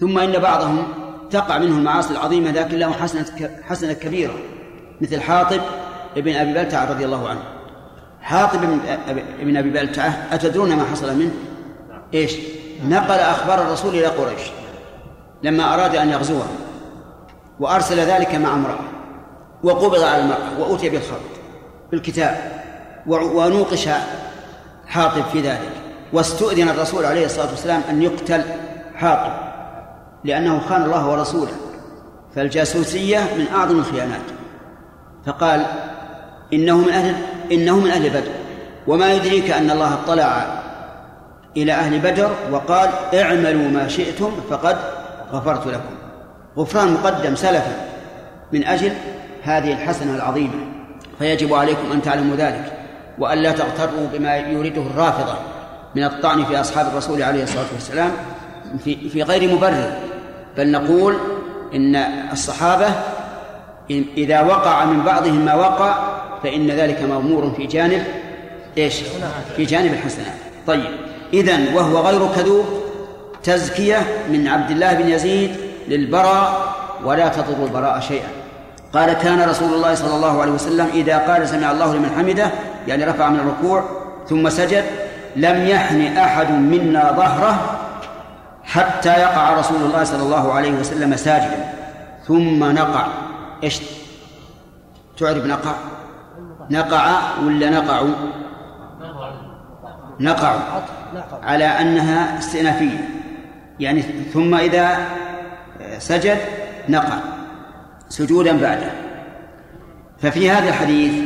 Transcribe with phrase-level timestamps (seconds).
[0.00, 0.88] ثم إن بعضهم
[1.30, 4.34] تقع منه المعاصي العظيمة لكن له حسنة حسنة كبيرة
[5.00, 5.60] مثل حاطب
[6.16, 7.40] ابن أبي بلتعة رضي الله عنه
[8.20, 8.62] حاطب
[9.40, 11.30] ابن أبي بلتعة أتدرون ما حصل منه؟
[12.14, 12.36] إيش؟
[12.84, 14.40] نقل أخبار الرسول إلى قريش
[15.42, 16.48] لما أراد أن يغزوها
[17.60, 18.84] وأرسل ذلك مع امرأة
[19.62, 21.20] وقبض على المرأة وأتي بالخط
[21.90, 22.62] بالكتاب
[23.06, 23.88] ونوقش
[24.86, 25.72] حاطب في ذلك
[26.12, 28.42] واستؤذن الرسول عليه الصلاة والسلام أن يقتل
[28.94, 29.45] حاطب
[30.24, 31.52] لأنه خان الله ورسوله
[32.34, 34.20] فالجاسوسية من أعظم الخيانات.
[35.26, 35.66] فقال
[36.52, 37.14] إنه من أهل
[37.52, 38.32] إنه من أهل بدر
[38.86, 40.60] وما يدريك أن الله اطلع
[41.56, 44.76] إلى أهل بدر وقال اعملوا ما شئتم فقد
[45.32, 45.94] غفرت لكم.
[46.58, 47.72] غفران مقدم سلفا
[48.52, 48.92] من أجل
[49.42, 50.64] هذه الحسنة العظيمة.
[51.18, 52.72] فيجب عليكم أن تعلموا ذلك
[53.18, 55.34] وألا تغتروا بما يريده الرافضة
[55.94, 58.10] من الطعن في أصحاب الرسول عليه الصلاة والسلام.
[58.84, 59.92] في في غير مبرر
[60.56, 61.16] بل نقول
[61.74, 61.96] إن
[62.32, 62.86] الصحابة
[63.90, 65.94] إذا وقع من بعضهم ما وقع
[66.42, 68.02] فإن ذلك مغمور في جانب
[68.78, 69.02] إيش؟
[69.56, 70.34] في جانب الحسنات.
[70.66, 70.90] طيب
[71.32, 72.64] إذن وهو غير كذوب
[73.42, 73.98] تزكية
[74.30, 75.50] من عبد الله بن يزيد
[75.88, 76.74] للبراء
[77.04, 78.28] ولا تضر البراء شيئا.
[78.92, 82.50] قال كان رسول الله صلى الله عليه وسلم إذا قال سمع الله لمن حمده
[82.88, 83.84] يعني رفع من الركوع
[84.28, 84.84] ثم سجد
[85.36, 87.75] لم يحن أحد منا ظهره
[88.66, 91.72] حتى يقع رسول الله صلى الله عليه وسلم ساجدا.
[92.26, 93.06] ثم نقع.
[93.62, 93.80] إيش؟
[95.18, 95.74] تعرف نقع؟
[96.70, 98.02] نقع ولا نقع؟
[100.20, 100.58] نقع.
[101.42, 103.08] على أنها استئنافية
[103.80, 104.98] يعني ثم إذا
[105.98, 106.38] سجد
[106.88, 107.18] نقع.
[108.08, 108.90] سجودا بعده.
[110.18, 111.24] ففي هذا الحديث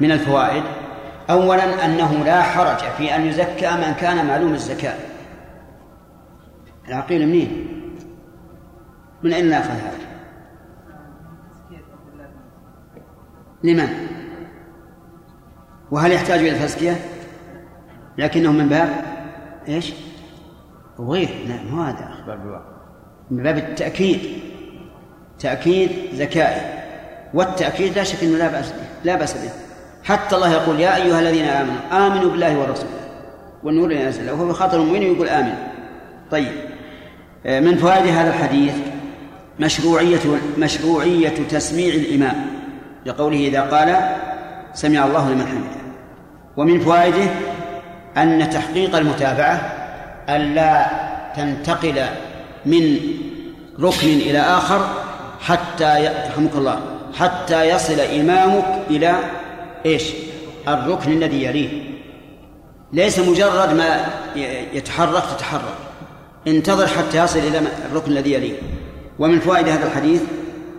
[0.00, 0.62] من الفوائد.
[1.30, 4.94] أولا أنه لا حرج في أن يزكى من كان معلوم الزكاة.
[6.88, 7.68] العقيل منين؟
[9.22, 9.98] من أين نأخذ هذا؟
[13.64, 13.88] لمن؟
[15.90, 16.96] وهل يحتاج إلى تزكية؟
[18.18, 18.88] لكنه من باب
[19.68, 19.92] إيش؟
[20.98, 22.72] وغير لا مو هذا أخبار بالواقع
[23.30, 24.20] من باب التأكيد
[25.38, 26.82] تأكيد ذكائه
[27.34, 29.50] والتأكيد لا شك أنه لا بأس به لا بأس به
[30.04, 32.90] حتى الله يقول يا أيها الذين آمنوا آمنوا بالله ورسوله
[33.62, 35.54] والنور الذي أنزله وهو خاطر المؤمن يقول آمن
[36.30, 36.71] طيب
[37.44, 38.74] من فوائد هذا الحديث
[39.60, 40.20] مشروعية
[40.58, 42.46] مشروعية تسميع الإمام
[43.06, 43.96] لقوله إذا قال
[44.74, 45.82] سمع الله لمن حمده.
[46.56, 47.30] ومن فوائده
[48.16, 49.54] أن تحقيق المتابعة
[50.28, 50.86] ألا
[51.36, 52.04] تنتقل
[52.66, 52.98] من
[53.80, 54.86] ركن إلى آخر
[55.40, 56.80] حتى يرحمك الله
[57.18, 59.14] حتى يصل إمامك إلى
[59.86, 60.02] إيش؟
[60.68, 61.82] الركن الذي يليه.
[62.92, 64.06] ليس مجرد ما
[64.72, 65.81] يتحرك تتحرك.
[66.46, 67.58] انتظر حتى يصل إلى
[67.90, 68.58] الركن الذي يليه.
[69.18, 70.22] ومن فوائد هذا الحديث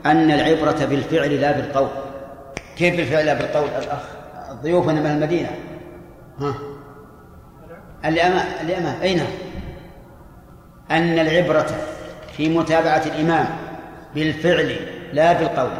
[0.06, 1.90] أن العبرة بالفعل لا بالقول.
[2.78, 4.00] كيف بالفعل لا بالقول؟ الأخ
[4.64, 5.50] ضيوفنا من المدينة.
[6.40, 6.54] ها؟
[8.06, 9.24] اللي أمام اللي أمام أين؟
[10.92, 11.68] أن العبرة
[12.38, 13.46] في متابعة الإمام
[14.16, 14.76] بالفعل
[15.14, 15.72] لا بالقول.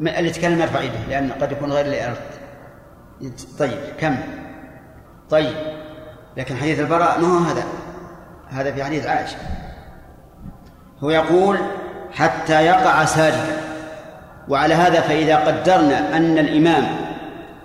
[0.00, 2.16] اللي يتكلم يرفع يده لأن قد يكون غير اللي
[3.58, 4.16] طيب كم؟
[5.30, 5.56] طيب
[6.36, 7.64] لكن حديث البراء ما هو هذا؟
[8.50, 9.36] هذا في حديث عائشة.
[11.04, 11.58] هو يقول
[12.12, 13.56] حتى يقع ساجدا.
[14.48, 16.86] وعلى هذا فإذا قدرنا أن الإمام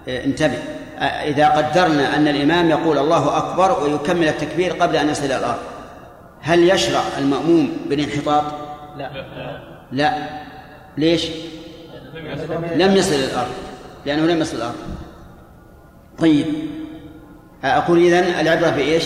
[0.08, 0.58] آه، انتبه.
[1.00, 5.60] آه، إذا قدرنا أن الإمام يقول الله أكبر ويكمل التكبير قبل أن يصل إلى الأرض
[6.42, 8.44] هل يشرع المأموم بالانحطاط؟
[8.98, 9.10] لا.
[9.92, 10.14] لا.
[10.98, 11.28] ليش؟
[12.76, 13.52] لم يصل إلى الأرض.
[14.06, 14.76] لأنه لم يصل الأرض.
[16.20, 16.46] طيب.
[17.64, 19.04] أقول إذن العبرة بإيش؟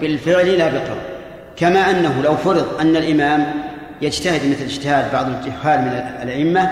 [0.00, 0.98] بالفعل لا بالقول
[1.56, 3.54] كما أنه لو فرض أن الإمام
[4.02, 5.88] يجتهد مثل اجتهاد بعض الجهال من
[6.22, 6.70] الأئمة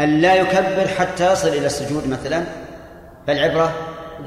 [0.00, 2.44] أن لا يكبر حتى يصل إلى السجود مثلا
[3.26, 3.72] فالعبرة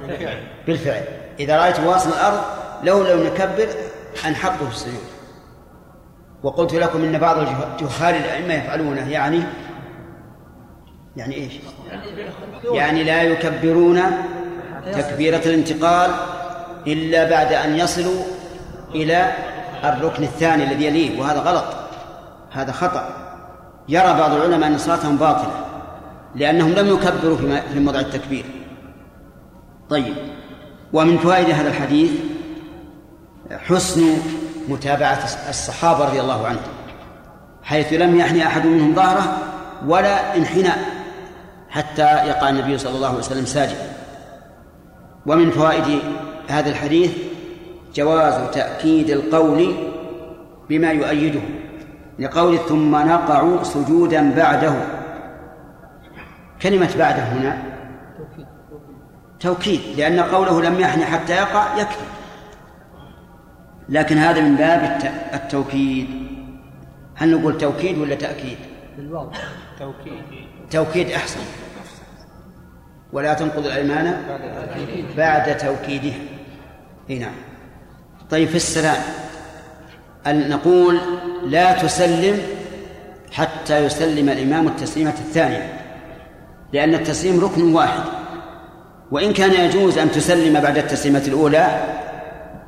[0.08, 0.38] بالفعل
[0.68, 1.02] بالفعل
[1.40, 2.42] إذا رأيت واصل الأرض
[2.84, 3.68] لو لو نكبر
[4.28, 5.16] أنحطه في السجود
[6.44, 9.44] وقلت لكم إن بعض الجهال الأئمة يفعلونه يعني
[11.18, 11.54] يعني إيش؟
[12.64, 14.02] يعني لا يكبرون
[14.94, 16.12] تكبيرة الانتقال
[16.88, 18.24] إلا بعد أن يصلوا
[18.96, 19.32] إلى
[19.84, 21.66] الركن الثاني الذي يليه وهذا غلط
[22.52, 23.10] هذا خطأ.
[23.90, 25.66] يرى بعض العلماء أن صلاتهم باطلة
[26.36, 27.38] لأنهم لم يكبروا
[27.74, 28.46] في موضع التكبير.
[29.90, 30.16] طيب
[30.94, 32.12] ومن فوائد هذا الحديث
[33.52, 34.18] حسن
[34.68, 36.62] متابعة الصحابة رضي الله عنهم
[37.64, 39.38] حيث لم يحني أحد منهم ظهره
[39.88, 40.78] ولا انحناء
[41.70, 43.95] حتى يقع النبي صلى الله عليه وسلم ساجدا
[45.26, 46.00] ومن فوائد
[46.48, 47.18] هذا الحديث
[47.96, 49.76] جواز تأكيد القول
[50.70, 51.42] بما يؤيده
[52.20, 54.76] لقول ثم نقع سجودا بعده.
[56.62, 57.64] كلمة بعده هنا
[59.40, 62.06] توكيد لأن قوله لم يحن حتى يقع يكفي.
[63.90, 65.00] لكن هذا من باب
[65.34, 66.08] التوكيد.
[67.16, 68.58] هل نقول توكيد ولا تأكيد؟
[68.98, 69.32] بالواو.
[69.80, 70.24] توكيد.
[70.72, 71.40] توكيد أحسن.
[73.16, 74.18] ولا تنقض الأيمان
[75.18, 76.18] بعد توكيدها
[77.10, 77.36] إي نعم.
[78.30, 79.02] طيب في السلام.
[80.28, 81.00] أن نقول
[81.44, 82.42] لا تسلم
[83.32, 85.80] حتى يسلم الإمام التسليمة الثانية
[86.74, 88.04] لأن التسليم ركن واحد.
[89.12, 91.84] وإن كان يجوز أن تسلم بعد التسليمة الأولى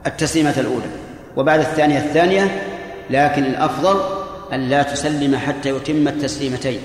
[0.06, 0.90] التسليمة الأولى
[1.36, 2.62] وبعد الثانية الثانية
[3.10, 4.02] لكن الأفضل
[4.54, 6.80] أن لا تسلم حتى يتم التسليمتين.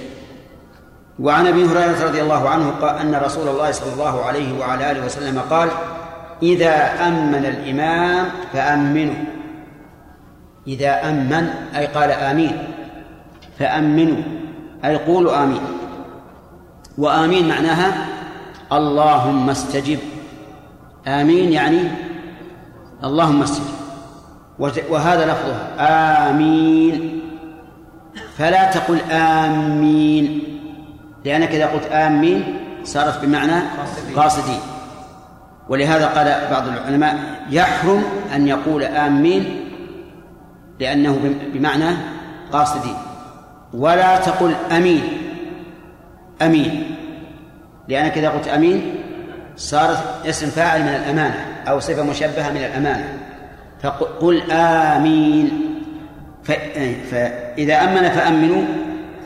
[1.20, 5.04] وعن أبي هريرة رضي الله عنه قال أن رسول الله صلى الله عليه وعلى آله
[5.04, 5.68] وسلم قال
[6.42, 9.14] إذا آمن الإمام فآمنوا.
[10.66, 12.58] إذا آمن أي قال آمين.
[13.58, 14.22] فآمنوا
[14.84, 15.60] أي قولوا آمين.
[16.98, 18.06] وآمين معناها
[18.72, 19.98] اللهم استجب.
[21.06, 21.80] آمين يعني
[23.04, 23.66] اللهم استجب.
[24.90, 27.20] وهذا لفظها آمين.
[28.38, 30.51] فلا تقل آمين.
[31.24, 33.62] لأنك إذا قلت آمين صارت بمعنى
[34.16, 34.60] قاصدين
[35.68, 37.18] ولهذا قال بعض العلماء
[37.50, 38.04] يحرم
[38.34, 39.60] أن يقول آمين
[40.80, 41.96] لأنه بمعنى
[42.52, 42.94] قاصدين
[43.74, 45.02] ولا تقل أمين.
[46.42, 46.96] أمين.
[47.88, 48.94] لأنك إذا قلت أمين
[49.56, 53.18] صارت اسم فاعل من الأمانة أو صفة مشبهة من الأمانة.
[53.82, 55.68] فقل آمين.
[57.10, 58.62] فإذا أمن فأمنوا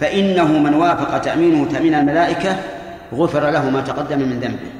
[0.00, 2.56] فإنه من وافق تأمينه تأمين الملائكة
[3.14, 4.70] غفر له ما تقدم من ذنبه.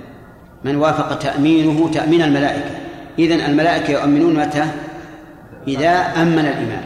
[0.64, 2.70] من وافق تأمينه تأمين الملائكة.
[3.18, 4.64] إذن الملائكة يؤمنون متى؟
[5.68, 5.90] إذا
[6.22, 6.84] أمن الإمام.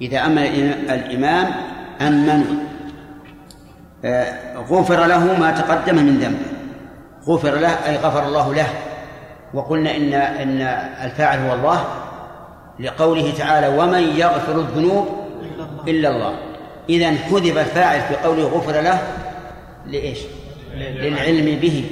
[0.00, 0.38] إذا أمن
[0.90, 1.46] الإمام
[2.00, 2.44] أمنوا
[4.04, 6.46] آه، غفر له ما تقدم من ذنبه.
[7.28, 8.66] غفر له أي غفر الله له.
[9.54, 10.60] وقلنا إن إن
[11.04, 11.84] الفاعل هو الله
[12.80, 15.06] لقوله تعالى ومن يغفر الذنوب
[15.88, 16.45] إلا الله.
[16.88, 19.02] إذا حذف الفاعل في قوله غفر له
[19.86, 20.18] لإيش؟
[20.74, 21.90] للعلم به.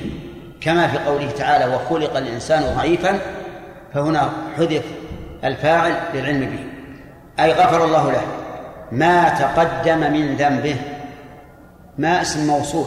[0.61, 3.19] كما في قوله تعالى وخلق الإنسان ضعيفا
[3.95, 4.83] فهنا حذف
[5.45, 6.65] الفاعل للعلم به.
[7.45, 8.23] أي غفر الله له.
[8.93, 10.77] ما تقدم من ذنبه.
[11.99, 12.87] ما اسم موصول.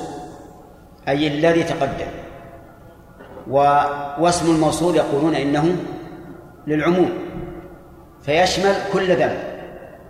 [1.07, 2.07] أي الذي تقدم.
[4.19, 5.75] واسم الموصول يقولون إنه
[6.68, 7.09] للعموم.
[8.21, 9.39] فيشمل كل ذنب.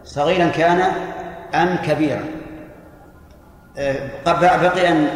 [0.03, 0.91] صغيرا كان
[1.55, 2.23] أم كبيرا
[3.77, 5.07] أه، بقي أن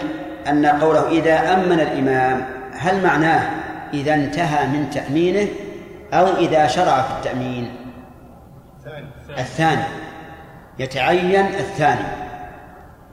[0.47, 3.49] أن قوله إذا أمن الإمام هل معناه
[3.93, 5.47] إذا انتهى من تأمينه
[6.13, 7.75] أو إذا شرع في التأمين؟
[9.29, 9.83] الثاني.
[10.79, 12.07] يتعين الثاني.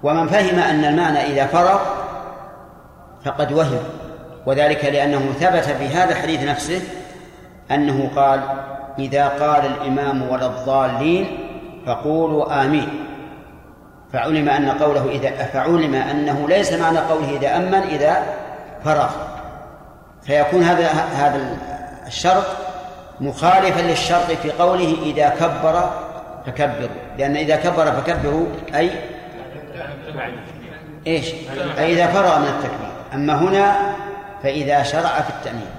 [0.02, 1.80] ومن فهم أن المعنى إذا فرغ
[3.24, 3.82] فقد وهم.
[4.46, 6.80] وذلك لأنه ثبت في هذا الحديث نفسه
[7.70, 8.40] أنه قال
[8.98, 11.26] إذا قال الإمام ولا الضالين
[11.86, 13.07] فقولوا آمين.
[14.12, 18.22] فعلم أن قوله إذا فعلم أنه ليس معنى قوله إذا أمن إذا
[18.84, 19.10] فرغ.
[20.22, 21.56] فيكون هذا هذا
[22.06, 22.44] الشرط
[23.20, 25.90] مخالفا للشرط في قوله إذا كبر
[26.46, 26.88] فكبروا.
[27.18, 28.90] لأن إذا كبر فكبروا أي
[31.06, 31.32] إيش؟
[31.78, 32.88] أي إذا فرغ من التكبير.
[33.14, 33.94] أما هنا
[34.42, 35.70] فإذا شرع في التأمين.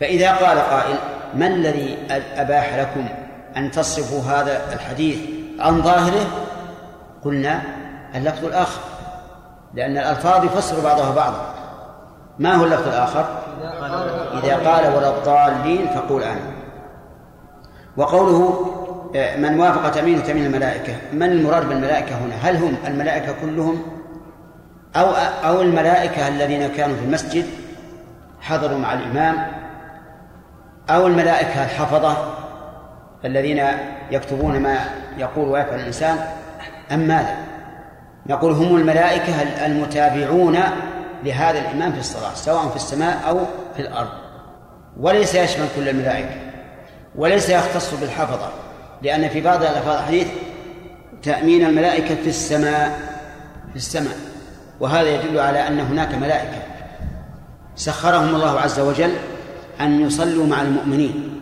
[0.00, 0.96] فإذا قال قائل
[1.34, 1.96] ما الذي
[2.36, 3.08] أباح لكم
[3.56, 5.18] أن تصفوا هذا الحديث
[5.60, 6.26] عن ظاهره؟
[7.24, 7.62] قلنا
[8.14, 8.80] اللفظ الآخر
[9.74, 11.54] لأن الألفاظ يفسر بعضها بعضا.
[12.38, 13.26] ما هو اللفظ الآخر؟
[14.44, 16.54] إذا قال ولا الضالين فقول آمين
[17.96, 18.66] وقوله
[19.16, 20.96] آه، من وافق تأمين تأمين الملائكة.
[21.12, 23.82] من المراد بالملائكة هنا؟ هل هم الملائكة كلهم؟
[24.96, 25.06] أو
[25.44, 27.46] أو الملائكة الذين كانوا في المسجد
[28.40, 29.46] حضروا مع الإمام
[30.90, 32.16] أو الملائكة الحفظة
[33.24, 33.66] الذين
[34.10, 34.78] يكتبون ما
[35.18, 36.18] يقول ويفعل الإنسان؟
[36.92, 37.36] أم ماذا؟
[38.26, 40.58] نقول هم الملائكة المتابعون
[41.24, 43.40] لهذا الإمام في الصلاة سواء في السماء أو
[43.76, 44.08] في الأرض.
[45.00, 46.34] وليس يشمل كل الملائكة
[47.16, 48.48] وليس يختص بالحفظة
[49.02, 50.28] لأن في بعض الألفاظ الحديث
[51.22, 52.98] تأمين الملائكة في السماء
[53.70, 54.16] في السماء.
[54.80, 56.62] وهذا يدل على أن هناك ملائكة.
[57.76, 59.12] سخرهم الله عز وجل
[59.80, 61.40] أن يصلوا مع المؤمنين.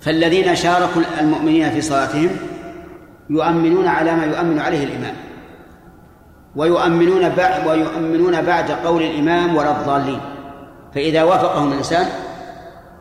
[0.00, 2.30] فالذين شاركوا المؤمنين في صلاتهم
[3.30, 5.14] يؤمنون على ما يؤمن عليه الإمام.
[6.56, 10.20] ويؤمنون بعد ويؤمنون بعد قول الإمام ولا الضالين.
[10.94, 12.06] فإذا وافقهم الإنسان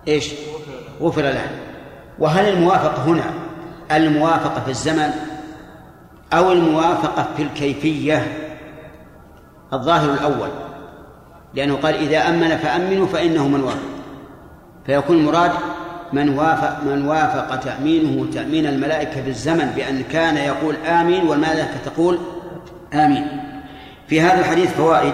[0.07, 0.33] إيش؟
[1.01, 1.49] غفر له.
[2.19, 3.23] وهل الموافقة هنا
[3.91, 5.09] الموافقة في الزمن
[6.33, 8.27] أو الموافقة في الكيفية؟
[9.73, 10.49] الظاهر الأول.
[11.53, 13.95] لأنه قال إذا أمن فأمنوا فإنه من وافق.
[14.85, 15.51] فيكون المراد
[16.13, 22.19] من وافق من وافق تأمينه تأمين الملائكة بالزمن بأن كان يقول آمين والملائكة تقول
[22.93, 23.27] آمين.
[24.07, 25.13] في هذا الحديث فوائد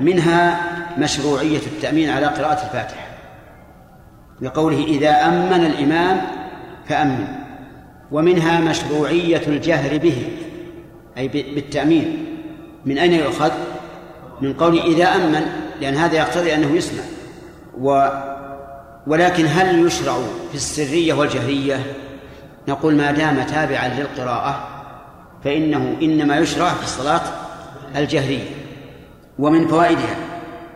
[0.00, 0.60] منها
[0.98, 3.06] مشروعية التأمين على قراءة الفاتحة.
[4.40, 6.20] لقوله إذا أمن الإمام
[6.88, 7.26] فأمن.
[8.12, 10.28] ومنها مشروعية الجهر به
[11.18, 12.26] أي بالتأمين.
[12.84, 13.50] من أين يؤخذ؟
[14.40, 15.42] من قول إذا أمن
[15.80, 17.02] لأن هذا يقتضي أنه يسمع.
[17.80, 18.08] و
[19.06, 20.14] ولكن هل يشرع
[20.48, 21.80] في السرية والجهرية؟
[22.68, 24.68] نقول ما دام تابعا للقراءة
[25.44, 27.20] فإنه إنما يشرع في الصلاة
[27.96, 28.50] الجهرية.
[29.38, 30.16] ومن فوائدها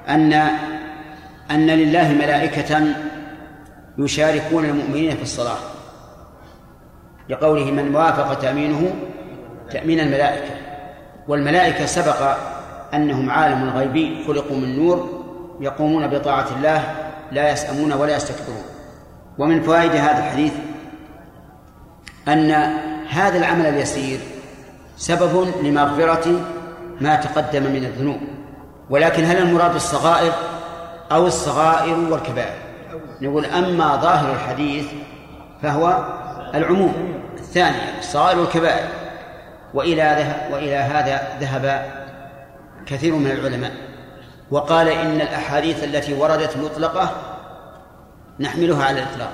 [0.08, 0.32] أن
[1.50, 2.82] أن لله ملائكة
[3.98, 5.58] يشاركون المؤمنين في الصلاة.
[7.28, 8.94] لقوله من وافق تأمينه
[9.72, 10.54] تأمين الملائكة.
[11.28, 12.36] والملائكة سبق
[12.94, 15.24] أنهم عالم غيبي خلقوا من نور
[15.60, 18.64] يقومون بطاعة الله لا يسأمون ولا يستكبرون.
[19.38, 20.52] ومن فوائد هذا الحديث
[22.28, 22.50] أن
[23.10, 24.18] هذا العمل اليسير
[24.96, 26.40] سبب لمغفرة
[27.00, 28.20] ما تقدم من الذنوب.
[28.90, 30.32] ولكن هل المراد الصغائر
[31.12, 32.56] أو الصغائر والكبائر؟
[33.22, 34.86] نقول أما ظاهر الحديث
[35.62, 36.06] فهو
[36.54, 37.22] العموم.
[37.38, 38.88] الثاني الصغائر والكبائر.
[39.74, 41.92] وإلى وإلى هذا ذهب
[42.86, 43.72] كثير من العلماء.
[44.50, 47.10] وقال إن الأحاديث التي وردت مطلقة
[48.40, 49.32] نحملها على الإطلاق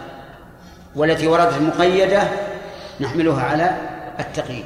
[0.96, 2.22] والتي وردت مقيدة
[3.00, 3.70] نحملها على
[4.20, 4.64] التقييد.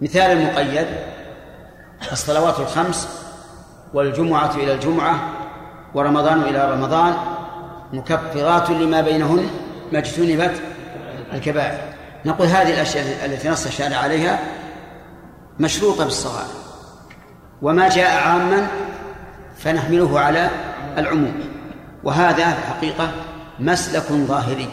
[0.00, 0.86] مثال المقيد
[2.12, 3.08] الصلوات الخمس
[3.94, 5.30] والجمعة إلى الجمعة
[5.94, 7.14] ورمضان إلى رمضان
[7.92, 9.50] مكفرات لما بينهن
[9.92, 10.60] ما اجتنبت
[11.32, 11.78] الكبائر.
[12.24, 14.38] نقول هذه الأشياء التي نص الشارع عليها
[15.60, 16.65] مشروطة بالصغائر
[17.62, 18.66] وما جاء عاما
[19.56, 20.50] فنحمله على
[20.98, 21.34] العموم.
[22.04, 23.08] وهذا في الحقيقة
[23.60, 24.68] مسلك ظاهري.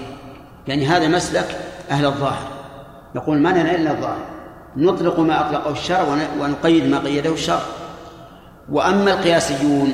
[0.67, 1.57] يعني هذا مسلك
[1.91, 2.47] أهل الظاهر.
[3.15, 4.25] نقول ما لنا إلا الظاهر.
[4.77, 6.05] نطلق ما أطلقه الشرع
[6.39, 7.61] ونقيد ما قيده الشرع.
[8.69, 9.93] وأما القياسيون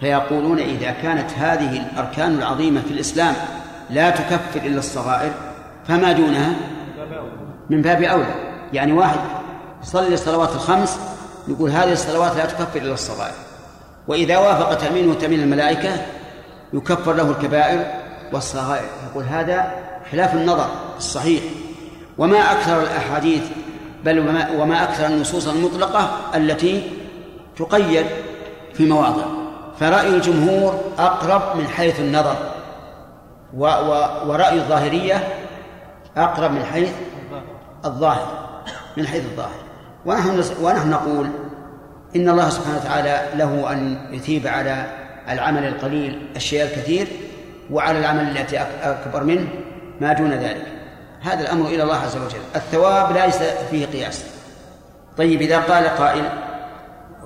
[0.00, 3.34] فيقولون إذا كانت هذه الأركان العظيمة في الإسلام
[3.90, 5.32] لا تكفر إلا الصغائر
[5.88, 6.54] فما دونها؟
[7.70, 8.34] من باب أولى.
[8.72, 9.18] يعني واحد
[9.82, 11.00] يصلي الصلوات الخمس
[11.50, 13.34] يقول هذه الصلوات لا تكفر إلا الصغائر.
[14.08, 15.90] وإذا وافق تأمينه تأمين الملائكة
[16.72, 17.84] يكفر له الكبائر
[18.32, 18.84] والصغائر.
[19.10, 19.72] يقول هذا
[20.12, 21.42] خلاف النظر الصحيح.
[22.18, 23.42] وما أكثر الأحاديث
[24.04, 26.90] بل وما, وما أكثر النصوص المطلقة التي
[27.56, 28.06] تقيد
[28.74, 29.24] في مواضع.
[29.80, 32.36] فرأي الجمهور أقرب من حيث النظر.
[33.54, 33.90] و و
[34.26, 35.28] ورأي الظاهرية
[36.16, 36.90] أقرب من حيث
[37.84, 38.26] الظاهر.
[38.96, 39.69] من حيث الظاهر.
[40.06, 41.26] ونحن ونحن نقول
[42.16, 44.86] إن الله سبحانه وتعالى له أن يثيب على
[45.28, 47.06] العمل القليل الشيء الكثير
[47.70, 49.48] وعلى العمل التي أكبر منه
[50.00, 50.66] ما دون ذلك.
[51.20, 52.40] هذا الأمر إلى الله عز وجل.
[52.56, 53.38] الثواب ليس
[53.70, 54.24] فيه قياس.
[55.18, 56.24] طيب إذا قال قائل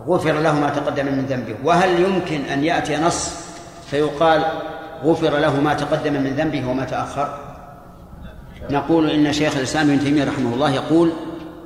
[0.06, 3.34] غفر له ما تقدم من ذنبه وهل يمكن أن يأتي نص
[3.90, 4.44] فيقال
[5.04, 7.38] غفر له ما تقدم من ذنبه وما تأخر؟
[8.70, 11.12] نقول إن شيخ الإسلام ابن تيمية رحمه الله يقول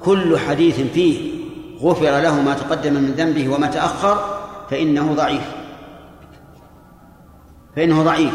[0.09, 1.33] كل حديث فيه
[1.83, 4.39] غفر له ما تقدم من ذنبه وما تأخر
[4.71, 5.43] فإنه ضعيف.
[7.77, 8.33] فإنه ضعيف.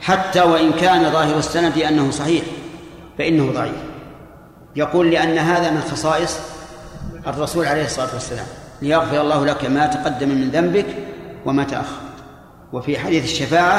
[0.00, 2.44] حتى وإن كان ظاهر السند أنه صحيح
[3.18, 3.74] فإنه ضعيف.
[4.76, 6.40] يقول لأن هذا من خصائص
[7.26, 8.46] الرسول عليه الصلاة والسلام.
[8.82, 10.86] ليغفر الله لك ما تقدم من ذنبك
[11.44, 12.00] وما تأخر.
[12.72, 13.78] وفي حديث الشفاعة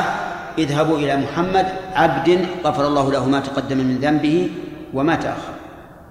[0.58, 4.50] اذهبوا إلى محمد عبد غفر الله له ما تقدم من ذنبه
[4.94, 5.59] وما تأخر.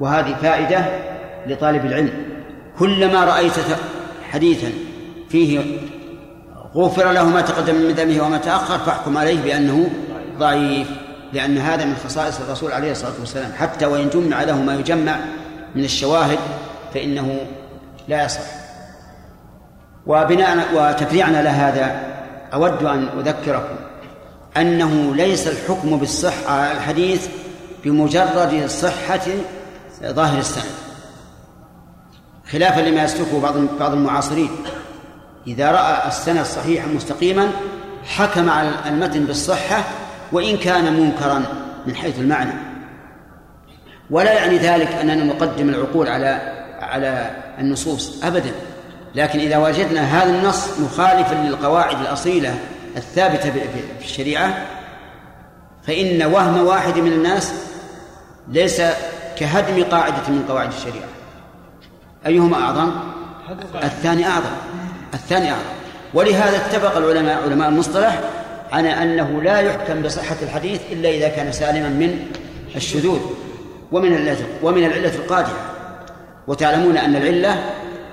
[0.00, 0.85] وهذه فائدة
[1.47, 2.12] لطالب العلم.
[2.78, 3.52] كلما رأيت
[4.31, 4.73] حديثا
[5.28, 5.61] فيه
[6.75, 9.90] غفر له ما تقدم من ذنبه وما تأخر فاحكم عليه بأنه
[10.38, 10.88] ضعيف
[11.33, 13.52] لأن هذا من خصائص الرسول عليه الصلاة والسلام.
[13.59, 15.17] حتى وإن جمع له ما يجمع
[15.75, 16.38] من الشواهد
[16.95, 17.40] فإنه
[18.09, 18.40] لا يصح.
[20.07, 22.00] وبناء وتفريعنا لهذا
[22.55, 23.76] أود أن أذكركم
[24.57, 27.28] أنه ليس الحكم بالصحة الحديث
[27.85, 29.26] بمجرد صحة
[30.02, 30.64] ظاهر السند
[32.50, 34.50] خلافا لما يسلكه بعض بعض المعاصرين.
[35.47, 37.49] إذا رأى السند صحيحا مستقيما
[38.05, 39.85] حكم على المتن بالصحة
[40.33, 41.43] وإن كان منكرا
[41.87, 42.52] من حيث المعنى.
[44.11, 48.50] ولا يعني ذلك أننا نقدم العقول على على النصوص أبدا.
[49.14, 52.59] لكن إذا وجدنا هذا النص مخالفا للقواعد الأصيلة
[52.97, 54.67] الثابتة في الشريعة
[55.87, 57.52] فإن وهم واحد من الناس
[58.49, 58.83] ليس
[59.40, 61.09] كهدم قاعدة من قواعد الشريعة.
[62.26, 62.90] أيهما أعظم؟
[63.83, 64.50] الثاني أعظم.
[65.14, 65.62] الثاني أعظم.
[66.14, 68.21] ولهذا اتفق العلماء علماء المصطلح
[68.73, 72.26] على أنه لا يحكم بصحة الحديث إلا إذا كان سالما من
[72.76, 73.21] الشذوذ
[73.92, 75.57] ومن العلة ومن العلة القادحة.
[76.47, 77.64] وتعلمون أن العلة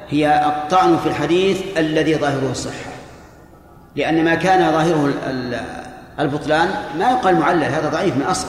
[0.10, 2.92] هي الطعن في الحديث الذي ظاهره الصحة.
[3.96, 5.14] لأن ما كان ظاهره
[6.20, 8.48] البطلان ما يقال معلل هذا ضعيف من أصل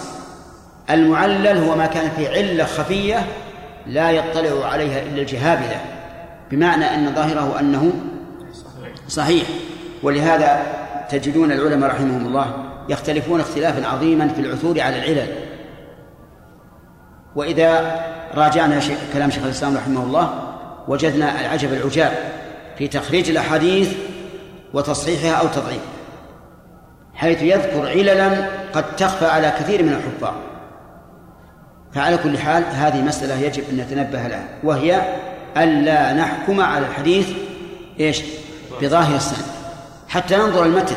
[0.90, 3.26] المعلل هو ما كان فيه علة خفية
[3.86, 5.80] لا يطلع عليها إلا الجهابذة
[6.50, 7.92] بمعنى أن ظاهره أنه
[9.08, 9.46] صحيح.
[10.02, 10.62] ولهذا
[11.10, 15.28] تجدون العلماء رحمهم الله يختلفون اختلافا عظيما في العثور على العلل.
[17.36, 18.00] وإذا
[18.34, 18.80] راجعنا
[19.12, 20.34] كلام شيخ الإسلام رحمه الله
[20.88, 22.12] وجدنا العجب العجاب
[22.78, 23.92] في تخريج الأحاديث
[24.74, 25.96] وتصحيحها أو تضعيفها
[27.14, 30.34] حيث يذكر عللا قد تخفى على كثير من الحفاظ.
[31.94, 35.02] فعلى كل حال هذه مسألة يجب أن نتنبه لها وهي
[35.56, 37.28] ألا نحكم على الحديث
[38.00, 38.22] إيش؟
[38.82, 39.46] بظاهر السند
[40.08, 40.96] حتى ننظر المتن.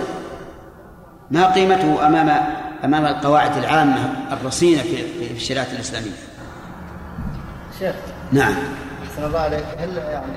[1.31, 2.29] ما قيمته أمام
[2.83, 6.11] أمام القواعد العامة الرصينة في الشريعة الإسلامية؟
[7.79, 7.95] شيخ
[8.31, 8.53] نعم.
[9.09, 9.65] أحسن الله عليك.
[9.79, 10.33] هل يعني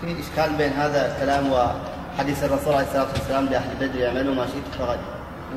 [0.00, 4.80] في إشكال بين هذا الكلام وحديث الرسول عليه الصلاة والسلام لأهل بدر يعملوا ما شئت
[4.80, 4.98] فقد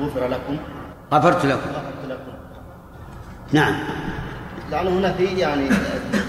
[0.00, 0.56] غفر لكم.
[1.12, 1.70] غفرت لكم.
[1.70, 2.37] غفرت لكم.
[3.52, 3.74] نعم.
[4.70, 5.68] لأنه هنا في يعني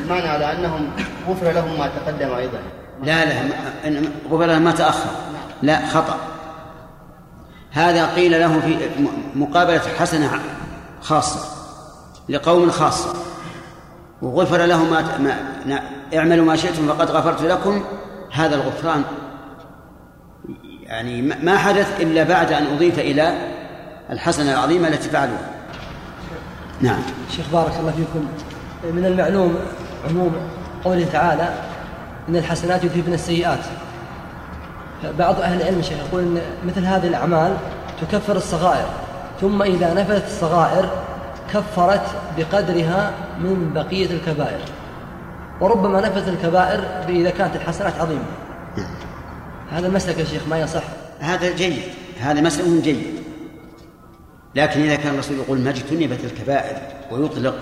[0.03, 0.89] المعنى على أنهم
[1.29, 2.59] غفر لهم ما تقدم أيضا.
[3.03, 3.33] لا لا
[4.31, 5.09] غفر لهم ما تأخر.
[5.61, 6.17] لا خطأ.
[7.71, 8.77] هذا قيل له في
[9.35, 10.31] مقابلة حسنة
[11.01, 11.39] خاصة
[12.29, 13.13] لقوم خاصة.
[14.21, 15.17] وغفر له ما,
[15.65, 15.81] ما
[16.17, 17.83] اعملوا ما شئتم فقد غفرت لكم.
[18.31, 19.03] هذا الغفران
[20.83, 23.33] يعني ما حدث إلا بعد أن أضيف إلى
[24.09, 25.58] الحسنة العظيمة التي فعلوها.
[26.81, 26.99] نعم.
[27.31, 28.25] شيخ بارك الله فيكم.
[28.93, 29.55] من المعلوم
[30.09, 30.35] عموم
[30.85, 31.53] قوله تعالى
[32.29, 33.59] إن الحسنات يذهبن السيئات.
[35.19, 37.57] بعض أهل العلم شيخ يقول أن مثل هذه الأعمال
[38.01, 38.87] تكفر الصغائر
[39.41, 40.89] ثم إذا نفذت الصغائر
[41.53, 42.05] كفرت
[42.37, 44.59] بقدرها من بقية الكبائر.
[45.61, 48.25] وربما نفذت الكبائر إذا كانت الحسنات عظيمة.
[49.71, 50.83] هذا المسلك يا شيخ ما يصح؟
[51.19, 51.81] هذا جيد.
[52.19, 53.23] هذا مسلك جيد.
[54.55, 56.77] لكن إذا كان الرسول يقول ما اجتنبت الكبائر
[57.11, 57.55] ويطلق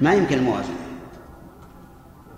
[0.00, 0.76] ما يمكن الموازنة.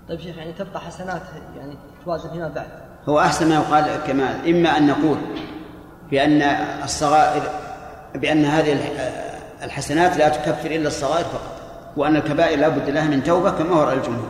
[0.09, 1.21] طيب شيخ يعني تبقى حسنات
[1.57, 2.67] يعني توازن فيما بعد.
[3.09, 5.17] هو أحسن ما يقال كمال إما أن نقول
[6.11, 6.41] بأن
[6.83, 7.43] الصغائر
[8.15, 8.77] بأن هذه
[9.63, 11.61] الحسنات لا تكفر إلا الصغائر فقط
[11.97, 14.29] وأن الكبائر لا بد لها من توبة كما هو رأي الجمهور.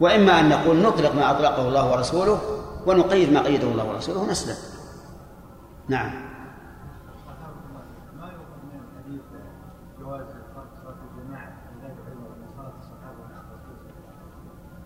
[0.00, 2.40] وإما أن نقول نطلق ما أطلقه الله ورسوله
[2.86, 4.56] ونقيد ما قيده الله ورسوله ونسلم.
[5.88, 6.25] نعم.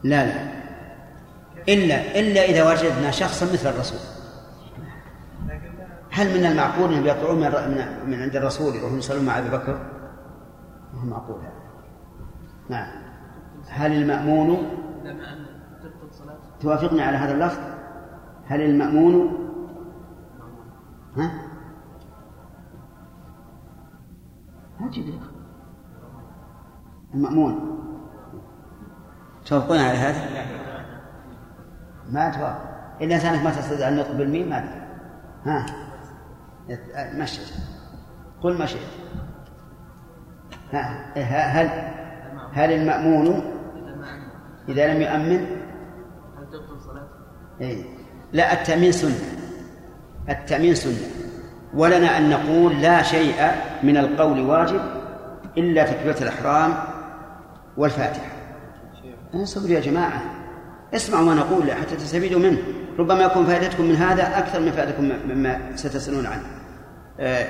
[0.02, 0.60] لا لا.
[1.68, 3.98] إلا إلا إذا وجدنا شخصا مثل الرسول.
[6.10, 9.78] هل من المعقول أن يطلعون من, من عند الرسول يروحون يصلون مع أبي بكر؟
[10.94, 11.40] ما هو معقول.
[12.68, 12.88] نعم.
[13.68, 14.68] هل المأمون
[16.60, 17.58] توافقني على هذا اللفظ؟
[18.46, 19.36] هل المأمون
[21.16, 21.32] ها؟
[24.80, 24.90] ما
[27.14, 27.79] المأمون.
[29.50, 30.20] توافقون على هذا؟
[32.10, 34.64] ما توافق إلا إنسانك ما تستطيع النطق بالميم ما
[35.46, 35.66] ها؟
[37.14, 37.40] مشي
[38.42, 38.80] قل ما شئت.
[41.16, 41.68] هل
[42.52, 43.42] هل المأمون
[44.68, 45.46] إذا لم يؤمن؟
[46.38, 47.08] هل تبطل صلاته؟
[47.60, 47.84] إيه.
[48.32, 49.18] لا التأمين سنة.
[50.28, 50.98] التأمين سنة.
[51.74, 53.50] ولنا أن نقول لا شيء
[53.82, 54.80] من القول واجب
[55.58, 56.74] إلا تكبيرة الإحرام
[57.76, 58.39] والفاتحة.
[59.34, 60.22] انصبروا يا جماعة.
[60.94, 62.58] اسمعوا ما نقول حتى تستفيدوا منه.
[62.98, 66.42] ربما يكون فائدتكم من هذا أكثر من فائدتكم مما ستسألون عنه.
[67.20, 67.46] آه،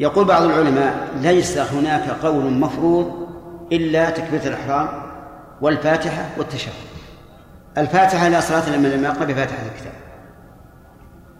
[0.00, 3.28] يقول بعض العلماء ليس هناك قول مفروض
[3.72, 4.88] إلا تكبيرة الإحرام
[5.60, 6.72] والفاتحة والتشهد.
[7.78, 9.92] الفاتحة لا صلاة إلا لما يقرأ بفاتحة الكتاب.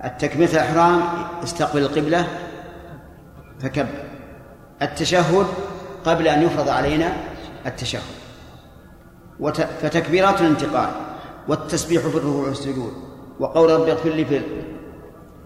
[0.04, 1.02] التكبيرة الإحرام
[1.44, 2.26] استقبل القبلة
[3.60, 4.04] فكبر.
[4.82, 5.46] التشهد
[6.04, 7.12] قبل أن يفرض علينا
[7.66, 8.02] التشهد.
[9.82, 10.90] فتكبيرات الانتقال
[11.48, 12.92] والتسبيح في الركوع والسجود
[13.40, 14.42] وقول رب اغفر لي في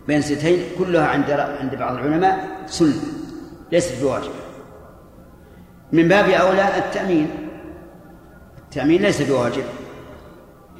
[0.06, 2.94] بين ستين كلها عند عند بعض العلماء سنة
[3.72, 4.32] ليست بواجب.
[5.92, 7.30] من باب أولى التأمين.
[8.58, 9.64] التأمين ليس بواجب.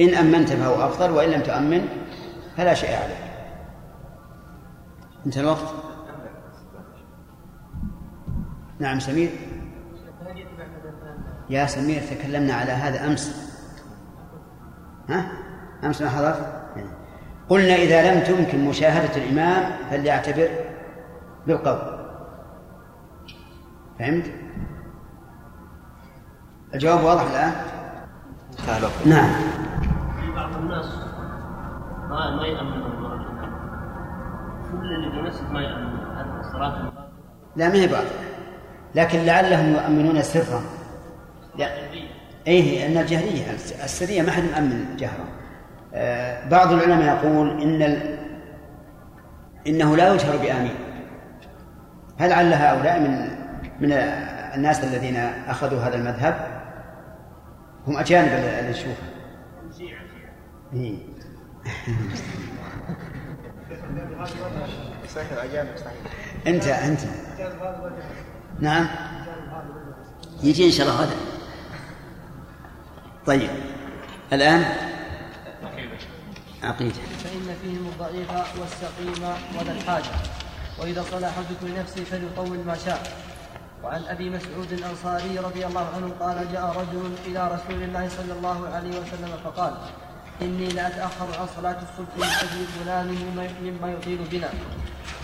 [0.01, 1.89] إن أمنت فهو أفضل وإن لم تؤمن
[2.57, 3.33] فلا شيء عليك.
[5.27, 5.75] انتهى الوقت؟
[8.79, 9.31] نعم سمير.
[11.53, 13.53] يا سمير تكلمنا على هذا أمس.
[15.09, 15.25] ها؟
[15.85, 16.63] أمس ما حضرت؟
[17.49, 20.49] قلنا إذا لم تمكن مشاهدة الإمام فليعتبر
[21.47, 21.79] بالقول.
[23.99, 24.25] فهمت؟
[26.75, 27.53] الجواب واضح الآن؟
[29.07, 29.31] نعم.
[30.21, 30.87] في بعض الناس
[32.09, 32.83] ما ما يأمن
[34.73, 35.93] كل اللي في المسجد ما يأمن.
[36.41, 36.93] الصلاة
[37.57, 38.11] لا ما هي باطلة
[38.95, 40.63] لكن لعلهم يؤمنون سرا.
[41.59, 41.69] لا.
[42.47, 43.51] إيه أن الجهرية
[43.85, 45.25] السرية ما حد مؤمن جهرا
[45.95, 48.19] آه بعض العلماء يقول إن ال...
[49.67, 50.75] إنه لا يجهر بآمين.
[52.19, 53.29] هل لعل هؤلاء من
[53.81, 53.93] من
[54.55, 55.17] الناس الذين
[55.49, 56.63] أخذوا هذا المذهب؟
[57.87, 59.13] هم أجانب اللي نشوفهم
[60.75, 60.97] إيه.
[66.47, 67.01] أنت أنت.
[68.61, 68.87] نعم.
[70.43, 71.15] يجي إن شاء الله غدا.
[73.27, 73.51] طيب.
[74.33, 74.65] الآن؟
[76.63, 78.31] عقيده فإن فيهم الضعيف
[78.61, 80.15] والسقيم وذا الحاجة.
[80.81, 83.03] وإذا صلى احدكم لنفسه فليطول ما شاء.
[83.85, 88.69] وعن أبي مسعود الأنصاري رضي الله عنه قال جاء رجل إلى رسول الله صلى الله
[88.69, 89.75] عليه وسلم فقال
[90.43, 93.07] إني لأتأخر عن صلاة الصبح من أجل فلان
[93.63, 94.49] مما يطيل بنا.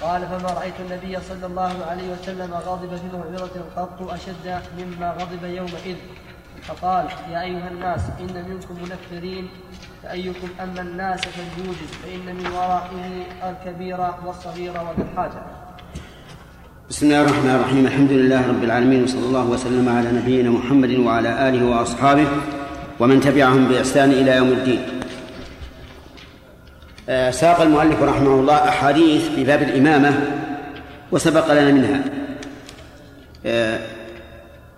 [0.03, 5.45] قال فما رأيت النبي صلى الله عليه وسلم غاضب في موعظة قط أشد مما غضب
[5.45, 5.97] يومئذ.
[6.67, 9.49] فقال يا أيها الناس إن منكم منفرين
[10.03, 15.43] فأيكم أما الناس فليوجد فإن من ورائه الكبير والصغير وذا الحاجة
[16.91, 17.87] بسم الله الرحمن الرحيم.
[17.87, 22.27] الحمد لله رب العالمين وصلى الله وسلم على نبينا محمد وعلى آله وأصحابه
[23.01, 24.81] ومن تبعهم بإحسان إلى يوم الدين.
[27.09, 30.13] آه، ساق المؤلف رحمه الله أحاديث في باب الإمامة
[31.13, 32.01] وسبق لنا منها.
[33.47, 33.79] آه،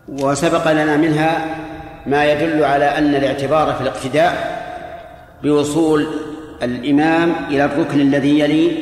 [0.09, 1.60] وسبق لنا منها
[2.07, 4.61] ما يدل على أن الاعتبار في الاقتداء
[5.43, 6.07] بوصول
[6.63, 8.77] الإمام إلى الركن الذي يلي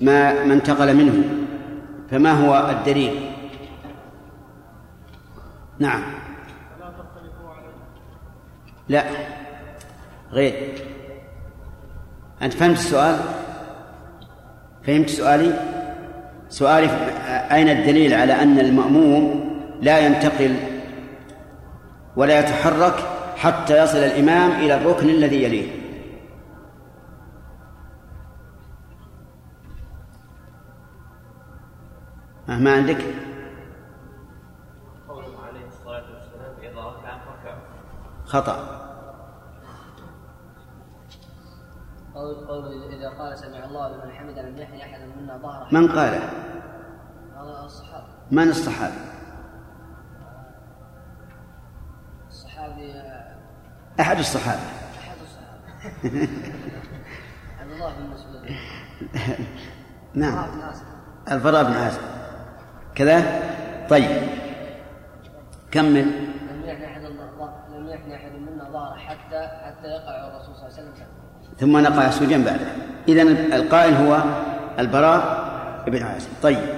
[0.00, 1.24] ما ما انتقل منه.
[2.10, 3.30] فما هو الدليل؟
[5.78, 6.02] نعم.
[8.88, 9.04] لا.
[10.32, 10.54] غير.
[12.42, 13.16] أنت فهمت السؤال؟
[14.86, 15.52] فهمت سؤالي؟
[16.48, 16.86] سؤالي
[17.52, 19.50] أين الدليل على أن المأموم
[19.82, 20.54] لا ينتقل
[22.16, 22.94] ولا يتحرك
[23.36, 25.84] حتى يصل الإمام إلى الركن الذي يليه
[32.48, 33.04] ما عندك؟
[35.44, 37.18] عليه الصلاة والسلام إذا ركع
[38.24, 38.84] خطأ
[42.14, 46.30] قول قول إذا قال سمع الله لمن حمد لم يحن أحد منا ظهره من قاله؟
[47.64, 49.13] الصحابه من الصحابي؟
[52.64, 52.92] الصحابي
[54.00, 54.60] أحد الصحابة.
[54.98, 56.28] أحد الصحابة.
[57.60, 58.50] عبد الله بن مسعود.
[60.14, 60.46] نعم.
[61.32, 62.00] البراء بن عازب.
[62.94, 63.42] كذا؟
[63.90, 64.22] طيب.
[65.70, 66.04] كمل.
[66.04, 67.02] لم يحن أحد
[67.74, 71.06] لم يحن أحد منا ظهره حتى حتى يقع الرسول صلى الله عليه وسلم.
[71.58, 72.66] ثم نقع سجن بعده.
[73.08, 73.22] إذا
[73.56, 74.22] القائل هو
[74.78, 75.44] البراء
[75.86, 76.28] بن عازب.
[76.42, 76.68] طيب.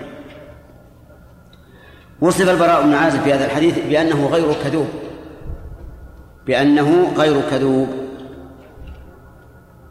[2.20, 5.05] وصف البراء بن عازب في هذا الحديث بأنه غير كذوب.
[6.46, 7.88] بأنه غير كذوب.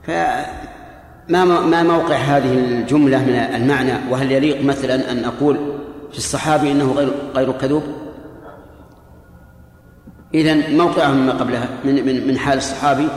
[0.03, 5.55] فما ما موقع هذه الجملة من المعنى؟ وهل يليق مثلا أن أقول
[6.11, 7.83] في الصحابي إنه غير غير كذوب؟
[10.33, 13.07] إذا موقعه مما قبلها من من من حال الصحابي.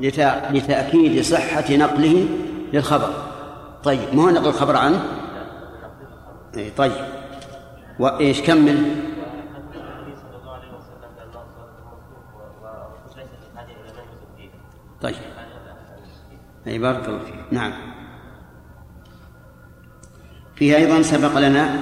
[0.00, 2.28] وسلم لتأكيد صحة نقله
[2.72, 3.10] للخبر.
[3.84, 5.02] طيب ما هو نقل الخبر عنه؟
[6.56, 6.92] اي طيب.
[7.98, 9.06] وإيش كمل؟
[15.02, 15.14] طيب.
[16.66, 17.34] اي بارك الله فيك.
[17.50, 17.72] نعم.
[20.56, 21.76] فيه أيضا سبق لنا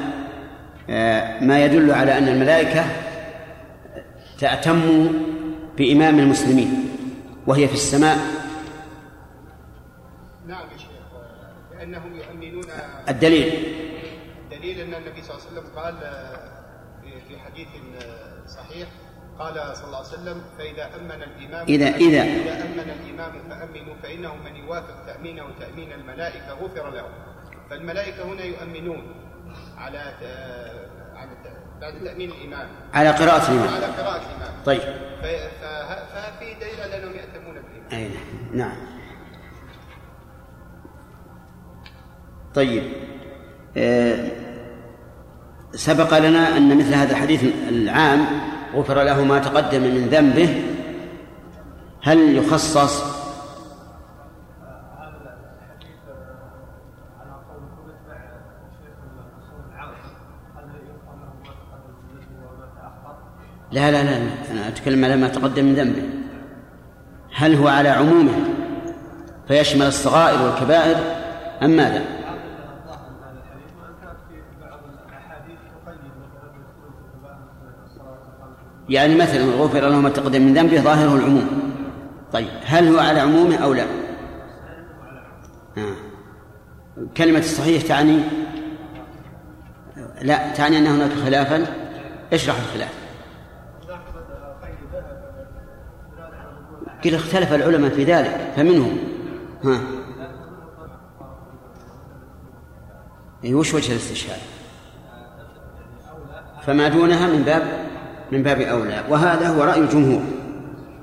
[0.91, 2.85] آه، ما يدل على أن الملائكة
[4.39, 5.09] تأتم
[5.79, 6.89] بإمام المسلمين
[7.47, 8.44] وهي في السماء.
[13.09, 13.75] الدليل.
[14.53, 15.97] الدليل أن النبي صلى الله عليه وسلم قال
[17.29, 17.69] في حديث
[18.49, 18.89] صحيح
[19.39, 24.35] قال صلى الله عليه وسلم فإذا أمن الإمام إذا إذا إذا أمن الإمام فأمنوا فإنه
[24.35, 27.09] من يوافق تأمينه تأمين الملائكة غفر له.
[27.71, 29.15] فالملائكة هنا يؤمنون
[29.77, 29.99] على
[31.15, 31.31] على
[31.81, 32.69] بعد تأمين الإمام.
[32.95, 33.75] على قراءة الإمام.
[33.75, 34.55] على قراءة الإمام.
[34.65, 34.81] طيب.
[35.23, 37.93] ففي دليل على أنهم يأتمون بالإمام.
[37.93, 38.11] أي
[38.53, 38.94] نعم.
[42.55, 42.83] طيب.
[43.77, 44.29] آه،
[45.73, 48.27] سبق لنا أن مثل هذا الحديث العام
[48.75, 50.63] غفر له ما تقدم من ذنبه.
[52.03, 53.15] هل يخصص
[63.73, 64.17] لا لا لا
[64.51, 66.03] أنا أتكلم على ما تقدم من ذنبه.
[67.35, 68.33] هل هو على عمومه
[69.49, 70.97] فيشمل الصغائر والكبائر
[71.63, 72.14] أم ماذا؟
[78.89, 81.73] يعني مثلا غفر له ما تقدم من ذنبه ظاهره العموم.
[82.33, 83.85] طيب هل هو على عمومه أو لا؟
[85.79, 85.95] آه.
[87.17, 88.21] كلمة الصحيح تعني؟
[90.23, 91.67] لا تعني أن هناك خلافا.
[92.33, 92.95] اشرح الخلاف.
[97.05, 98.99] قيل اختلف العلماء في ذلك فمنهم.
[99.65, 99.81] ها.
[103.45, 104.41] أي وش وجه الاستشهاد؟
[106.67, 107.84] فما دونها من باب
[108.33, 110.23] من باب أولى وهذا هو رأي الجمهور.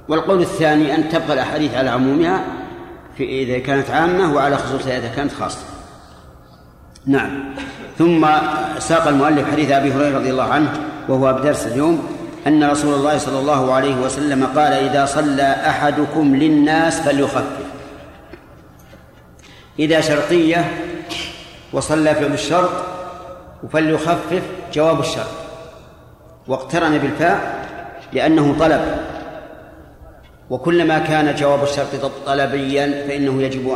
[0.08, 2.44] والقول الثاني أن تبقى الأحاديث على عمومها
[3.18, 5.66] في إذا كانت عامة وعلى خصوصها إذا كانت خاصة.
[7.06, 7.56] نعم.
[7.98, 8.28] ثم
[8.80, 10.72] ساق المؤلف حديث أبي هريرة رضي الله عنه
[11.10, 12.04] وهو بدرس اليوم
[12.48, 17.66] أن رسول الله صلى الله عليه وسلم قال إذا صلى أحدكم للناس فليخفف.
[19.80, 20.72] إذا شرطية
[21.74, 22.72] وصلى فعل الشرط
[23.74, 24.42] فليخفف
[24.74, 25.51] جواب الشرط.
[26.52, 27.66] واقترن بالفاء
[28.14, 28.82] لأنه طلب.
[30.50, 33.70] وكلما كان جواب الشرط طلبيا فإنه يجب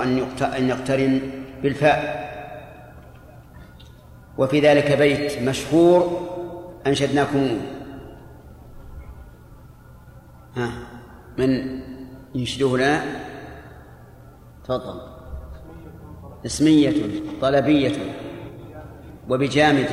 [0.57, 1.21] أن يقترن
[1.63, 2.25] بالفاء.
[4.37, 6.27] وفي ذلك بيت مشهور
[6.87, 7.57] أنشدناكم.
[10.55, 10.71] ها
[11.37, 11.81] من
[12.35, 13.01] ينشده لنا
[14.63, 15.01] تفضل.
[16.45, 16.93] اسمية
[17.41, 17.93] طلبية
[19.29, 19.89] وبجامد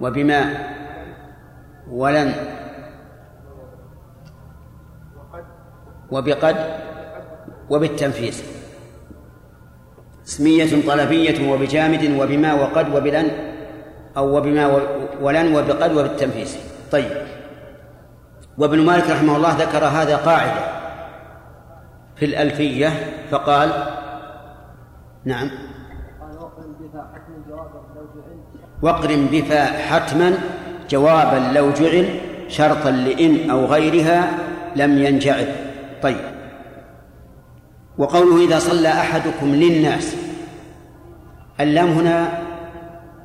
[0.00, 0.81] وبماء.
[1.90, 2.34] ولن
[6.10, 6.56] وبقد
[7.70, 8.42] وبالتنفيذ.
[10.26, 13.30] اسمية طلبية وبجامد وبما وقد وبلن
[14.16, 14.66] أو وبما
[15.20, 16.56] ولن وبقد وبالتنفيذ.
[16.92, 17.10] طيب.
[18.58, 20.82] وابن مالك رحمه الله ذكر هذا قاعدة
[22.16, 22.88] في الألفية
[23.30, 23.70] فقال
[25.24, 25.50] نعم.
[28.82, 30.38] واقرن بفاء حتما
[30.92, 32.08] جوابا لو جعل
[32.48, 34.30] شرطا لإن أو غيرها
[34.76, 35.46] لم ينجعل.
[36.02, 36.20] طيب.
[37.98, 40.16] وقوله إذا صلى أحدكم للناس.
[41.60, 42.28] اللام هنا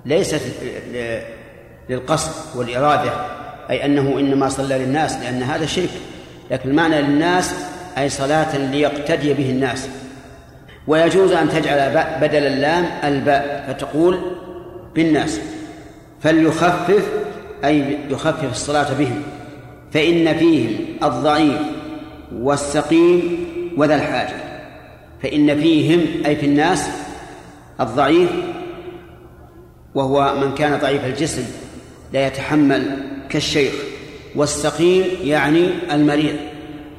[0.06, 0.42] ليست
[1.90, 3.12] للقصد والإرادة
[3.70, 5.90] أي أنه إنما صلى للناس لأن هذا شرك.
[6.52, 7.56] لكن المعنى للناس
[7.98, 9.90] أي صلاة ليقتدي به الناس.
[10.88, 14.20] ويجوز أن تجعل بدل اللام الباء فتقول
[14.96, 15.40] بالناس.
[16.22, 17.08] فليخفف
[17.66, 19.22] أي يخفف الصلاة بهم
[19.94, 21.62] فإن فيهم الضعيف
[22.34, 24.36] والسقيم وذا الحاجة.
[25.24, 26.90] فإن فيهم أي في الناس
[27.80, 28.30] الضعيف
[29.96, 31.44] وهو من كان ضعيف الجسم
[32.14, 32.98] لا يتحمل
[33.30, 33.74] كالشيخ.
[34.36, 36.36] والسقيم يعني المريض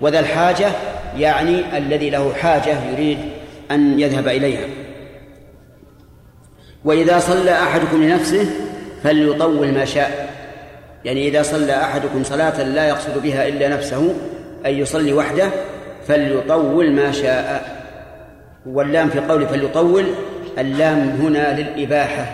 [0.01, 0.73] وذا الحاجة
[1.16, 3.18] يعني الذي له حاجة يريد
[3.71, 4.66] أن يذهب إليها.
[6.85, 8.51] وإذا صلى أحدكم لنفسه
[9.03, 10.28] فليطول ما شاء.
[11.05, 14.15] يعني إذا صلى أحدكم صلاة لا يقصد بها إلا نفسه
[14.67, 15.51] أي يصلي وحده
[16.07, 17.79] فليطول ما شاء.
[18.67, 20.05] واللام في قوله فليطول
[20.59, 22.27] اللام هنا للإباحة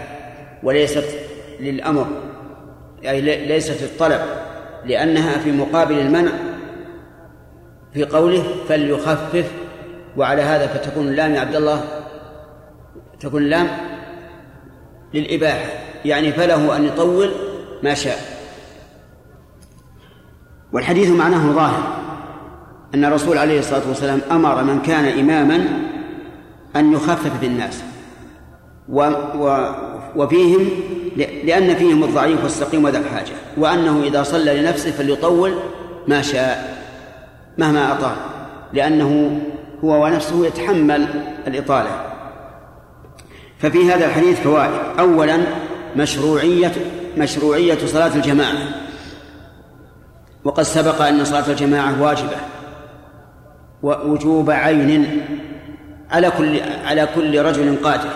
[0.62, 1.04] وليست
[1.60, 2.06] للأمر
[3.06, 4.20] أي ليست الطلب
[4.86, 6.32] لأنها في مقابل المنع.
[7.94, 9.50] في قوله فليخفف
[10.16, 11.84] وعلى هذا فتكون اللام يا عبد الله
[13.20, 13.68] تكون اللام
[15.14, 15.66] للإباحة
[16.04, 17.30] يعني فله أن يطول
[17.82, 18.33] ما شاء.
[20.74, 21.82] والحديث معناه ظاهر.
[22.94, 25.68] أن الرسول عليه الصلاة والسلام أمر من كان إماما
[26.76, 27.82] أن يخفف بالناس.
[28.88, 29.00] و
[29.38, 29.68] و
[30.16, 30.68] وفيهم
[31.44, 35.54] لأن فيهم الضعيف والسقيم وذا الحاجة وأنه إذا صلى لنفسه فليطول
[36.08, 36.78] ما شاء
[37.58, 38.16] مهما أطال.
[38.72, 39.40] لأنه
[39.84, 41.06] هو ونفسه يتحمل
[41.46, 41.90] الإطالة.
[43.58, 44.72] ففي هذا الحديث فوائد.
[44.98, 45.38] أولا
[45.96, 46.72] مشروعية
[47.18, 48.83] مشروعية صلاة الجماعة.
[50.44, 52.36] وقد سبق أن صلاة الجماعة واجبة.
[53.82, 55.22] ووجوب عين
[56.10, 58.10] على كل على كل رجل قادر.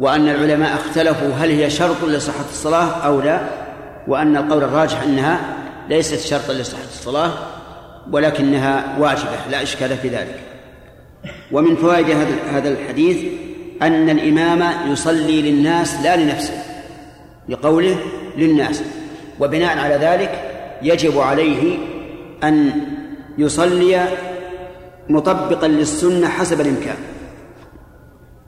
[0.00, 3.40] وأن العلماء اختلفوا هل هي شرط لصحة الصلاة أو لا
[4.08, 5.40] وأن القول الراجح أنها
[5.88, 7.32] ليست شرطا لصحة الصلاة
[8.12, 10.40] ولكنها واجبة لا إشكال في ذلك.
[11.52, 12.06] ومن فوائد
[12.54, 13.32] هذا الحديث
[13.82, 16.62] أن الإمام يصلي للناس لا لنفسه
[17.48, 17.96] لقوله
[18.36, 18.82] للناس.
[19.40, 20.47] وبناء على ذلك
[20.82, 21.78] يجب عليه
[22.44, 22.70] أن
[23.38, 24.08] يصلي
[25.08, 26.96] مطبقا للسنة حسب الإمكان.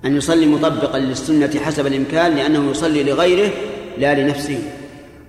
[0.04, 3.50] أن يصلي مطبقا للسنة حسب الإمكان لأنه يصلي لغيره
[3.98, 4.58] لا لنفسه.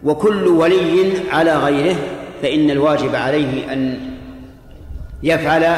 [0.03, 1.95] وكل ولي على غيره
[2.41, 3.99] فإن الواجب عليه أن
[5.23, 5.75] يفعل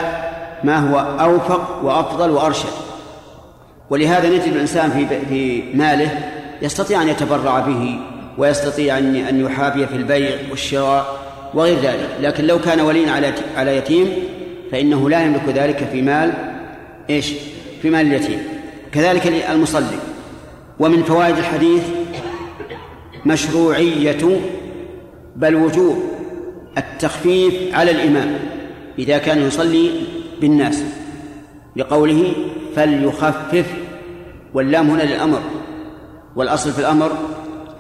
[0.64, 2.74] ما هو أوفق وأفضل وأرشد.
[3.90, 6.32] ولهذا نجد الإنسان في في ماله
[6.62, 8.00] يستطيع أن يتبرع به
[8.38, 11.20] ويستطيع أن أن يحابي في البيع والشراء
[11.54, 12.10] وغير ذلك.
[12.22, 14.08] لكن لو كان وليا على على يتيم
[14.72, 16.34] فإنه لا يملك ذلك في مال
[17.10, 17.34] إيش؟
[17.82, 18.40] في مال اليتيم.
[18.92, 19.98] كذلك المصلي
[20.80, 21.84] ومن فوائد الحديث
[23.26, 24.42] مشروعية
[25.36, 26.04] بل وجوب
[26.78, 28.40] التخفيف على الإمام
[29.00, 29.90] إذا كان يصلي
[30.42, 30.84] بالناس.
[31.76, 32.34] لقوله
[32.76, 33.66] فليخفف
[34.54, 35.42] واللام هنا للأمر
[36.36, 37.12] والأصل في الأمر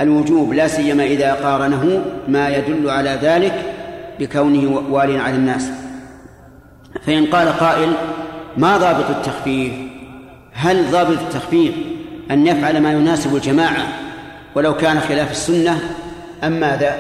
[0.01, 3.73] الوجوب لا سيما إذا قارنه ما يدل على ذلك
[4.19, 5.69] بكونه واليا على الناس.
[7.05, 7.93] فإن قال قائل
[8.57, 9.73] ما ضابط التخفيف؟
[10.53, 11.73] هل ضابط التخفيف
[12.31, 13.87] أن يفعل ما يناسب الجماعة
[14.55, 15.79] ولو كان خلاف السنة؟
[16.43, 16.95] أم ماذا؟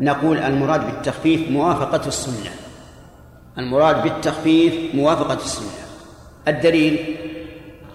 [0.00, 2.50] نقول المراد بالتخفيف موافقة السنة.
[3.58, 5.86] المراد بالتخفيف موافقة السنة.
[6.48, 7.16] الدليل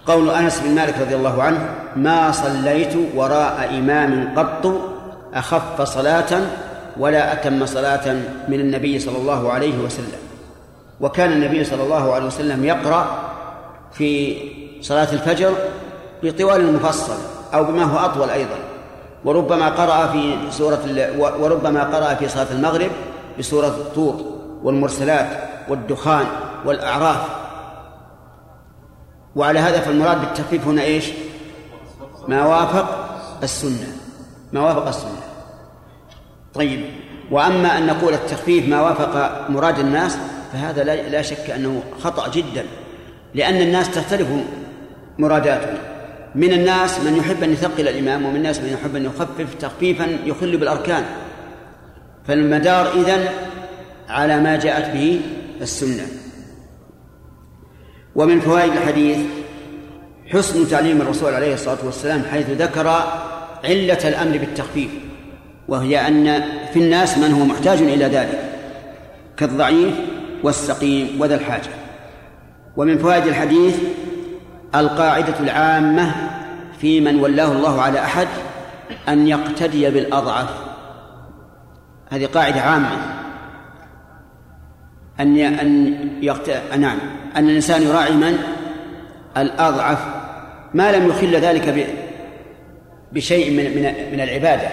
[0.08, 4.74] قول أنس بن مالك رضي الله عنه ما صليت وراء إمام قط
[5.34, 6.42] أخف صلاة
[6.98, 8.14] ولا أتم صلاة
[8.48, 10.22] من النبي صلى الله عليه وسلم.
[11.02, 13.06] وكان النبي صلى الله عليه وسلم يقرأ
[13.94, 14.38] في
[14.82, 15.54] صلاة الفجر
[16.24, 17.18] بطوال المفصل
[17.54, 18.58] أو بما هو أطول أيضا
[19.26, 20.80] وربما قرأ في سورة
[21.18, 22.92] وربما قرأ في صلاة المغرب
[23.40, 24.22] بسورة الطور
[24.64, 25.28] والمرسلات
[25.70, 26.26] والدخان
[26.66, 27.41] والأعراف.
[29.36, 31.06] وعلى هذا فالمراد بالتخفيف هنا إيش؟
[32.28, 33.88] ما وافق السنة.
[34.54, 35.22] ما وافق السنة.
[36.54, 36.86] طيب.
[37.32, 40.18] وأما أن نقول التخفيف ما وافق مراد الناس
[40.54, 42.66] فهذا لا, لا شك أنه خطأ جدا
[43.34, 44.28] لأن الناس تختلف
[45.20, 45.78] مراداتهم.
[46.36, 50.58] من الناس من يحب أن يثقل الإمام ومن الناس من يحب أن يخفف تخفيفا يخل
[50.58, 51.04] بالأركان.
[52.28, 53.26] فالمدار إذن
[54.10, 55.22] على ما جاءت به
[55.62, 56.21] السنة.
[58.16, 59.18] ومن فوائد الحديث
[60.34, 62.88] حسن تعليم الرسول عليه الصلاة والسلام حيث ذكر
[63.64, 64.92] علة الأمر بالتخفيف
[65.68, 66.44] وهي أن
[66.74, 68.44] في الناس من هو محتاج إلى ذلك
[69.38, 69.96] كالضعيف
[70.44, 71.70] والسقيم وذا الحاجة.
[72.78, 73.80] ومن فوائد الحديث
[74.76, 76.16] القاعدة العامة
[76.82, 78.28] في من ولاه الله على أحد
[79.10, 80.50] أن يقتدي بالأضعف.
[82.10, 83.21] هذه قاعدة عامة.
[85.22, 86.50] أن أن يقت...
[86.78, 86.98] نعم.
[87.36, 88.38] أن الإنسان يراعي من؟
[89.38, 90.00] الأضعف.
[90.74, 91.84] ما لم يخل ذلك ب...
[93.12, 94.68] بشيء من من من العبادة.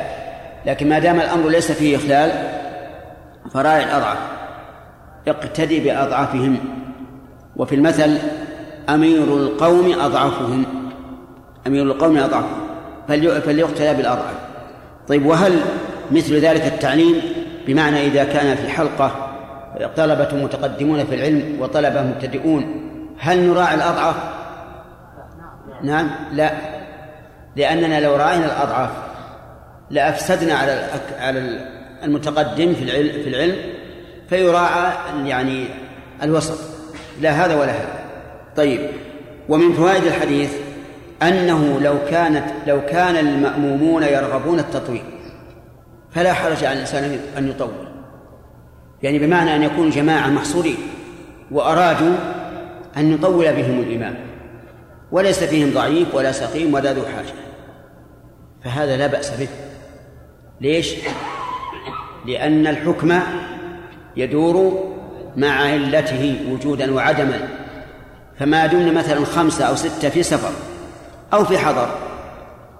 [0.67, 2.33] لكن ما دام الأمر ليس فيه إخلال
[3.53, 4.19] فراعي الأضعف.
[5.29, 6.59] اقتدي بأضعفهم.
[7.57, 8.19] وفي المثل
[8.89, 10.65] أمير القوم أضعفهم.
[11.67, 12.69] أمير القوم أضعفهم.
[13.41, 14.35] فليقتدى بالأضعف.
[15.09, 15.61] طيب وهل
[16.11, 17.21] مثل ذلك التعليم
[17.67, 19.28] بمعنى إذا كان في حلقة
[19.97, 22.91] طلبة متقدمون في العلم وطلبة مبتدئون.
[23.19, 24.17] هل نراعي الأضعف؟
[25.83, 26.53] نعم لا.
[27.57, 28.91] لأننا لو راعينا الأضعف
[29.91, 30.85] لأفسدنا على
[31.19, 31.61] على
[32.05, 33.57] المتقدم في العلم في العلم
[34.29, 34.93] فيراعى
[35.25, 35.65] يعني
[36.23, 36.59] الوسط.
[37.21, 37.99] لا هذا ولا هذا.
[38.57, 38.81] طيب
[39.49, 40.53] ومن فوائد الحديث
[41.23, 45.03] أنه لو كانت لو كان المأمومون يرغبون التطويل
[46.11, 47.88] فلا حرج على الإنسان أن يطول.
[49.03, 50.77] يعني بمعنى أن يكون جماعة محصورين
[51.51, 52.15] وأرادوا
[52.97, 54.15] أن يطول بهم الإمام.
[55.13, 57.35] وليس فيهم ضعيف ولا سقيم ولا ذو حاجة.
[58.65, 59.49] فهذا لا بأس به.
[60.61, 60.95] ليش؟
[62.27, 63.21] لأن الحكم
[64.17, 64.85] يدور
[65.37, 67.49] مع علته وجودا وعدما.
[68.39, 70.53] فما دمنا مثلا خمسة أو ستة في سفر
[71.33, 71.89] أو في حضر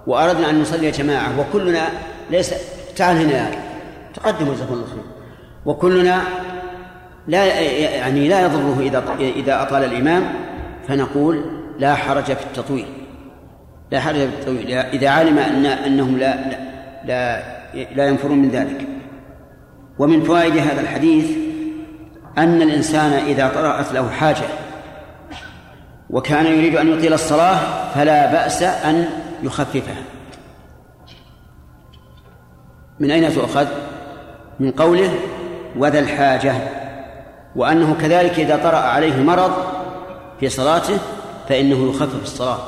[0.07, 1.89] وأردنا أن نصلي جماعة وكلنا
[2.31, 2.53] ليس
[2.95, 3.51] تعال هنا
[4.13, 5.18] تقدموا جزاكم الله خير.
[5.69, 6.21] وكلنا
[7.27, 10.23] لا يعني لا يضره إذا إذا أطال الإمام
[10.87, 11.45] فنقول
[11.79, 12.85] لا حرج في التطويل.
[13.91, 14.71] لا حرج في التطويل.
[14.71, 16.35] إذا علم أن أنهم لا
[17.05, 17.43] لا
[17.95, 18.87] لا ينفرون من ذلك.
[19.99, 21.37] ومن فوائد هذا الحديث
[22.37, 24.47] أن الإنسان إذا طرأت له حاجة
[26.09, 27.59] وكان يريد أن يطيل الصلاة
[27.95, 29.05] فلا بأس أن
[29.43, 30.03] يخففها.
[32.99, 33.67] من أين تؤخذ؟
[34.59, 35.11] من قوله
[35.77, 36.53] وذا الحاجة
[37.55, 39.51] وأنه كذلك إذا طرأ عليه مرض
[40.39, 40.97] في صلاته
[41.49, 42.59] فإنه يخفف الصلاة.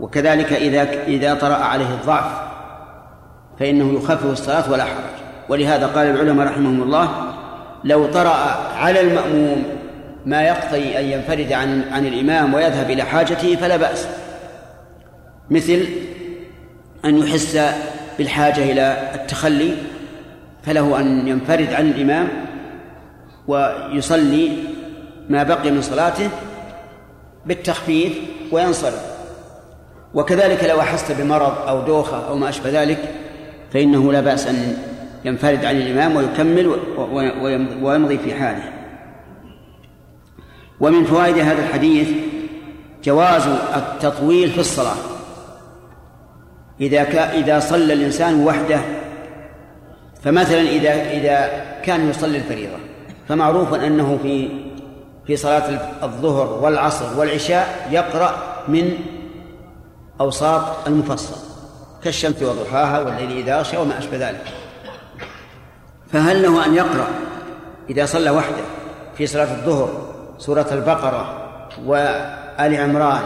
[0.00, 2.32] وكذلك إذا إذا طرأ عليه الضعف
[3.60, 5.18] فإنه يخفف الصلاة ولا حرج.
[5.48, 7.08] ولهذا قال العلماء رحمهم الله
[7.84, 8.36] لو طرأ
[8.76, 9.62] على المأموم
[10.26, 14.08] ما يقضي أن ينفرد عن عن الإمام ويذهب إلى حاجته فلا بأس.
[15.50, 15.86] مثل
[17.04, 17.58] أن يحس
[18.18, 19.74] بالحاجة إلى التخلي
[20.62, 22.28] فله أن ينفرد عن الإمام
[23.48, 24.52] ويصلي
[25.28, 26.30] ما بقي من صلاته
[27.46, 28.12] بالتخفيف
[28.52, 29.18] وينصرف.
[30.14, 33.14] وكذلك لو أحس بمرض أو دوخة أو ما أشبه ذلك
[33.72, 34.76] فإنه لا بأس أن
[35.24, 36.66] ينفرد عن الإمام ويكمل
[37.82, 38.72] ويمضي في حاله.
[40.80, 42.08] ومن فوائد هذا الحديث
[43.04, 43.46] جواز
[43.76, 44.96] التطويل في الصلاة.
[46.80, 47.02] إذا
[47.32, 48.80] إذا صلى الإنسان وحده
[50.24, 52.76] فمثلا إذا إذا كان يصلي الفريضة
[53.28, 54.48] فمعروف أنه في
[55.26, 58.34] في صلاة الظهر والعصر والعشاء يقرأ
[58.68, 58.98] من
[60.20, 61.36] أوساط المفصل
[62.04, 64.44] كالشمس وضحاها والليل إذا أغشى وما أشبه ذلك.
[66.12, 67.06] فهل له أن يقرأ
[67.90, 68.64] إذا صلى وحده
[69.16, 69.88] في صلاة الظهر
[70.38, 71.48] سورة البقرة
[71.86, 73.22] وآل عمران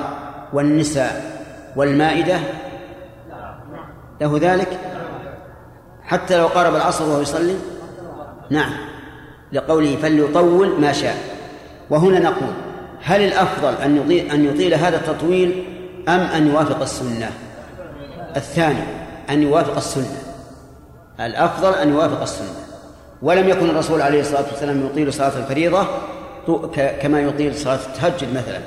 [0.53, 1.43] والنساء
[1.77, 2.39] والمائدة؟
[4.21, 4.79] له ذلك؟
[6.13, 7.55] حتى لو قارب العصر وهو يصلي؟
[8.51, 8.73] نعم.
[9.53, 11.17] لقوله فليطول ما شاء.
[11.91, 12.53] وهنا نقول
[13.03, 15.65] هل الأفضل أن يطيل, أن يطيل هذا التطويل
[16.09, 17.31] أم أن يوافق السنة؟
[18.37, 18.83] الثاني
[19.31, 20.17] أن يوافق السنة.
[21.21, 22.55] الأفضل أن يوافق السنة.
[23.23, 25.87] ولم يكن الرسول عليه الصلاة والسلام يطيل صلاة الفريضة
[27.03, 28.59] كما يطيل صلاة التهجد مثلا.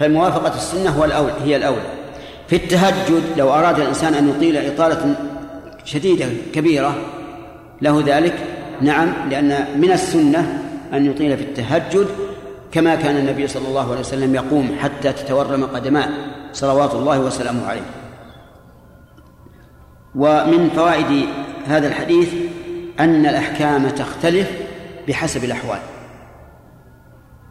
[0.00, 1.92] فموافقة السنة هو الأولى هي الأولى.
[2.48, 5.14] في التهجد لو أراد الإنسان أن يطيل إطالة
[5.84, 6.96] شديدة كبيرة
[7.82, 8.34] له ذلك؟
[8.80, 10.62] نعم لأن من السنة
[10.92, 12.06] أن يطيل في التهجد
[12.72, 16.08] كما كان النبي صلى الله عليه وسلم يقوم حتى تتورم قدماه
[16.52, 17.82] صلوات الله وسلامه عليه.
[20.14, 21.26] ومن فوائد
[21.66, 22.34] هذا الحديث
[23.00, 24.50] أن الأحكام تختلف
[25.08, 25.78] بحسب الأحوال.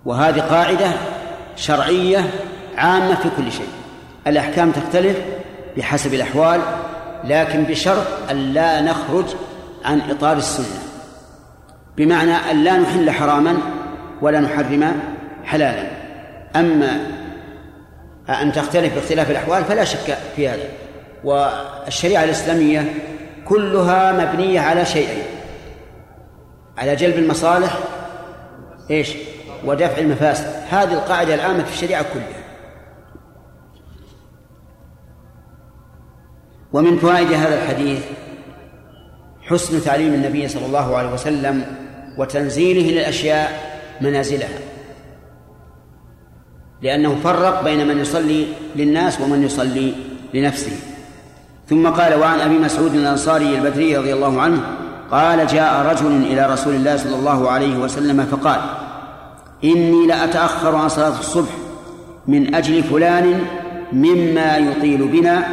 [0.06, 0.92] وهذه قاعدة
[1.56, 2.30] شرعية
[2.78, 3.70] عامة في كل شيء.
[4.28, 5.18] الأحكام تختلف
[5.78, 6.62] بحسب الأحوال
[7.24, 9.26] لكن بشرط أن لا نخرج
[9.86, 10.82] عن إطار السنة.
[11.98, 13.58] بمعنى أن لا نحل حراما
[14.22, 15.02] ولا نحرم
[15.46, 15.88] حلالا.
[16.56, 17.08] أما
[18.30, 20.64] أن تختلف باختلاف الأحوال فلا شك في هذا.
[21.24, 22.94] والشريعة الإسلامية
[23.46, 25.24] كلها مبنية على شيئين.
[26.78, 27.78] على جلب المصالح
[28.92, 29.14] إيش؟
[29.66, 30.48] ودفع المفاسد.
[30.70, 32.41] هذه القاعدة العامة في الشريعة كلها.
[36.74, 38.00] ومن فوائد هذا الحديث
[39.42, 41.66] حسن تعليم النبي صلى الله عليه وسلم
[42.18, 44.60] وتنزيله للأشياء منازلها.
[46.82, 49.94] لأنه فرق بين من يصلي للناس ومن يصلي
[50.34, 50.92] لنفسه.
[51.70, 54.62] ثم قال وعن أبي مسعود الأنصاري البدري رضي الله عنه
[55.12, 58.62] قال جاء رجل إلى رسول الله صلى الله عليه وسلم فقال
[59.64, 61.50] إني لأتأخر عن صلاة الصبح
[62.28, 63.42] من أجل فلان
[63.94, 65.46] مما يطيل بنا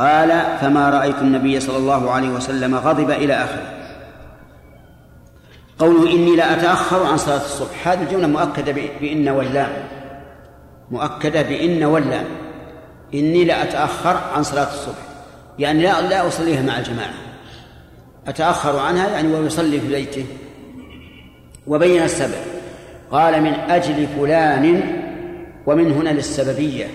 [0.00, 3.72] قال فما رأيت النبي صلى الله عليه وسلم غضب إلى آخره.
[5.78, 7.88] قوله إني لا أتأخر عن صلاة الصبح.
[7.88, 9.72] هذه الجملة مؤكدة بإن واللام
[10.90, 12.24] مؤكدة بإن واللام
[13.14, 15.02] إني لا أتأخر عن صلاة الصبح.
[15.58, 17.14] يعني لا لا أصليها مع الجماعة.
[18.26, 20.26] أتأخر عنها يعني ويصلي في بيته.
[21.66, 22.44] وبين السبب.
[23.10, 24.82] قال من أجل فلان
[25.66, 26.86] ومن هنا للسببية.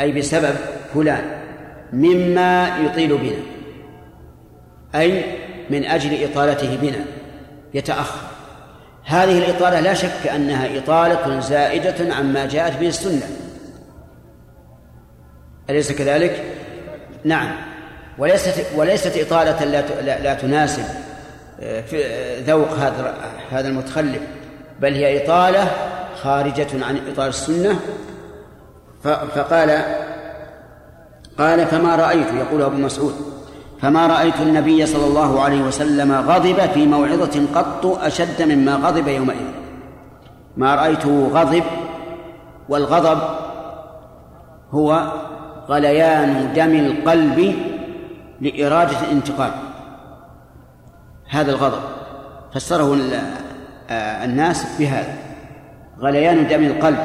[0.00, 0.54] أي بسبب
[0.94, 1.47] فلان.
[1.92, 3.42] مما يطيل بنا
[4.94, 5.24] أي
[5.70, 7.04] من أجل إطالته بنا.
[7.74, 8.20] يتأخر.
[9.04, 13.26] هذه الإطالة لا شك أنها إطالة زائدة عما جاءت به السنة.
[15.70, 16.44] أليس كذلك؟
[17.24, 17.50] نعم.
[18.18, 20.84] وليست وليست إطالة لا لا, تناسب
[21.60, 22.04] آه، في
[22.46, 23.14] ذوق هذا
[23.50, 24.20] هذا المتخلف
[24.80, 25.70] بل هي إطالة
[26.22, 27.80] خارجة عن إطار السنة.
[29.04, 29.82] فقال
[31.38, 33.14] قال فما رأيت يقول أبو مسعود
[33.80, 39.46] فما رأيت النبي صلى الله عليه وسلم غضب في موعظة قط أشد مما غضب يومئذ.
[40.56, 41.62] ما رأيته غضب
[42.68, 43.18] والغضب
[44.70, 45.12] هو
[45.68, 47.54] غليان دم القلب
[48.40, 49.52] لإرادة الانتقام.
[51.30, 51.82] هذا الغضب
[52.54, 52.96] فسره
[53.90, 55.16] الناس بهذا.
[56.00, 56.98] غليان دم القلب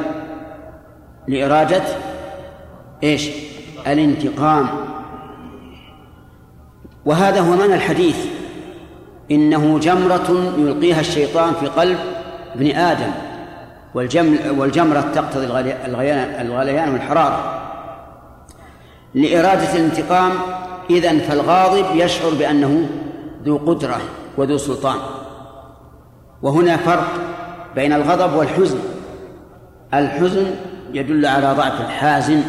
[1.27, 1.83] لإرادة
[3.03, 3.29] إيش؟
[3.87, 4.67] الانتقام.
[7.05, 8.17] وهذا هو معنى الحديث.
[9.31, 11.97] إنه جمرة يلقيها الشيطان في قلب
[12.55, 13.11] ابن آدم
[14.57, 15.45] والجمرة تقتضي
[16.41, 17.61] الغليان والحرارة.
[19.15, 20.31] لإرادة الانتقام
[20.89, 22.89] إذن فالغاضب يشعر بأنه
[23.45, 24.01] ذو قدرة
[24.37, 24.97] وذو سلطان.
[26.41, 27.07] وهنا فرق
[27.75, 28.79] بين الغضب والحزن.
[29.93, 30.45] الحزن
[30.93, 32.41] يدل على ضعف الحازم.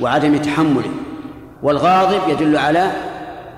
[0.00, 0.90] وعدم تحمله.
[1.62, 2.90] والغاضب يدل على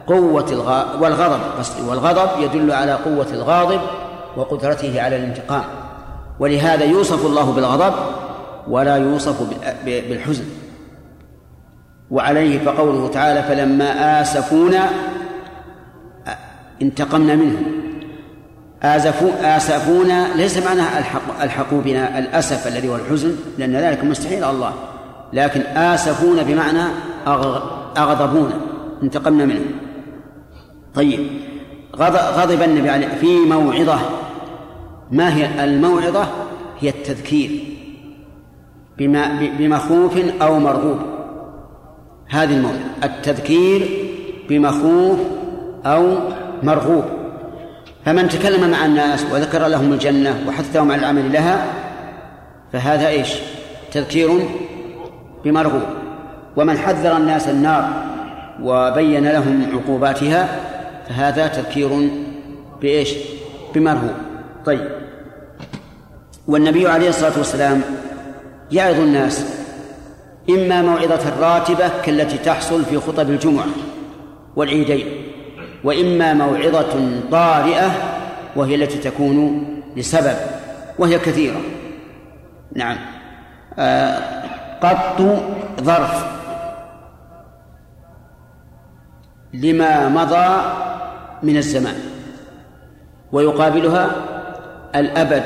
[0.07, 0.84] قوة الغ...
[1.03, 3.80] والغضب قصدي والغضب يدل على قوة الغاضب
[4.36, 5.64] وقدرته على الانتقام.
[6.40, 7.95] ولهذا يوصف الله بالغضب
[8.68, 9.43] ولا يوصف
[9.84, 10.45] بالحزن.
[12.11, 14.90] وعليه فقوله تعالى فلما آسفونا
[16.82, 17.62] انتقمنا منهم
[18.82, 24.57] آسفوا آسفونا ليس معناها الحق الحقوا بنا الأسف الذي هو الحزن لأن ذلك مستحيل على
[24.57, 24.72] الله.
[25.33, 26.83] لكن آسفونا بمعنى
[27.97, 28.55] أغضبونا
[29.03, 29.72] انتقمنا منهم
[30.95, 31.26] طيب
[31.97, 33.99] غضب النبي عليه في موعظة.
[35.11, 36.26] ما هي الموعظة؟
[36.80, 37.51] هي التذكير.
[38.99, 40.99] بما بمخوف أو مرغوب.
[42.28, 42.80] هذه الموعظة.
[43.05, 43.89] التذكير
[44.49, 45.18] بمخوف
[45.87, 46.16] أو
[46.62, 47.05] مرغوب.
[48.05, 51.66] فمن تكلم مع الناس وذكر لهم الجنة وحثهم على العمل لها
[52.72, 53.35] فهذا إيش؟
[53.93, 54.49] تذكير
[55.45, 55.82] بمرغوب.
[56.57, 57.88] ومن حذر الناس النار
[58.62, 60.49] وبين لهم عقوباتها
[61.09, 62.11] فهذا تذكير
[62.80, 63.14] بإيش؟
[63.74, 64.14] بمرهوب
[64.64, 64.88] طيب.
[66.47, 67.80] والنبي عليه الصلاة والسلام
[68.72, 69.45] يعظ الناس
[70.51, 73.66] إما موعظة راتبة كالتي تحصل في خطب الجمعة
[74.57, 75.07] والعيدين
[75.84, 77.90] وإما موعظة طارئه
[78.57, 79.64] وهي التي تكون
[79.97, 80.36] لسبب
[80.99, 81.61] وهي كثيرة.
[82.74, 82.97] نعم.
[83.78, 84.41] آه
[84.83, 85.22] قط
[85.80, 86.24] ظرف.
[89.55, 90.62] لما مضى
[91.43, 91.95] من الزمان.
[93.33, 94.11] ويقابلها
[94.95, 95.43] الأبد.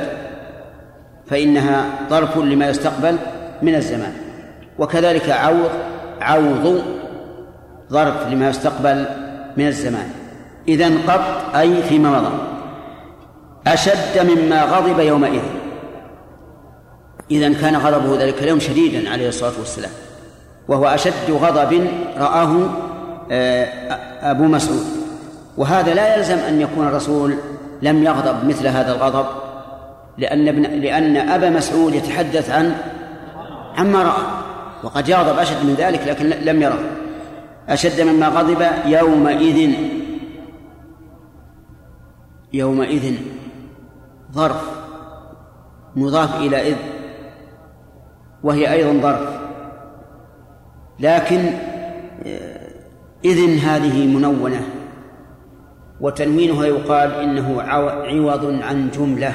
[1.26, 3.18] فإنها ظرف لما يستقبل
[3.62, 4.12] من الزمان.
[4.78, 5.70] وكذلك عوض
[6.20, 6.82] عوض
[7.91, 9.07] ظرف لما يستقبل
[9.57, 10.11] من الزمان.
[10.68, 12.32] إذن قط أي فيما مضى.
[13.66, 15.66] أشد مما غضب يومئذ.
[17.31, 19.91] إذا كان غضبه ذلك اليوم شديدا عليه الصلاة والسلام
[20.68, 22.70] وهو أشد غضب رآه
[23.31, 23.64] آه،
[24.31, 24.85] أبو مسعود.
[25.57, 27.35] وهذا لا يلزم أن يكون الرسول
[27.83, 29.27] لم يغضب مثل هذا الغضب
[30.18, 32.77] لأن ابن لأن أبا مسعود يتحدث عن
[33.77, 34.22] عما رأى
[34.83, 36.79] وقد يغضب أشد من ذلك لكن لم يره.
[37.68, 39.74] أشد مما غضب يومئذ
[42.53, 43.14] يومئذ
[44.33, 44.62] ظرف
[45.97, 46.77] مضاف إلى إذ
[48.43, 49.41] وهي أيضا ظرف
[51.01, 51.51] لكن
[53.24, 54.62] إذن هذه منونة.
[56.01, 59.32] وتنوينها يقال إنه عوض عن جملة.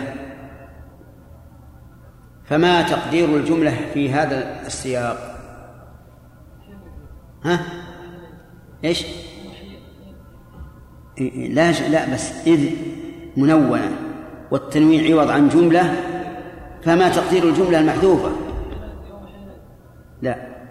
[2.45, 5.18] فما تقدير الجملة في هذا السياق؟
[7.43, 7.60] ها؟
[8.84, 9.06] إيش؟
[11.49, 12.70] لا لا بس إذ
[13.38, 13.91] منونة.
[14.52, 15.95] والتنوين عوض عن جملة
[16.84, 18.32] فما تقدير الجملة المحذوفة.
[20.22, 20.62] لا.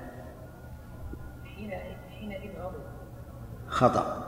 [3.69, 4.27] خطأ.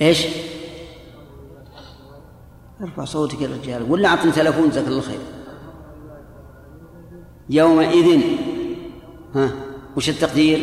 [0.00, 0.26] إيش؟
[2.80, 3.90] ارفع صوتك يا رجال.
[3.90, 5.20] ولا أعطني تلفون جزاك الله خير.
[7.50, 8.22] يومئذ.
[9.34, 9.50] ها؟
[9.96, 10.58] وش التقدير؟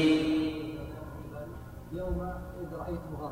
[1.92, 3.32] يومئذ رأيته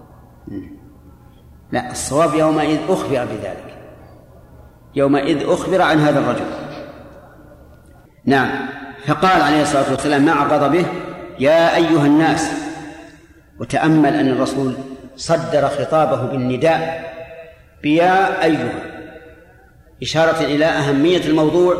[1.72, 3.98] لا الصواب يومئذ أخبر بذلك.
[4.96, 6.67] يومئذ أخبر عن هذا الرجل.
[8.28, 8.68] نعم.
[9.06, 10.86] فقال عليه الصلاة والسلام مع غضبه
[11.40, 12.52] يا أيها الناس
[13.60, 14.74] وتأمل أن الرسول
[15.16, 17.14] صدر خطابه بالنداء
[17.84, 18.84] بيا أيها
[20.04, 21.78] إشارة إلى أهمية الموضوع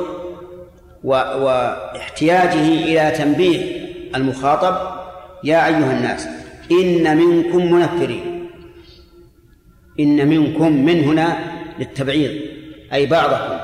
[1.04, 4.98] واحتياجه إلى تنبيه المخاطب.
[5.44, 6.28] يا أيها الناس
[6.72, 8.50] إن منكم منفرين.
[10.00, 11.38] إن منكم من هنا
[11.80, 12.32] للتبعيض
[12.94, 13.60] أي بعضكم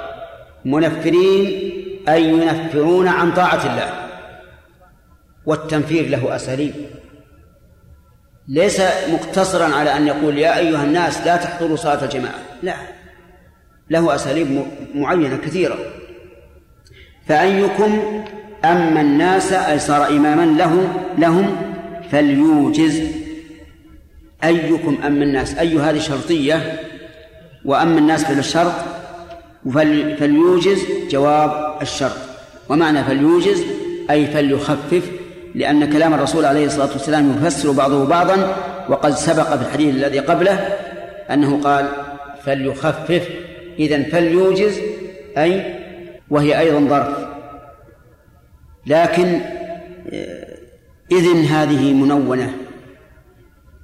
[0.66, 4.10] منفرين أي ينفرون عن طاعة الله
[5.46, 6.74] والتنفير له أساليب.
[8.48, 12.40] ليس مقتصرا على أن يقول يا أيها الناس لا تحضروا صلاة الجماعة.
[12.64, 12.76] لا
[13.90, 15.78] له أساليب معينة كثيرة.
[17.28, 18.24] فأيكم
[18.66, 20.88] أم الناس أي صار إماما له
[21.18, 21.56] لهم
[22.12, 23.02] فليوجز.
[24.44, 26.80] أيكم أم الناس أي هذه شرطية؟
[27.66, 28.74] وأم الناس بالشرط
[30.20, 30.80] فليوجز
[31.10, 32.18] جواب الشرط
[32.70, 33.64] ومعنى فليوجز
[34.10, 35.12] أي فليخفف
[35.56, 38.56] لأن كلام الرسول عليه الصلاة والسلام يفسر بعضه بعضا
[38.90, 40.54] وقد سبق في الحديث الذي قبله
[41.32, 41.90] أنه قال
[42.44, 43.30] فليخفف.
[43.80, 44.80] إذا فليوجز
[45.38, 45.76] أي
[46.30, 47.28] وهي أيضا ظرف.
[48.88, 49.42] لكن
[50.14, 50.48] آه،
[51.12, 52.54] إذن هذه منونة.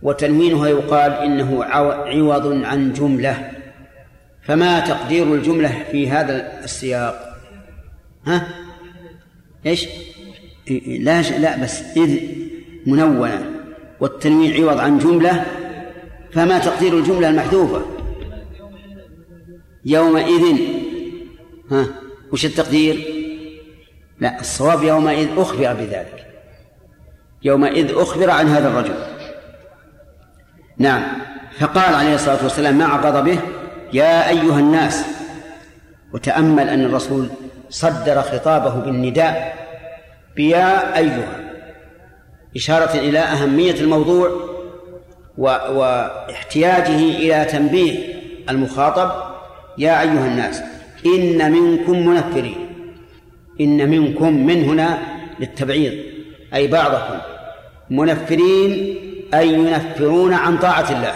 [0.01, 3.51] وتنوينها يقال إنه عوض عن جملة.
[4.41, 7.28] فما تقدير الجملة في هذا السياق؟
[8.27, 8.47] ها؟
[9.65, 9.87] إيش؟
[10.87, 12.19] لا لا بس إذ
[12.85, 13.51] منونة
[13.99, 15.45] والتنوين عوض عن جملة
[16.31, 17.85] فما تقدير الجملة المحذوفة.
[19.85, 20.57] يومئذ
[21.71, 21.87] ها؟
[22.31, 23.15] وش التقدير؟
[24.19, 26.25] لا الصواب يومئذ أخبر بذلك.
[27.43, 28.95] يومئذ أخبر عن هذا الرجل.
[30.77, 31.03] نعم.
[31.59, 33.39] فقال عليه الصلاة والسلام مع غضبه
[33.93, 35.05] يا أيها الناس
[36.13, 37.29] وتأمل أن الرسول
[37.69, 39.55] صدر خطابه بالنداء
[40.35, 41.39] بيا أيها
[42.55, 44.29] إشارة إلى أهمية الموضوع
[45.37, 48.13] واحتياجه إلى تنبيه
[48.49, 49.11] المخاطب
[49.77, 50.61] يا أيها الناس
[51.05, 52.69] إن منكم منفرين
[53.61, 54.97] إن منكم من هنا
[55.39, 55.93] للتبعيض
[56.53, 57.19] أي بعضكم
[57.89, 58.95] منفرين
[59.33, 61.13] أي ينفرون عن طاعة الله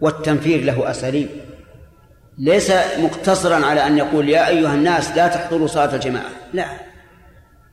[0.00, 1.28] والتنفير له أساليب.
[2.38, 6.30] ليس مقتصرا على أن يقول يا أيها الناس لا تحضروا صلاة الجماعة.
[6.52, 6.66] لا.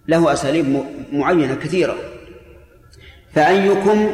[0.07, 0.83] له أساليب
[1.13, 1.95] معينة كثيرة.
[3.33, 4.13] فأيكم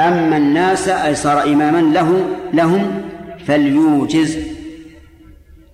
[0.00, 3.02] أم الناس أي صار إماما له لهم
[3.46, 4.38] فليوجز.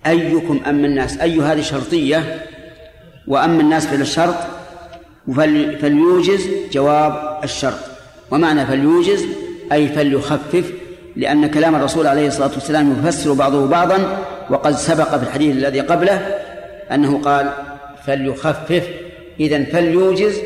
[0.05, 2.45] أيكم أم الناس أي هذه شرطية؟
[3.27, 4.35] وأم الناس في الشرط
[5.81, 7.79] فليوجز جواب الشرط.
[8.31, 9.25] ومعنى فليوجز
[9.71, 10.73] أي فليخفف
[11.17, 14.17] لأن كلام الرسول عليه الصلاة والسلام يفسر بعضه بعضا
[14.49, 16.17] وقد سبق في الحديث الذي قبله
[16.91, 17.49] أنه قال
[18.05, 18.89] فليخفف.
[19.39, 20.41] إذا فليوجز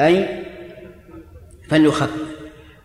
[0.00, 0.28] أي
[1.68, 2.30] فليخفف.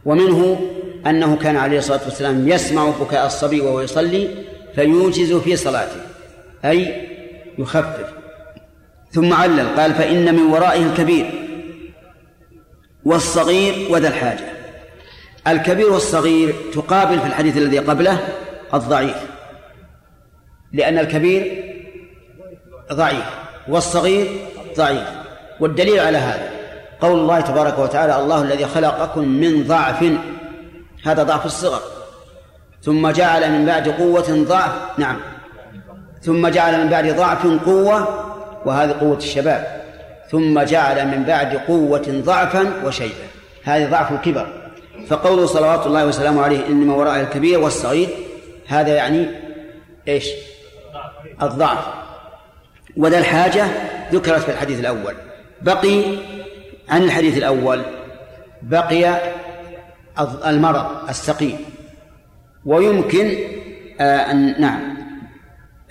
[0.05, 0.59] ومنه
[1.07, 4.29] أنه كان عليه الصلاة والسلام يسمع بكاء الصبي وهو يصلي
[4.75, 6.01] فيوجز في صلاته
[6.65, 7.07] أي
[7.57, 8.13] يخفف.
[9.11, 11.25] ثم علل قال فإن من ورائه الكبير
[13.05, 14.54] والصغير وذا الحاجة.
[15.47, 18.19] الكبير والصغير تقابل في الحديث الذي قبله
[18.73, 19.15] الضعيف.
[20.73, 21.73] لأن الكبير
[22.93, 23.25] ضعيف
[23.67, 24.27] والصغير
[24.77, 25.07] ضعيف.
[25.59, 26.49] والدليل على هذا
[27.01, 30.05] قول الله تبارك وتعالى الله الذي خلقكم من ضعف.
[31.05, 31.81] هذا ضعف الصغر.
[32.81, 34.71] ثم جعل من بعد قوة ضعف.
[34.97, 35.17] نعم.
[36.21, 38.25] ثم جعل من بعد ضعف قوة
[38.65, 39.81] وهذه قوة الشباب.
[40.31, 43.13] ثم جعل من بعد قوة ضعفا وشيبا
[43.63, 44.64] هذه ضعف الكبر.
[45.07, 48.09] فقوله صلوات الله وسلامه عليه إنما وراء الكبير والصغير
[48.67, 49.27] هذا يعني
[50.07, 50.29] إيش؟
[51.41, 51.85] الضعف.
[52.97, 53.65] وذا الحاجة
[54.11, 55.13] ذكرت في الحديث الأول.
[55.61, 56.03] بقي
[56.89, 57.81] عن الحديث الأول.
[58.61, 59.21] بقي
[60.45, 61.57] المرض السقيم.
[62.65, 63.37] ويمكن
[63.99, 64.97] آه أن نعم.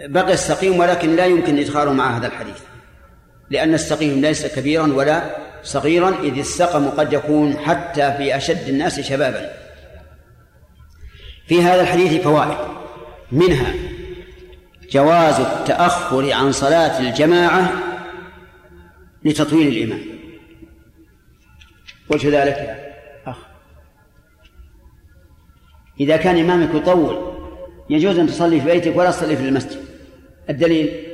[0.07, 2.61] بقي السقيم ولكن لا يمكن إدخاله مع هذا الحديث.
[3.51, 9.51] لأن السقيم ليس كبيرا ولا صغيرا إذ السقم قد يكون حتى في أشد الناس شبابا.
[11.47, 12.59] في هذا الحديث فوائد.
[13.33, 13.75] منها
[14.91, 17.73] جواز التأخر عن صلاة الجماعة
[19.25, 20.01] لتطويل الإمام
[22.09, 22.93] وجه ذلك
[23.27, 23.37] أخ.
[26.01, 27.35] إذا كان إمامك يطول
[27.91, 29.81] يجوز أن تصلي في بيتك ولا تصلي في المسجد.
[30.51, 31.07] الدليل؟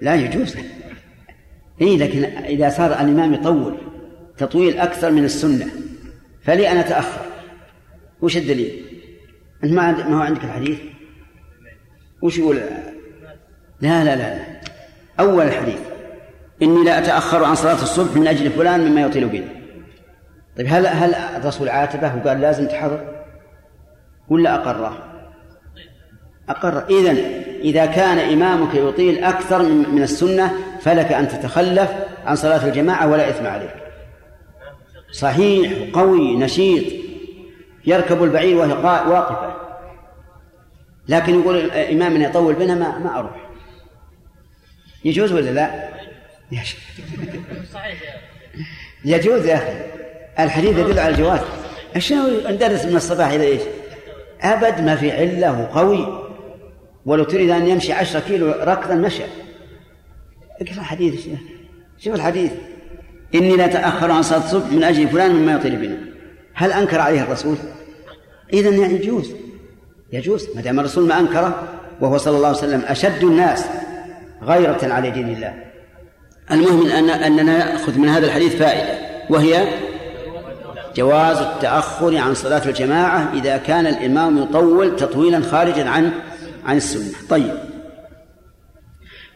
[0.00, 0.56] لا يجوز.
[1.80, 3.76] إيه لكن إذا صار الإمام يطول
[4.38, 5.66] تطويل أكثر من السنة
[6.42, 7.20] فلي أنا أتأخر
[8.22, 8.84] وش الدليل؟
[9.64, 10.78] أنت ما ما هو عندك الحديث؟
[12.22, 12.56] وش يقول؟
[13.80, 14.44] لا لا لا
[15.20, 15.78] أول الحديث
[16.62, 19.48] إني لا أتأخر عن صلاة الصبح من أجل فلان مما يطيل بنا
[20.56, 23.24] طيب هل هل الرسول عاتبه وقال لازم تحضر
[24.28, 25.15] ولا أقره؟
[26.48, 26.84] أقر.
[26.90, 27.16] إذن
[27.60, 31.90] إذا كان إمامك يطيل أكثر من السنة فلك أن تتخلف
[32.26, 33.74] عن صلاة الجماعة ولا إثم عليك.
[35.12, 36.84] صحيح قوي نشيط
[37.86, 38.72] يركب البعير وهي
[39.12, 39.56] واقفة.
[41.08, 43.48] لكن يقول الإمام يطول بنا ما ما أروح.
[45.04, 45.88] يجوز ولا لا؟
[49.04, 49.86] يجوز يا أخي.
[50.38, 51.40] الحديث يدل على الجواز.
[51.98, 53.62] شنو ندرس من الصباح إلى إيش؟
[54.40, 56.25] أبد ما في علة وقوي.
[57.06, 59.22] ولو تريد أن يمشي عشرة كيلو ركضا مشى.
[60.60, 61.28] اقرأ حديث
[61.98, 62.50] شوف الحديث.
[63.34, 65.96] إني لا تأخر عن صلاة الصبح من أجل فلان مما يطيل بنا.
[66.54, 67.56] هل أنكر عليه الرسول؟
[68.52, 69.30] إذا يعني يجوز.
[70.12, 70.48] يجوز.
[70.54, 71.62] ما دام الرسول ما أنكره
[72.00, 73.64] وهو صلى الله عليه وسلم أشد الناس
[74.42, 75.54] غيرة على دين الله.
[76.50, 78.98] المهم أن أننا نأخذ من هذا الحديث فائدة
[79.30, 79.68] وهي
[80.96, 86.12] جواز التأخر عن صلاة الجماعة إذا كان الإمام يطول تطويلا خارجا عن
[86.66, 87.28] عن السنة.
[87.28, 87.54] طيب.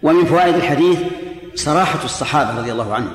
[0.02, 0.98] ومن فوائد الحديث
[1.54, 3.12] صراحة الصحابة رضي الله عنهم.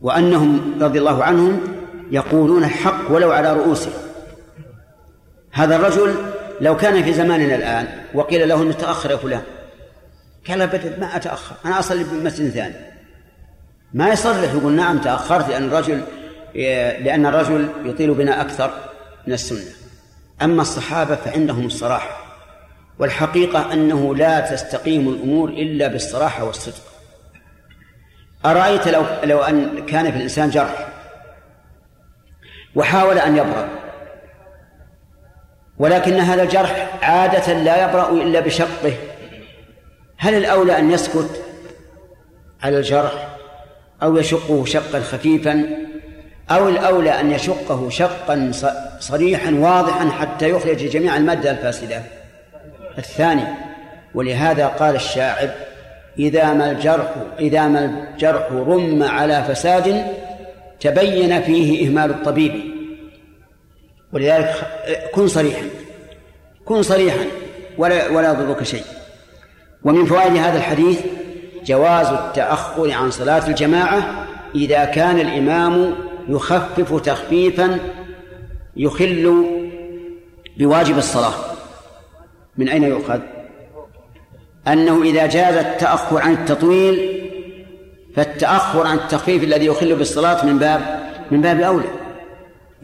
[0.00, 1.60] وأنهم رضي الله عنهم
[2.10, 3.92] يقولون الحق ولو على رؤوسهم
[5.52, 6.14] هذا الرجل
[6.60, 9.42] لو كان في زماننا الآن وقيل له أنه تأخر يا فلان.
[10.48, 12.74] قال أبدا ما أتأخر أنا أصلي بمسجد ثاني.
[13.94, 16.02] ما يصرح يقول نعم تأخرت لأن الرجل
[17.04, 18.70] لأن الرجل يطيل بنا أكثر
[19.26, 19.85] من السنة.
[20.42, 22.26] أما الصحابة فعندهم الصراحة
[22.98, 26.82] والحقيقة أنه لا تستقيم الأمور إلا بالصراحة والصدق.
[28.44, 30.88] أرأيت لو لو أن كان في الإنسان جرح
[32.74, 33.68] وحاول أن يبرأ
[35.78, 38.92] ولكن هذا الجرح عادة لا يبرأ إلا بشقه
[40.18, 41.44] هل الأولى أن يسكت
[42.62, 43.36] على الجرح
[44.02, 45.85] أو يشقه شقا خفيفا؟
[46.50, 48.50] أو الأولى أن يشقه شقا
[49.00, 52.02] صريحا واضحا حتى يخرج جميع المادة الفاسدة.
[52.98, 53.44] الثاني
[54.14, 55.50] ولهذا قال الشاعر
[56.18, 60.04] إذا ما الجرح إذا ما الجرح رم على فساد
[60.80, 62.52] تبين فيه إهمال الطبيب.
[64.12, 64.54] ولذلك
[65.14, 65.66] كن صريحا
[66.64, 67.24] كن صريحا
[67.78, 68.84] ولا ولا يضرك شيء.
[69.84, 71.00] ومن فوائد هذا الحديث
[71.64, 75.94] جواز التأخر عن صلاة الجماعة إذا كان الإمام
[76.28, 77.78] يخفف تخفيفا
[78.76, 79.44] يخل
[80.58, 81.34] بواجب الصلاة.
[82.56, 83.20] من أين يؤخذ؟
[84.68, 87.22] أنه إذا جاز التأخر عن التطويل
[88.16, 91.88] فالتأخر عن التخفيف الذي يخل بالصلاة من باب من باب أولى.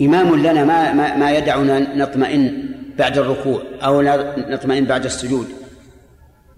[0.01, 2.69] إمام لنا ما ما, ما يدعنا نطمئن
[2.99, 4.03] بعد الركوع أو
[4.37, 5.49] نطمئن بعد السجود.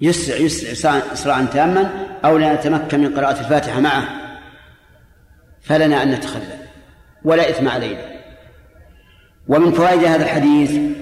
[0.01, 4.09] يسرع يسرع إسراعا تاما أو لا نتمكن من قراءة الفاتحة معه.
[5.62, 6.64] فلنا أن نتخلى.
[7.25, 8.14] ولا إثم علينا
[9.49, 10.95] ومن فوائد هذا الحديث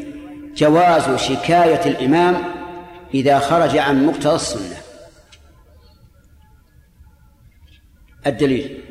[0.54, 2.36] جواز شكاية الإمام
[3.14, 4.76] إذا خرج عن مقتضى السنة.
[8.26, 8.84] الدليل.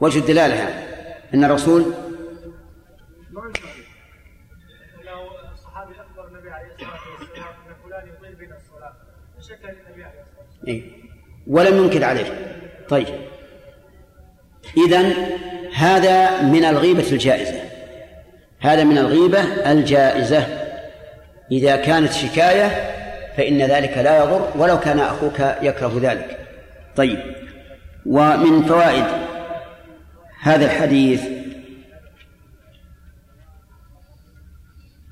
[0.00, 0.54] وجه الدلالة
[1.34, 1.94] أن الرسول
[10.68, 10.82] إيه؟
[11.46, 12.56] ولم ينكر عليه.
[12.88, 13.06] طيب.
[14.76, 15.14] إذن
[15.74, 17.60] هذا من الغيبة الجائزة.
[18.60, 20.46] هذا من الغيبة الجائزة.
[21.52, 22.94] إذا كانت شكاية
[23.36, 26.38] فإن ذلك لا يضر ولو كان أخوك يكره ذلك.
[26.96, 27.18] طيب.
[28.06, 29.04] ومن فوائد
[30.42, 31.22] هذا الحديث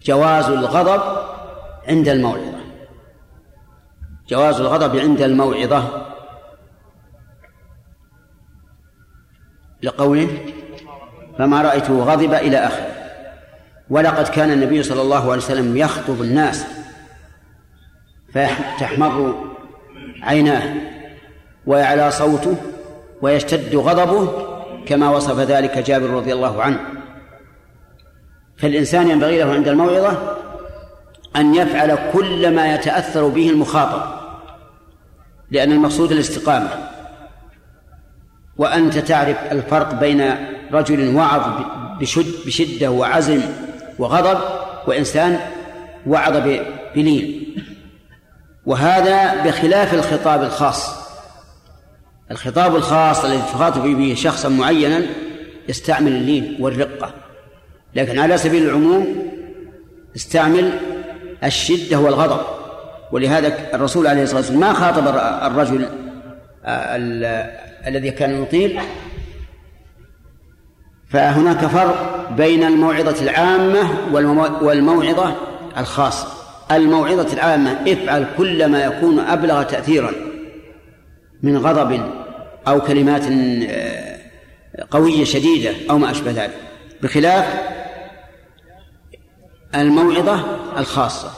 [0.04, 1.26] جواز الغضب
[1.88, 2.62] عند الموعظة.
[4.28, 6.11] جواز الغضب عند الموعظة.
[9.82, 10.28] لقوله
[11.38, 12.92] فما رأيته غضب إلى آخره
[13.90, 16.66] ولقد كان النبي صلى الله عليه وسلم يخطب الناس
[18.34, 19.44] فتحمر
[20.22, 20.74] عيناه
[21.66, 22.56] ويعلى صوته
[23.22, 24.48] ويشتد غضبه
[24.86, 26.80] كما وصف ذلك جابر رضي الله عنه.
[28.56, 30.36] فالإنسان ينبغي له عند الموعظة
[31.36, 34.02] أن يفعل كل ما يتأثر به المخاطب
[35.50, 36.70] لأن المقصود الاستقامة.
[38.59, 40.34] وأنت تعرف الفرق بين
[40.72, 41.62] رجل وعظ
[42.00, 43.40] بشد بشدة وعزم
[43.98, 44.40] وغضب
[44.86, 45.40] وإنسان
[46.07, 46.36] وعظ
[46.94, 47.55] بلين
[48.66, 51.03] وهذا بخلاف الخطاب الخاص.
[52.30, 55.03] الخطاب الخاص الذي تخاطب به شخصا معينا
[55.68, 57.14] يستعمل اللين والرقة.
[57.94, 59.32] لكن على سبيل العموم
[60.16, 60.72] استعمل
[61.44, 62.40] الشدة والغضب.
[63.12, 65.09] ولهذا الرسول عليه الصلاة والسلام ما خاطب
[65.53, 65.88] الرجل
[67.86, 68.80] الذي كان يطيل
[71.08, 74.12] فهناك فرق بين الموعظة العامة
[74.62, 75.36] والموعظة
[75.78, 76.28] الخاصة.
[76.70, 80.12] الموعظة العامة افعل كل ما يكون أبلغ تأثيرا
[81.42, 82.10] من غضب
[82.68, 83.22] أو كلمات
[83.68, 84.18] آه،
[84.90, 86.56] قوية شديدة أو ما أشبه ذلك.
[87.02, 87.62] بخلاف
[89.74, 91.30] الموعظة الخاصة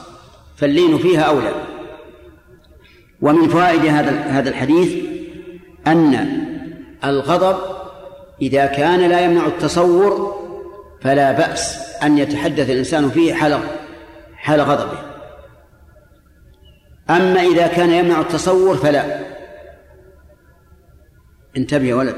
[0.57, 1.51] فاللين فيها أولى.
[3.21, 5.14] ومن فوائد هذا هذا الحديث
[5.87, 6.45] أن
[7.03, 7.57] الغضب
[8.41, 10.35] إذا كان لا يمنع التصور
[11.01, 13.59] فلا بأس أن يتحدث الإنسان فيه حال
[14.35, 14.99] حال غضبه.
[17.09, 19.19] أما إذا كان يمنع التصور فلا.
[21.57, 22.15] انتبه يا ولد.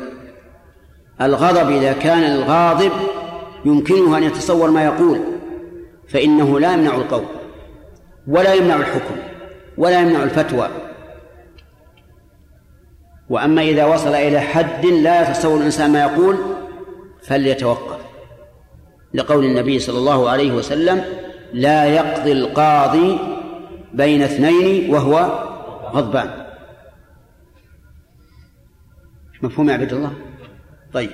[1.21, 2.91] الغضب إذا كان الغاضب
[3.65, 5.19] يمكنه أن يتصور ما يقول
[6.09, 7.25] فإنه لا يمنع القول
[8.27, 9.15] ولا يمنع الحكم
[9.77, 10.86] ولا يمنع الفتوى.
[13.29, 16.37] وأما إذا وصل إلى حد لا يتصور الإنسان ما يقول
[17.23, 18.01] فليتوقف.
[19.13, 21.03] لقول النبي صلى الله عليه وسلم
[21.53, 23.19] لا يقضي القاضي
[23.93, 25.43] بين اثنين وهو
[25.93, 26.47] غضبان.
[29.41, 30.13] مفهوم يا عبد الله؟
[30.93, 31.09] طيب.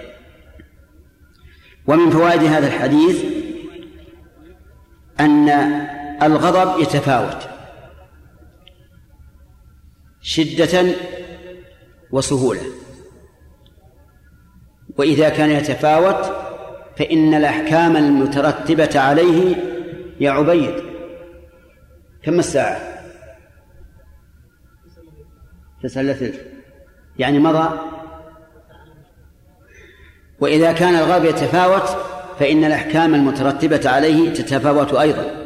[1.88, 3.26] ومن فوائد هذا الحديث
[5.20, 5.50] أن
[6.24, 7.50] الغضب يتفاوت.
[10.22, 10.96] شدة
[12.14, 12.62] وسهولة.
[14.98, 16.26] وإذا كان يتفاوت
[16.98, 19.56] فإن الأحكام المترتبة عليه
[20.20, 20.76] يا عبيد
[22.24, 22.80] كم الساعة؟
[25.84, 26.32] تسعة
[27.20, 27.80] يعني مضى؟
[30.40, 31.98] وإذا كان الغضب يتفاوت
[32.40, 35.44] فإن الأحكام المترتبة عليه تتفاوت أيضا.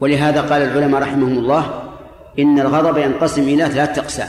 [0.00, 1.91] ولهذا قال العلماء رحمهم الله
[2.38, 4.28] إن الغضب ينقسم إلى ثلاثة أقسام.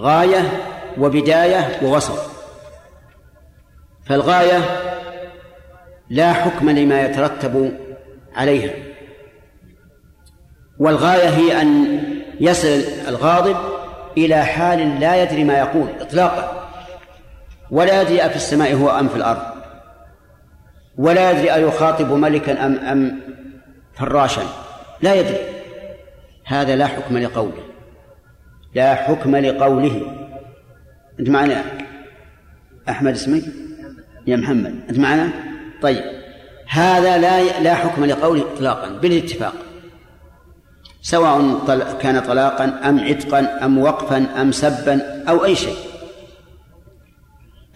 [0.00, 0.52] غاية
[0.98, 2.18] وبداية ووسط.
[4.06, 4.60] فالغاية
[6.10, 7.78] لا حكم لما يترتب
[8.36, 8.74] عليها.
[10.78, 11.98] والغاية هي أن
[12.40, 13.56] يصل الغاضب
[14.16, 16.68] إلى حال لا يدري ما يقول إطلاقا.
[17.70, 19.42] ولا يدري أفي السماء هو أم في الأرض.
[20.98, 23.20] ولا يدري أيخاطب ملكا أم أم
[23.94, 24.42] فراشا.
[25.00, 25.51] لا يدري.
[26.44, 27.62] هذا لا حكم لقوله.
[28.74, 30.16] لا حكم لقوله.
[31.20, 31.64] أنت معنا
[32.88, 33.42] أحمد اسمك
[34.26, 34.80] يا محمد.
[34.90, 35.30] أنت معنا؟
[35.82, 36.04] طيب.
[36.68, 39.54] هذا لا لا حكم لقوله إطلاقا بالاتفاق.
[41.02, 41.64] سواء
[42.00, 45.76] كان طلاقا أم عتقا أم وقفا أم سبا أو أي شيء.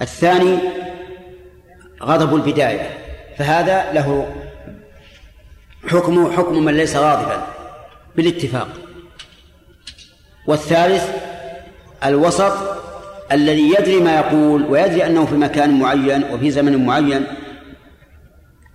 [0.02, 0.58] الثاني
[2.02, 2.90] غضب البداية.
[3.38, 4.34] فهذا له
[5.88, 7.46] حكمه حكم من ليس غاضبا.
[8.16, 8.68] بالاتفاق.
[10.46, 11.04] والثالث
[12.04, 12.52] الوسط
[13.32, 17.26] الذي يدري ما يقول ويدري أنه في مكان معين وفي زمن معين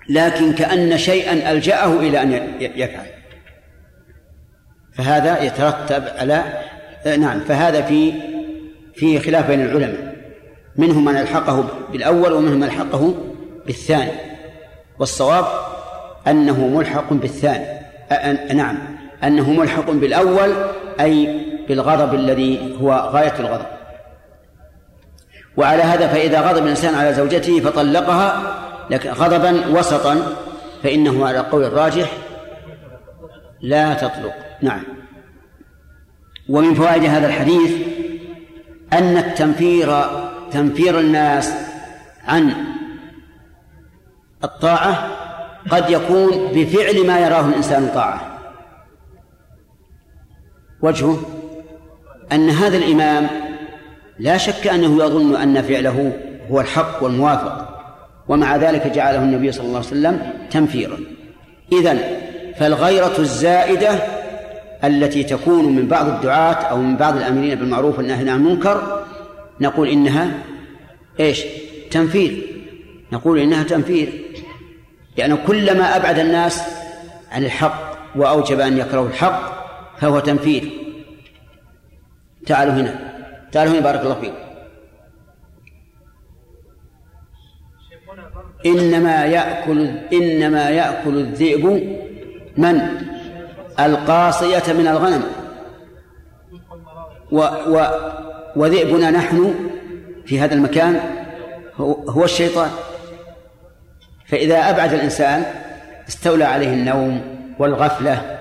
[0.09, 3.05] لكن كأن شيئا ألجأه إلى أن يفعل.
[4.93, 6.43] فهذا يترتب على
[7.05, 8.13] نعم فهذا في
[8.95, 10.15] في خلاف بين العلماء.
[10.75, 13.15] منهم من ألحقه بالأول ومنهم من ألحقه
[13.65, 14.11] بالثاني.
[14.99, 15.45] والصواب
[16.27, 17.65] أنه ملحق بالثاني.
[18.53, 19.00] نعم.
[19.23, 20.53] أنه ملحق بالأول
[20.99, 23.65] أي بالغضب الذي هو غاية الغضب.
[25.57, 28.57] وعلى هذا فإذا غضب الإنسان على زوجته فطلقها
[28.91, 30.35] غضبا وسطا
[30.83, 32.11] فإنه على القول الراجح
[33.61, 34.33] لا تطلق.
[34.61, 34.83] نعم.
[36.49, 37.71] ومن فوائد هذا الحديث
[38.93, 40.01] أن التنفير
[40.51, 41.53] تنفير الناس
[42.27, 42.53] عن
[44.43, 45.07] الطاعة
[45.69, 48.30] قد يكون بفعل ما يراه الإنسان طاعة.
[50.81, 51.21] وجهه
[52.31, 53.27] أن هذا الإمام
[54.19, 56.13] لا شك أنه يظن أن فعله
[56.51, 57.67] هو الحق والموافق
[58.27, 60.97] ومع ذلك جعله النبي صلى الله عليه وسلم تنفيرا.
[61.71, 61.99] إذن
[62.57, 63.89] فالغيرة الزائدة
[64.83, 69.05] التي تكون من بعض الدعاة أو من بعض الآمرين بالمعروف والنهي عن المنكر
[69.61, 70.31] نقول إنها
[71.19, 71.43] إيش؟
[71.91, 72.47] تنفير.
[73.11, 74.09] نقول إنها تنفير.
[75.17, 76.61] لأنه كلما أبعد الناس
[77.31, 79.60] عن الحق وأوجب أن يكرهوا الحق
[80.01, 80.71] فهو تنفير
[82.45, 82.99] تعالوا هنا.
[83.51, 84.35] تعالوا هنا بارك الله فيكم
[88.65, 91.65] إنما يأكل إنما يأكل الذئب
[92.57, 92.81] من؟
[93.79, 95.23] القاصية من الغنم.
[97.31, 97.37] و
[97.67, 97.87] و
[98.55, 99.55] وذئبنا نحن
[100.25, 100.99] في هذا المكان
[102.09, 102.69] هو الشيطان.
[104.25, 105.45] فإذا أبعد الإنسان
[106.07, 107.21] استولى عليه النوم
[107.59, 108.39] والغفلة.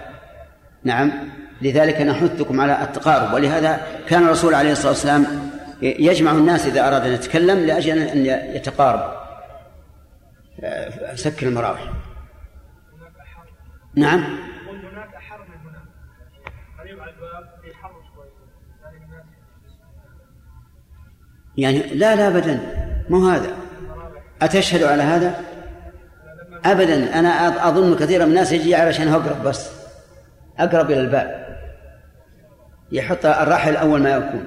[0.84, 1.39] نعم.
[1.62, 3.34] لذلك نحثكم على التقارب.
[3.34, 5.50] ولهذا كان الرسول عليه الصلاة والسلام
[5.82, 9.20] يجمع الناس إذا أراد أن يتكلم لأجل أن يتقارب.
[11.14, 11.92] سكر المراوح.
[13.94, 14.20] نعم.
[14.20, 15.08] هناك
[15.64, 15.72] من
[21.56, 22.60] يعني لا لا ابدا.
[23.08, 23.56] مو هذا.
[24.42, 25.40] أتشهد على هذا؟
[26.64, 27.18] ابدا.
[27.18, 29.70] أنا أظن كثيرا من الناس يجي علشان أقرب بس.
[30.58, 31.49] أقرب إلى الباب.
[32.92, 34.44] يحط الرحل أول ما يكون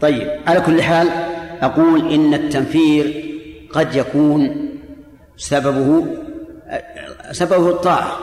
[0.00, 1.08] طيب على كل حال
[1.62, 3.24] أقول إن التنفير
[3.72, 4.68] قد يكون
[5.36, 6.06] سببه
[7.32, 8.18] سببه الطاعة.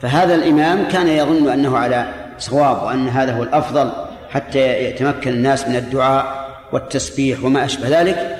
[0.00, 3.92] فهذا الإمام كان يظن أنه على صواب وأن هذا هو الأفضل
[4.30, 8.36] حتى يتمكن الناس من الدعاء والتسبيح وما أشبه ذلك.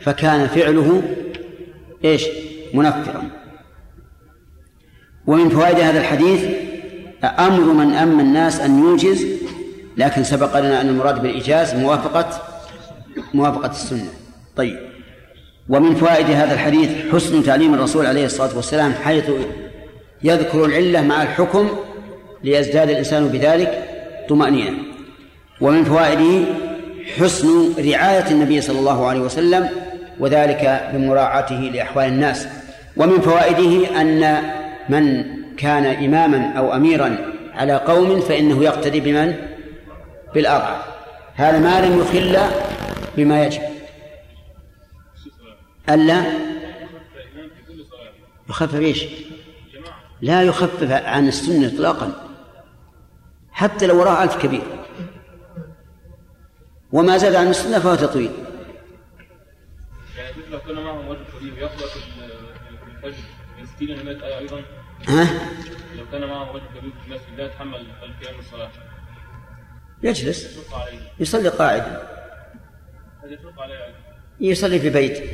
[0.00, 1.02] فكان فعله
[2.04, 2.26] إيش؟
[2.74, 3.22] منفرا.
[5.26, 6.44] ومن فوائد هذا الحديث
[7.24, 9.26] أمر من أما الناس أن يوجز
[9.96, 12.42] لكن سبق لنا أن المراد بالإيجاز موافقة
[13.34, 14.08] موافقة السنة.
[14.56, 14.78] طيب.
[15.68, 19.30] ومن فوائد هذا الحديث حسن تعليم الرسول عليه الصلاة والسلام حيث
[20.22, 21.68] يذكر العلة مع الحكم
[22.44, 23.88] ليزداد الإنسان بذلك
[24.28, 24.78] طمأنينة.
[25.60, 26.44] ومن فوائده
[27.18, 29.68] حسن رعاية النبي صلى الله عليه وسلم
[30.20, 32.46] وذلك بمراعاته لأحوال الناس.
[32.96, 34.42] ومن فوائده أن
[34.88, 35.24] من
[35.60, 39.36] كان إماما أو أميرا على قوم فإنه يقتدي بمن؟
[40.34, 40.84] بالأضعف
[41.34, 42.38] هذا ما لم يخل
[43.16, 43.62] بما يجب.
[45.88, 46.24] ألا؟
[48.48, 49.04] يخفف إيش؟
[50.20, 52.12] لا يخفف عن السنة إطلاقا.
[53.52, 54.62] حتى لو وراه ألف كبير.
[56.92, 58.30] وما زاد عن السنة فهو تطويل.
[60.16, 61.96] يعني لو معهم يقرأ في
[63.04, 63.22] الفجر
[63.58, 64.62] من 60 إلى 100 آية أيضا
[65.08, 65.48] ها؟
[65.96, 68.70] لو كان معهم رجل كبير في المسجد لا يتحمل القيام الصلاة
[70.02, 70.58] يجلس.
[71.20, 72.08] يصلي قاعدا
[74.40, 75.30] يصلي في بيته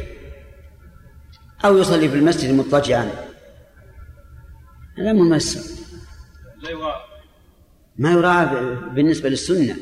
[1.65, 3.11] أو يصلي في المسجد مضطجعا.
[4.99, 5.13] هذا
[6.71, 7.01] يراعى.
[7.99, 8.47] ما يراعى
[8.95, 9.77] بالنسبة للسنة.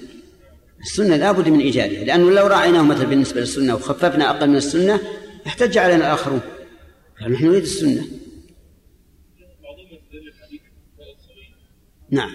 [0.81, 5.01] السنة لابد من إيجادها لأنه لو راعيناه مثلا بالنسبة للسنة وخففنا أقل من السنة
[5.47, 6.41] احتج علينا الآخرون.
[7.21, 8.03] فنحن نريد السنة.
[12.15, 12.31] نعم.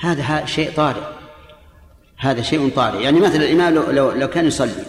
[0.00, 1.02] هذا شيء طارئ.
[2.18, 3.02] هذا شيء طارئ.
[3.02, 4.84] يعني مثلا الإمام لو, لو, لو كان يصلي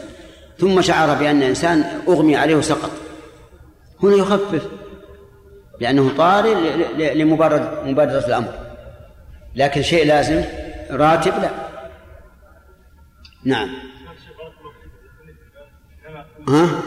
[0.60, 2.92] ثم شعر بأن إنسان أغمي عليه وسقط.
[4.04, 4.68] هنا يخفف
[5.80, 6.54] لأنه طارئ
[7.14, 8.54] لمبادرة مبادرة الأمر.
[9.56, 10.44] لكن شيء لازم
[10.92, 11.50] راتب لا.
[13.44, 13.70] نعم.
[16.50, 16.82] ها؟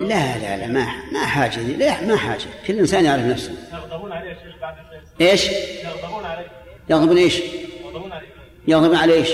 [0.00, 1.76] لا لا لا ما ما حاجة دي.
[1.76, 2.44] لا ما حاجة.
[2.66, 3.52] كل إنسان يعرف نفسه.
[3.72, 4.74] يغضبون عليه بعد
[5.20, 5.50] إيش؟
[5.84, 6.46] يغضبون عليه.
[6.90, 7.40] يغضبون إيش؟
[7.84, 8.28] يغضبون عليه.
[8.68, 9.30] يغضبون إيش؟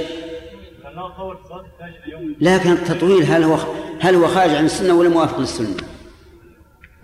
[2.41, 3.59] لكن التطويل هل هو
[4.01, 5.77] هل هو خارج عن السنة ولا موافق للسنة؟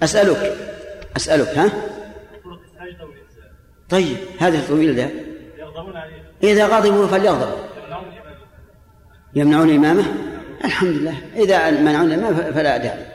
[0.02, 0.56] أسألك
[1.16, 1.72] أسألك ها؟
[3.90, 5.10] طيب هذا التطويل ده.
[5.58, 6.52] يغضبون عليه.
[6.52, 7.58] إذا غضبوا فليغضب.
[9.34, 10.04] يمنعون إمامه
[10.64, 11.14] الحمد لله.
[11.36, 13.11] إذا منعون الإمام فلا داعي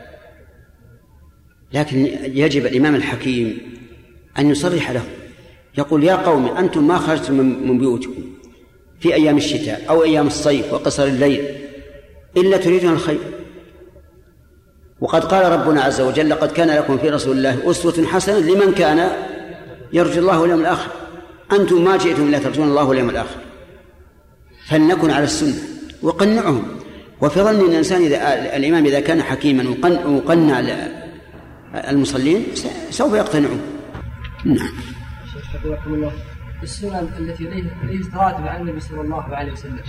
[1.74, 3.58] لكن يجب الإمام الحكيم
[4.40, 5.04] أن يصرح له
[5.78, 7.34] يقول يا قوم أنتم ما خرجتم
[7.68, 8.24] من بيوتكم
[9.00, 11.46] في أيام الشتاء أو أيام الصيف وقصر الليل
[12.38, 13.20] إلا تريدون الخير.
[15.02, 19.10] وقد قال ربنا عز وجل لقد كان لكم في رسول الله أسوة حسنة لمن كان
[19.94, 20.92] يرجو الله واليوم الآخر.
[21.52, 23.40] أنتم ما جئتم إلا ترجون الله واليوم الآخر.
[24.68, 25.64] فلنكن على السنة
[26.02, 26.68] وقنعهم.
[27.22, 30.60] وفي ظن أن الإنسان إذا الإمام إذا كان حكيما وقن- وقنع
[31.76, 32.46] المصلين
[32.90, 33.62] سوف يقتنعون.
[34.46, 34.70] نعم.
[35.54, 36.12] حفظكم الله
[36.64, 39.80] السنن التي ليست ليست راتبة عن النبي صلى الله عليه وسلم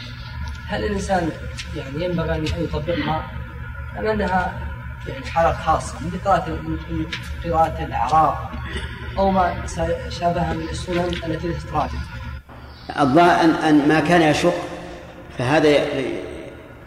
[0.66, 1.30] هل الإنسان
[1.76, 3.30] يعني ينبغي أن يطبقها؟
[3.98, 4.58] أم أنها
[5.08, 6.58] يعني حالات خاصة مثل قراءة
[7.44, 8.34] قراءة الأعراف
[9.18, 9.66] أو ما
[10.08, 11.98] شابهها من السنن التي ليست راتبة؟
[13.00, 14.54] الظاهر أن, أن ما كان يشق
[15.38, 15.68] فهذا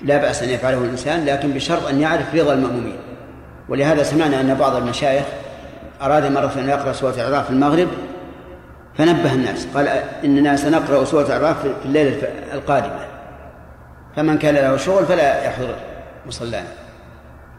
[0.03, 3.10] لا بأس أن يفعله الإنسان لكن بشرط أن يعرف رضا المأمومين.
[3.69, 5.23] ولهذا سمعنا أن بعض المشايخ
[6.01, 7.87] أراد مرة أن يقرأ سورة الأعراف في المغرب
[8.97, 9.87] فنبه الناس قال
[10.23, 13.05] إننا سنقرأ سورة الأعراف في الليلة القادمة
[14.15, 15.75] فمن كان له شغل فلا يحضر
[16.25, 16.67] مصلانا.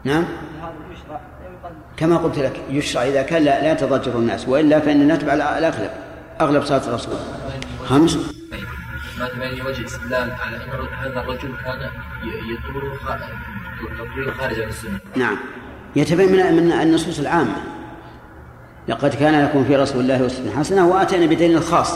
[0.05, 0.25] نعم؟
[1.97, 5.91] كما قلت لك يشرع إذا كان لا, لا يتضجر الناس وإلا فإن نتبع الأغلب
[6.41, 7.15] أغلب صلاة الرسول.
[7.87, 8.17] خمس؟
[9.19, 11.91] ما تبين وجه الاستدلال على إن هذا الرجل كان
[12.25, 12.99] يطول
[14.39, 14.99] خارج عن السنة.
[15.17, 15.37] نعم.
[15.97, 17.55] يتبين من من النصوص العامة.
[18.89, 21.93] لقد كان لكم في رسول الله أسوة حسنة وأتينا بدليل الخاص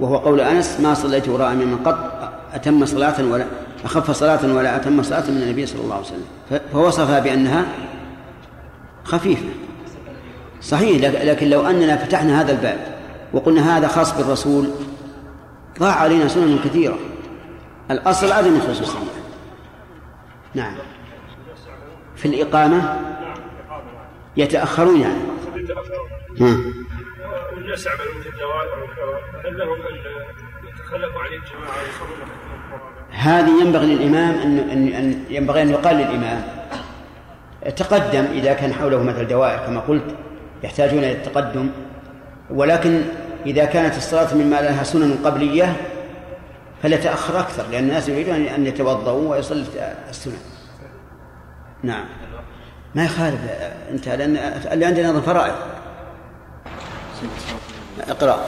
[0.00, 3.44] وهو قول أنس ما صليت وراء من قط أتم صلاة ولا
[3.84, 6.60] أخف صلاة ولا أتم صلاة من النبي صلى الله عليه وسلم.
[6.72, 7.64] فوصفها بأنها
[9.04, 9.48] خفيفة.
[10.62, 12.78] صحيح لك- لكن لو أننا فتحنا هذا الباب
[13.32, 14.68] وقلنا هذا خاص بالرسول
[15.80, 16.98] ضاع علينا سنن كثيرة.
[17.90, 18.98] الأصل عدم الخصوصية
[20.54, 20.74] نعم.
[22.26, 22.98] في الإقامة
[24.36, 25.14] يتأخرون يعني
[26.40, 26.56] ها.
[27.54, 28.68] والناس يعملون في الدوائر
[29.44, 29.96] هل لهم ان
[30.68, 32.28] يتخلفوا عن الجماعه ويصلون؟
[33.10, 36.42] هذه ينبغي للإمام أن أن أن ينبغي أن يقال للإمام
[37.76, 40.14] تقدم إذا كان حوله مثل دوائر كما قلت
[40.64, 41.70] يحتاجون إلى التقدم
[42.50, 43.02] ولكن
[43.46, 45.76] إذا كانت الصلاة مما لها سنن قبلية
[46.82, 49.64] فليتأخر أكثر لأن الناس يريدون أن يتوضأوا ويصلوا
[50.10, 50.55] السنن
[51.86, 52.04] نعم.
[52.94, 53.40] ما يخالف
[53.90, 54.36] أنت لأن
[54.72, 55.54] اللي عندنا نظم فرائض.
[58.08, 58.38] اقرأ.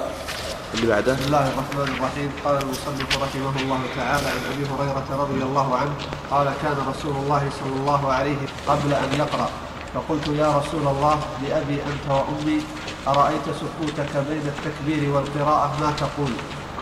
[0.74, 1.12] اللي بعده.
[1.14, 2.30] بسم الله الرحمن الرحيم.
[2.44, 5.92] قال المصنف رحمه الله تعالى عن أبي هريرة رضي الله عنه
[6.30, 8.36] قال كان رسول الله صلى الله عليه
[8.66, 9.50] قبل أن يقرأ.
[9.94, 12.60] فقلت يا رسول الله لأبي أنت وأمي
[13.08, 16.32] أرأيت سكوتك بين التكبير والقراءة؟ ما تقول؟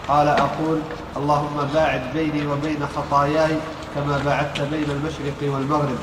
[0.09, 0.81] قال أقول
[1.17, 3.57] اللهم باعد بيني وبين خطاياي
[3.95, 5.99] كما باعدت بين المشرق والمغرب.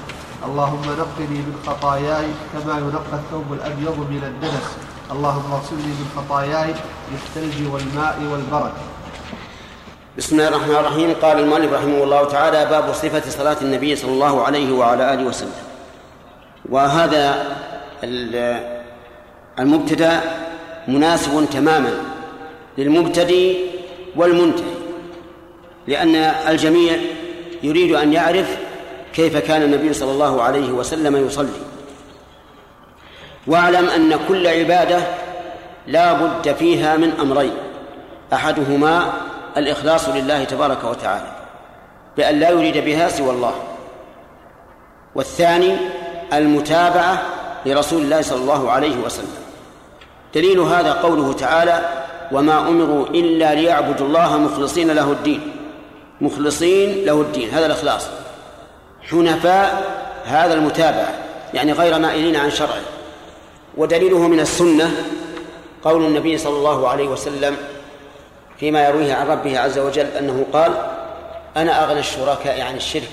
[0.46, 4.68] اللهم نقني من خطاياي كما ينقى الثوب الأبيض من الدنس.
[5.12, 6.74] اللهم اغسلني من خطاياي
[7.12, 8.72] بالثلج والماء والبرد
[10.18, 11.14] بسم الله الرحمن الرحيم.
[11.22, 15.56] قال المؤلف رحمه الله تعالى باب صفة صلاة النبي صلى الله عليه وعلى آله وسلم.
[16.70, 17.56] وهذا
[19.60, 20.22] المبتدا
[20.88, 21.94] مناسب تماما
[22.78, 23.58] للمبتدئ
[24.16, 24.74] والمنتهي
[25.88, 26.98] لأن الجميع
[27.64, 28.58] يريد أن يعرف
[29.14, 31.62] كيف كان النبي صلى الله عليه وسلم يصلي.
[33.48, 35.00] واعلم أن كل عبادة
[35.88, 37.54] لا بد فيها من أمرين.
[38.34, 39.14] أحدهما
[39.58, 41.32] الإخلاص لله تبارك وتعالى
[42.18, 43.54] بأن لا يريد بها سوى الله.
[45.16, 45.78] والثاني
[46.34, 47.22] المتابعة
[47.66, 49.36] لرسول الله صلى الله عليه وسلم.
[50.36, 51.90] دليل هذا قوله تعالى
[52.32, 55.52] وما أمروا إلا ليعبدوا الله مخلصين له الدين.
[56.22, 58.10] مخلصين له الدين هذا الإخلاص.
[59.10, 59.94] حنفاء
[60.26, 61.14] هذا المتابعة
[61.54, 62.82] يعني غير مائلين عن شرعه.
[63.78, 64.92] ودليله من السنة
[65.84, 67.58] قول النبي صلى الله عليه وسلم
[68.60, 70.74] فيما يرويه عن ربه عز وجل أنه قال
[71.58, 73.12] أنا أغنى الشركاء عن الشرك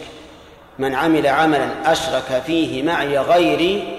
[0.78, 3.99] من عمل عملا أشرك فيه معي غيري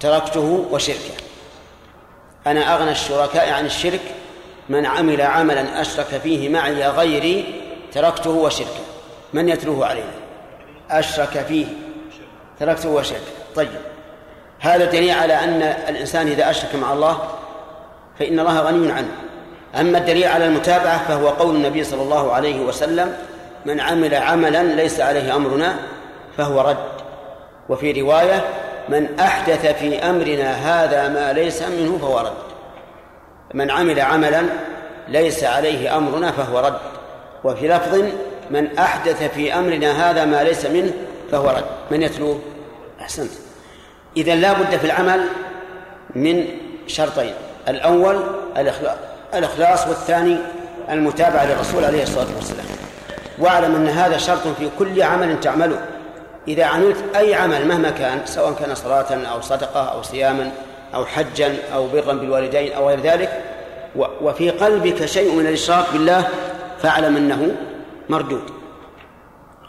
[0.00, 1.14] تركته وشركه.
[2.46, 4.00] أنا أغنى الشركاء عن الشرك
[4.68, 7.44] من عمل عملا أشرك فيه معي غيري
[7.92, 8.80] تركته وشركه.
[9.32, 10.27] من يتلوه علينا؟
[10.90, 11.66] أشرك فيه.
[12.60, 13.20] تركته وشركه
[13.54, 13.68] طيب.
[14.60, 17.18] هذا دليل على أن الإنسان إذا أشرك مع الله
[18.18, 19.08] فإن الله غني عنه.
[19.80, 23.16] أما الدليل على المتابعة فهو قول النبي صلى الله عليه وسلم
[23.66, 25.74] من عمل عملا ليس عليه أمرنا
[26.36, 26.76] فهو رد.
[27.68, 28.44] وفي رواية
[28.88, 32.32] من أحدث في أمرنا هذا ما ليس منه فهو رد.
[33.54, 34.42] من عمل عملا
[35.08, 36.78] ليس عليه أمرنا فهو رد.
[37.44, 38.04] وفي لفظ
[38.50, 40.92] من أحدث في أمرنا هذا ما ليس منه
[41.32, 41.64] فهو رد.
[41.90, 42.40] من يتلوه؟
[43.00, 43.30] أحسنت.
[44.16, 45.20] إذا لا بد في العمل
[46.14, 46.44] من
[46.86, 47.34] شرطين.
[47.68, 48.20] الأول
[49.34, 49.86] الإخلاص.
[49.88, 50.36] والثاني
[50.90, 52.66] المتابعة للرسول عليه الصلاة والسلام.
[53.38, 55.80] واعلم أن هذا شرط في كل عمل تعمله.
[56.48, 60.50] إذا عملت أي عمل مهما كان سواء كان صلاة أو صدقة أو صياما
[60.94, 63.42] أو حجا أو برا بالوالدين أو غير ذلك
[63.96, 66.28] وفي قلبك شيء من الإشراك بالله
[66.82, 67.56] فاعلم أنه
[68.08, 68.42] مردود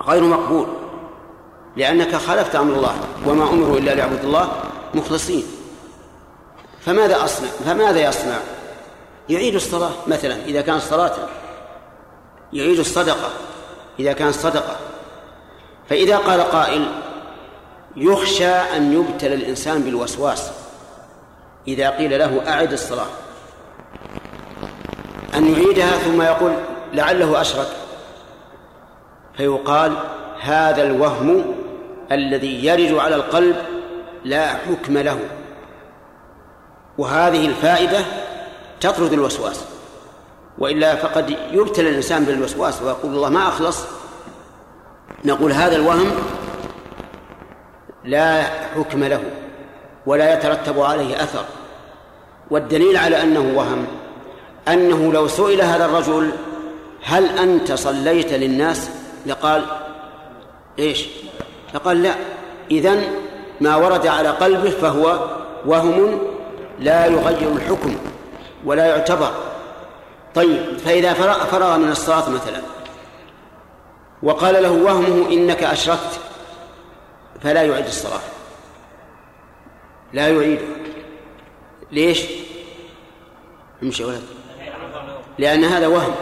[0.02, 0.68] غير مقبول
[1.76, 4.52] لأنك خالفت أمر الله وما أمروا إلا ليعبدوا الله
[4.94, 5.44] مخلصين.
[6.82, 8.38] فماذا أصنع؟ فماذا يصنع؟
[9.30, 11.16] يعيد الصلاة مثلا إذا كانت صلاة
[12.54, 13.30] يعيد الصدقة
[14.00, 14.76] إذا كانت صدقة.
[15.90, 16.86] فإذا قال قائل
[17.96, 20.52] يخشى أن يبتلى الإنسان بالوسواس
[21.68, 23.08] إذا قيل له أعد الصلاة.
[25.36, 26.52] أن يعيدها ثم يقول
[26.94, 27.68] لعله أشرك.
[29.40, 29.94] فيقال
[30.40, 31.56] هذا الوهم
[32.12, 33.56] الذي يرد على القلب
[34.26, 35.20] لا حكم له.
[36.98, 38.00] وهذه الفائدة
[38.82, 39.66] تطرد الوسواس.
[40.58, 43.84] وإلا فقد يبتلى الإنسان بالوسواس ويقول الله ما أخلص.
[45.26, 46.12] نقول هذا الوهم
[48.06, 48.44] لا
[48.76, 49.24] حكم له
[50.06, 51.46] ولا يترتب عليه أثر.
[52.52, 53.86] والدليل على أنه وهم
[54.68, 56.32] أنه لو سئل هذا الرجل
[57.04, 59.66] هل أنت صليت للناس؟ لقال
[60.80, 61.06] إيش؟
[61.74, 62.16] لقال لا.
[62.72, 63.04] إذن
[63.62, 65.30] ما ورد على قلبه فهو
[65.66, 66.20] وهم
[66.80, 67.96] لا يغير الحكم
[68.66, 69.32] ولا يعتبر.
[70.36, 71.14] طيب فإذا
[71.52, 72.62] فرغ من الصلاة مثلا
[74.24, 76.20] وقال له وهمه إنك أشركت
[77.42, 78.20] فلا يعيد الصلاة
[80.14, 80.60] لا يعيد.
[81.92, 82.26] ليش؟
[83.84, 84.24] امشي ولد.
[85.38, 86.16] لأن هذا وهم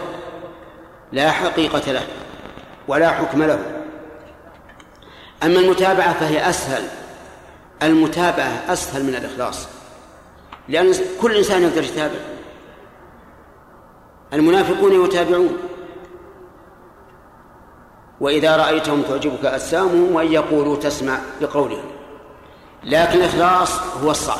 [1.11, 2.07] لا حقيقة له.
[2.88, 3.59] ولا حكم له.
[5.43, 6.84] أما المتابعة فهي أسهل.
[7.84, 9.68] المتابعة أسهل من الإخلاص.
[10.69, 12.19] لأن كل إنسان يقدر يتابع.
[14.34, 15.57] المنافقون يتابعون.
[18.19, 21.85] وإذا رأيتهم تعجبك أجسامهم وإن يقولوا تسمع لقولهم
[22.84, 24.39] لكن الإخلاص هو الصعب.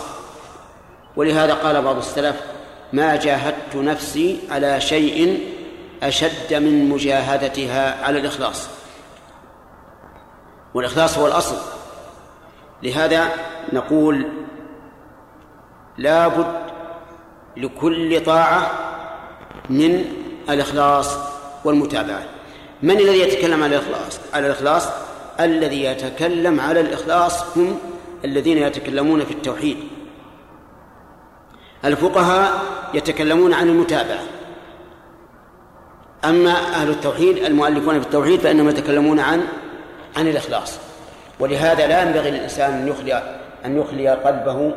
[1.15, 2.36] ولهذا قال بعض السلف
[2.94, 5.40] ما جاهدت نفسي على شيء
[6.03, 8.69] أشد من مجاهدتها على الإخلاص.
[10.74, 11.57] والإخلاص هو الأصل.
[12.84, 13.30] لهذا
[13.74, 14.28] نقول
[15.98, 16.61] لا بد
[17.57, 18.72] لكل طاعة
[19.69, 20.06] من
[20.49, 21.18] الإخلاص
[21.65, 22.24] والمتابعة.
[22.84, 24.88] من الذي يتكلم على الإخلاص؟ على الإخلاص
[25.40, 27.80] الذي يتكلم على الإخلاص هم
[28.26, 29.78] الذين يتكلمون في التوحيد.
[31.86, 32.61] الفقهاء
[32.94, 34.37] يتكلمون عن المتابعة.
[36.26, 39.41] أما أهل التوحيد المؤلفون في التوحيد فإنهم يتكلمون عن
[40.18, 40.80] عن الإخلاص.
[41.39, 44.73] ولهذا لا ينبغي للإنسان أن يخلي أن يخلي قلبه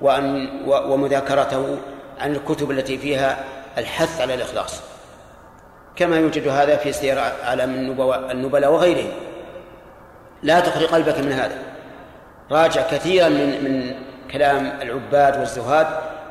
[0.00, 1.78] وأن ومذاكرته
[2.20, 3.44] عن الكتب التي فيها
[3.78, 4.80] الحث على الإخلاص.
[5.96, 7.70] كما يوجد هذا في سير أعلام
[8.30, 9.12] النبلاء وغيرهم.
[10.42, 11.58] لا تخلي قلبك من هذا.
[12.50, 13.94] راجع كثيرا من من
[14.32, 15.86] كلام العباد والزهاد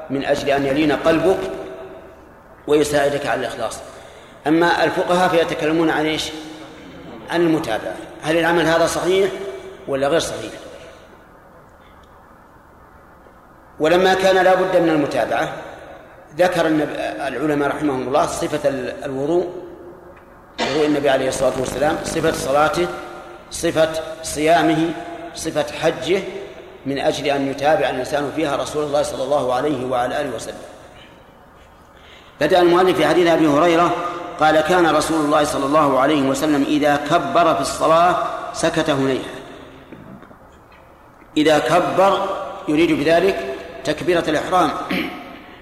[0.09, 1.39] من أجل أن يلين قلبك
[2.67, 3.80] ويساعدك على الإخلاص.
[4.48, 6.32] أما الفقهاء فيتكلمون عن إيش؟
[7.30, 7.95] عن المتابعة.
[8.22, 9.32] هل العمل هذا صحيح
[9.88, 10.52] ولا غير صحيح؟
[13.80, 15.53] ولما كان لا بد من المتابعة
[16.38, 16.68] ذكر
[17.28, 18.70] العلماء رحمهم الله صفة
[19.06, 19.48] الوضوء
[20.61, 22.88] وضوء النبي عليه الصلاة والسلام صفة صلاته
[23.52, 23.90] صفة
[24.24, 24.90] صيامه
[25.36, 26.22] صفة حجه
[26.86, 30.56] من أجل أن يتابع الإنسان فيها رسول الله صلى الله عليه وعلى آله وسلم.
[32.41, 33.95] بدأ المؤلف في حديث أبي هريرة
[34.39, 38.15] قال كان رسول الله صلى الله عليه وسلم إذا كبر في الصلاة
[38.53, 39.34] سكت هنيها
[41.38, 42.27] إذا كبر
[42.68, 44.72] يريد بذلك تكبيرة الإحرام.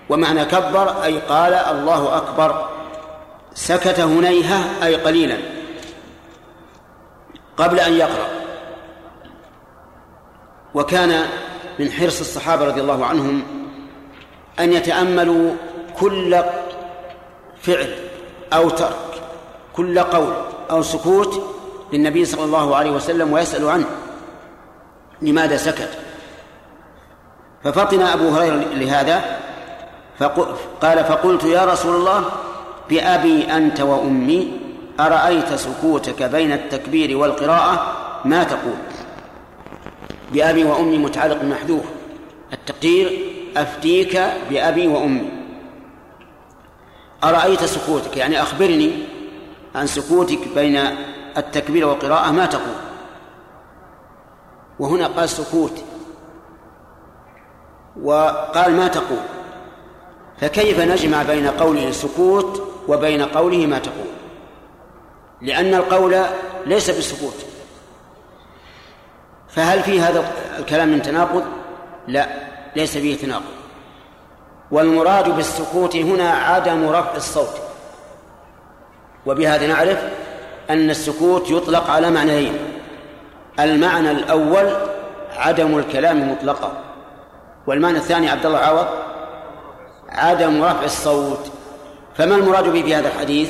[0.09, 2.69] ومعنى كبر أي قال الله أكبر.
[3.53, 5.37] سكت هنيهة أي قليلا.
[7.57, 8.27] قبل أن يقرأ.
[10.73, 11.25] وكان
[11.79, 13.43] من حرص الصحابة رضي الله عنهم
[14.59, 15.53] أن يتأملوا
[15.99, 16.43] كل
[17.61, 18.10] فعل.
[18.53, 19.21] أو ترك
[19.75, 20.33] كل قول
[20.71, 21.43] أو سكوت
[21.93, 23.85] للنبي صلى الله عليه وسلم ويسأل عنه.
[25.21, 25.89] لماذا سكت؟
[27.63, 29.39] ففطن أبو هريرة لهذا
[30.81, 32.25] قال فقلت يا رسول الله
[32.89, 34.59] بأبي أنت وأمي
[34.99, 37.93] أرأيت سكوتك بين التكبير والقراءة؟
[38.25, 38.77] ما تقول؟
[40.33, 41.83] بأبي وأمي متعلق محذوف.
[42.53, 43.19] التقدير
[43.57, 45.29] أفتيك بأبي وأمي.
[47.23, 48.91] أرأيت سكوتك؟ يعني أخبرني
[49.75, 50.79] عن سكوتك بين
[51.37, 52.75] التكبير والقراءة ما تقول.
[54.79, 55.83] وهنا قال سكوت.
[58.01, 59.19] وقال ما تقول.
[60.41, 64.07] فكيف نجمع بين قوله سكوت وبين قوله ما تقول؟
[65.41, 66.25] لأن القول
[66.65, 67.45] ليس بالسكوت
[69.49, 71.43] فهل في هذا الكلام من تناقض؟
[72.07, 72.27] لا
[72.75, 73.60] ليس فيه تناقض.
[74.71, 77.61] والمراد بالسكوت هنا عدم رفع الصوت.
[79.25, 79.99] وبهذا نعرف
[80.69, 82.57] أن السكوت يطلق على معنيين.
[83.59, 84.71] المعنى الأول
[85.37, 86.71] عدم الكلام مطلقا.
[87.67, 88.87] والمعنى الثاني عبد الله عوض
[90.09, 91.51] عدم رفع الصوت.
[92.17, 93.49] فما المراد به في هذا الحديث؟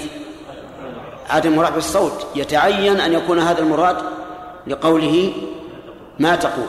[1.30, 2.28] عدم رفع الصوت.
[2.36, 3.98] يتعين أن يكون هذا المراد
[4.68, 5.34] لقوله
[6.20, 6.68] ما تقول.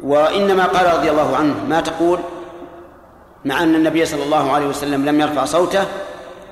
[0.00, 2.18] وإنما قال رضي الله عنه ما تقول
[3.44, 5.84] مع أن النبي صلى الله عليه وسلم لم يرفع صوته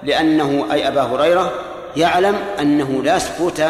[0.03, 1.53] لأنه أي أبا هريرة
[1.97, 3.63] يعلم أنه لا سكوت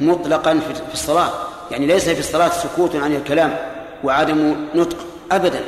[0.00, 1.30] مطلقا في الصلاة.
[1.70, 3.56] يعني ليس في الصلاة سكوت عن الكلام
[4.04, 4.96] وعدم نطق
[5.32, 5.60] أبدا.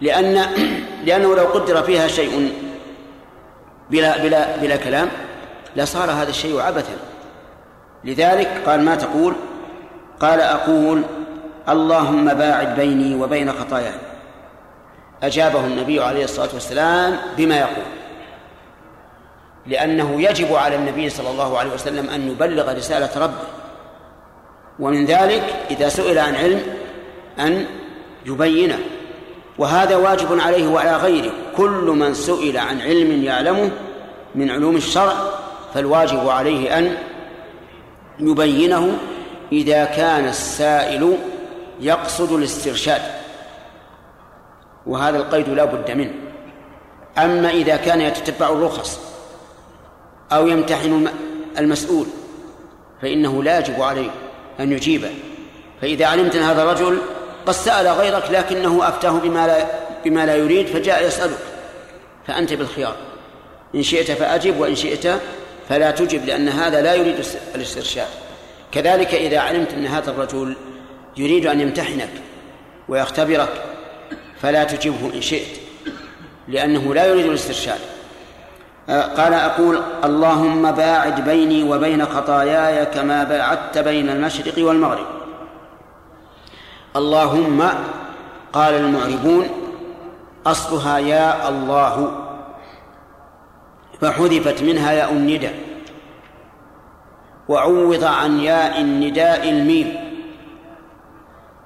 [0.00, 0.46] لأن
[1.06, 2.52] لأنه لو قدر فيها شيء
[3.90, 5.08] بلا بلا بلا كلام
[5.76, 6.96] لصار هذا الشيء عبثا.
[8.04, 9.34] لذلك قال ما تقول؟
[10.20, 11.02] قال أقول
[11.68, 14.13] اللهم باعد بيني وبين خطاياي.
[15.26, 17.84] أجابه النبي عليه الصلاة والسلام بما يقول.
[19.66, 23.44] لأنه يجب على النبي صلى الله عليه وسلم أن يبلغ رسالة ربه.
[24.78, 26.62] ومن ذلك إذا سئل عن علم
[27.38, 27.66] أن
[28.26, 28.78] يبينه.
[29.58, 31.32] وهذا واجب عليه وعلى غيره.
[31.56, 33.70] كل من سئل عن علم يعلمه
[34.34, 35.14] من علوم الشرع
[35.74, 36.96] فالواجب عليه أن
[38.20, 38.98] يبينه
[39.52, 41.18] إذا كان السائل
[41.80, 43.23] يقصد الاسترشاد.
[44.86, 46.12] وهذا القيد لا بد منه.
[47.18, 49.00] أما إذا كان يتتبع الرخص
[50.32, 51.08] أو يمتحن
[51.58, 52.06] المسؤول
[53.02, 54.10] فإنه لا يجب عليه
[54.60, 55.10] أن يجيبه.
[55.80, 56.98] فإذا علمت أن هذا الرجل
[57.46, 59.66] قد سأل غيرك لكنه أفتاه بما لا
[60.04, 61.38] بما لا يريد فجاء يسألك.
[62.26, 62.96] فأنت بالخيار.
[63.74, 65.20] إن شئت فأجب وإن شئت
[65.68, 67.14] فلا تجب لأن هذا لا يريد
[67.54, 68.08] الاسترشاد.
[68.72, 70.56] كذلك إذا علمت أن هذا الرجل
[71.16, 72.10] يريد أن يمتحنك
[72.88, 73.62] ويختبرك
[74.44, 75.60] فلا تجبه إن شئت
[76.48, 77.78] لأنه لا يريد الاسترشاد.
[78.88, 85.06] آه، قال أقول اللهم باعد بيني وبين خطاياي كما باعدت بين المشرق والمغرب.
[86.96, 87.62] اللهم
[88.52, 89.48] قال المعربون
[90.46, 92.10] أصلها يا الله.
[94.00, 95.50] فحذفت منها ياء الندى
[97.48, 99.94] وعوض عن ياء النداء الميم.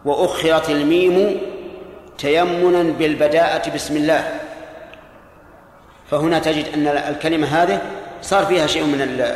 [0.05, 1.41] وأخرت الميم
[2.19, 4.41] تيمنا بالبداءة بسم الله.
[6.11, 7.83] فهنا تجد أن الكلمة هذه
[8.23, 9.29] صار فيها شيء من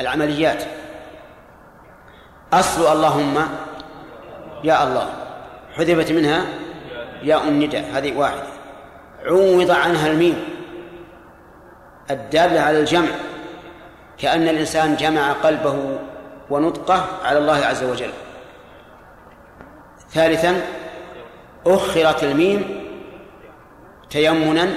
[0.00, 0.64] العمليات.
[2.52, 3.48] أصل اللهم
[4.64, 5.08] يا الله.
[5.76, 6.44] حذفت منها
[7.22, 8.42] ياء النداء هذه واحدة.
[9.26, 10.44] عوض عنها الميم.
[12.10, 13.08] الدالة على الجمع.
[14.18, 15.98] كأن الإنسان جمع قلبه
[16.50, 18.10] ونطقه على الله عز وجل.
[20.10, 20.60] ثالثا
[21.66, 22.84] أخرت الميم
[24.10, 24.74] تيمنا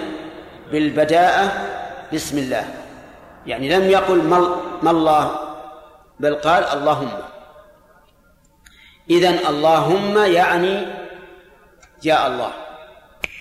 [0.72, 1.52] بالبداءة
[2.14, 2.74] بسم الله.
[3.46, 4.24] يعني لم يقل
[4.82, 5.40] ما الله
[6.20, 7.12] بل قال اللهم.
[9.10, 10.86] إذن اللهم يعني
[12.04, 12.54] يا الله.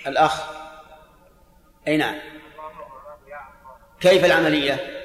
[0.07, 0.43] الأخ.
[1.87, 2.15] أي نعم.
[3.99, 4.96] كيف العملية؟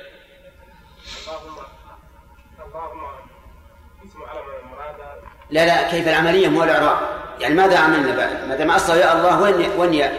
[5.53, 6.99] لا لا كيف العملية؟ مو الإعراب.
[7.41, 10.19] يعني ماذا عملنا بعد؟ ما دام أصل يا الله وين وين يا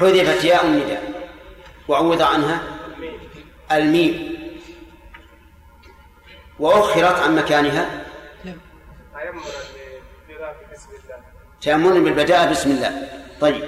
[0.00, 1.02] حذفت ياء النداء
[1.88, 2.60] وعوض عنها
[3.72, 4.36] الميم
[6.58, 7.88] وأخرت عن مكانها
[11.62, 13.08] تأمل بالبداء بسم الله.
[13.40, 13.64] طيب.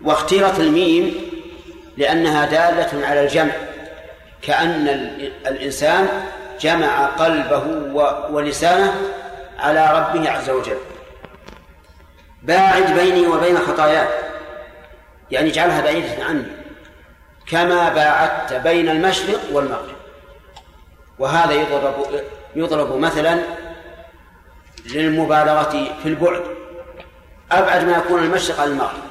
[0.00, 1.30] واختيرت الميم
[1.96, 3.52] لأنها دالة على الجمع
[4.42, 4.88] كأن
[5.46, 6.08] الإنسان
[6.60, 7.62] جمع قلبه
[8.30, 8.94] ولسانه
[9.58, 10.78] على ربه عز وجل.
[12.42, 14.08] باعد بيني وبين خطاياي
[15.30, 16.44] يعني اجعلها بعيدة عني.
[17.46, 19.96] كما باعدت بين المشرق والمغرب.
[21.18, 21.94] وهذا يضرب
[22.56, 23.38] يضرب مثلا
[24.86, 25.70] للمبالغة
[26.02, 26.42] في البعد.
[27.52, 29.02] أبعد ما يكون المشرق عن المغرب.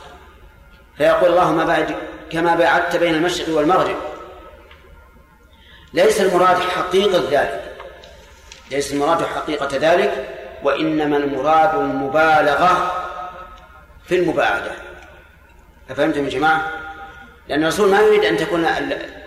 [0.97, 1.95] فيقول اللهم بعد
[2.31, 3.95] كما باعدت بين المشرق والمغرب.
[5.93, 7.75] ليس المراد حقيقة ذلك
[8.71, 10.29] ليس المراد حقيقة ذلك
[10.63, 12.91] وإنما المراد المبالغة
[14.05, 14.71] في المباعدة
[15.89, 16.71] أفهمتم يا جماعة؟
[17.47, 18.67] لأن الرسول ما يريد أن تكون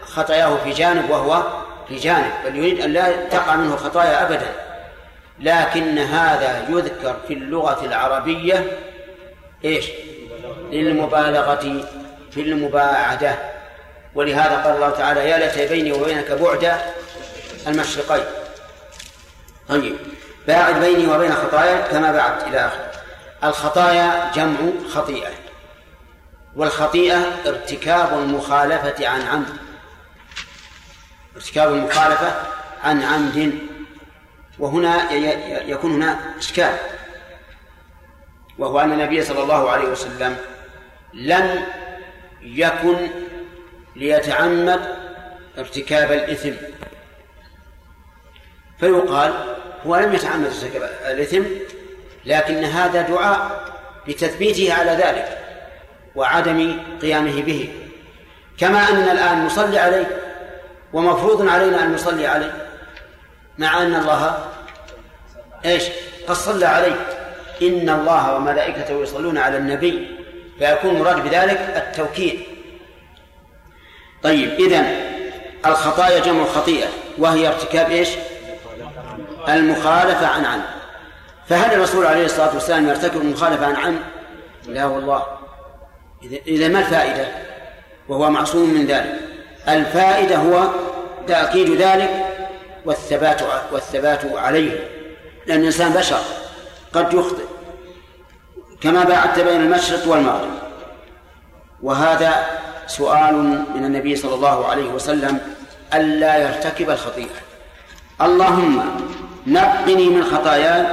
[0.02, 1.42] خطاياه في جانب وهو
[1.88, 4.52] في جانب بل يريد أن لا تقع منه خطايا أبدا
[5.38, 8.78] لكن هذا يذكر في اللغة العربية
[9.64, 9.90] إيش؟
[10.72, 11.84] للمبالغة
[12.30, 13.34] في المباعدة
[14.14, 16.80] ولهذا قال الله تعالى يا ليت بيني وبينك بعد
[17.66, 18.24] المشرقين.
[19.68, 19.96] طيب.
[20.46, 22.90] باعد بيني وبين خطايا كما بعدت إلى آخره
[23.44, 24.56] الخطايا جمع
[24.90, 25.30] خطيئة.
[26.56, 29.56] والخطيئة ارتكاب المخالفة عن عمد.
[31.36, 32.32] ارتكاب المخالفة
[32.84, 33.58] عن عمد.
[34.58, 35.12] وهنا
[35.62, 36.76] يكون هنا إشكال.
[38.58, 40.36] وهو أن النبي صلى الله عليه وسلم
[41.14, 41.64] لم
[42.42, 43.08] يكن
[43.96, 44.80] ليتعمد
[45.58, 46.52] ارتكاب الإثم.
[48.80, 49.32] فيقال
[49.86, 51.42] هو لم يتعمد ارتكاب الإثم
[52.26, 53.64] لكن هذا دعاء
[54.08, 55.38] بتثبيته على ذلك
[56.16, 57.72] وعدم قيامه به.
[58.58, 60.06] كما أننا الآن نصلي عليه
[60.92, 62.52] ومفروض علينا أن نصلي عليه
[63.58, 64.46] مع أن الله
[65.64, 65.84] إيش؟
[66.28, 67.06] قد صلى عليه.
[67.62, 70.16] إن الله وملائكته يصلون على النبي
[70.58, 72.49] فيكون مراد بذلك التوكيد.
[74.22, 75.10] طيب إذن
[75.66, 76.88] الخطايا جمع خطيئة
[77.18, 78.08] وهي ارتكاب إيش؟
[79.48, 80.60] المخالفة عن عن
[81.48, 84.00] فهل الرسول عليه الصلاة والسلام يرتكب المخالفة عن عن
[84.66, 85.22] لا والله.
[86.46, 87.28] إذا ما الفائدة؟
[88.08, 89.20] وهو معصوم من ذلك.
[89.68, 90.68] الفائدة هو
[91.26, 92.10] تأكيد ذلك
[92.84, 93.42] والثبات
[93.72, 94.88] والثبات عليه.
[95.46, 96.20] لأن الإنسان بشر
[96.92, 97.44] قد يخطئ.
[98.80, 100.50] كما باعدت بين المشرق والمغرب.
[101.82, 102.60] وهذا
[102.90, 103.34] سؤال
[103.74, 105.38] من النبي صلى الله عليه وسلم
[105.94, 107.38] ألا يرتكب الخطيئة.
[108.20, 108.82] اللهم
[109.46, 110.86] نقني من خطاياي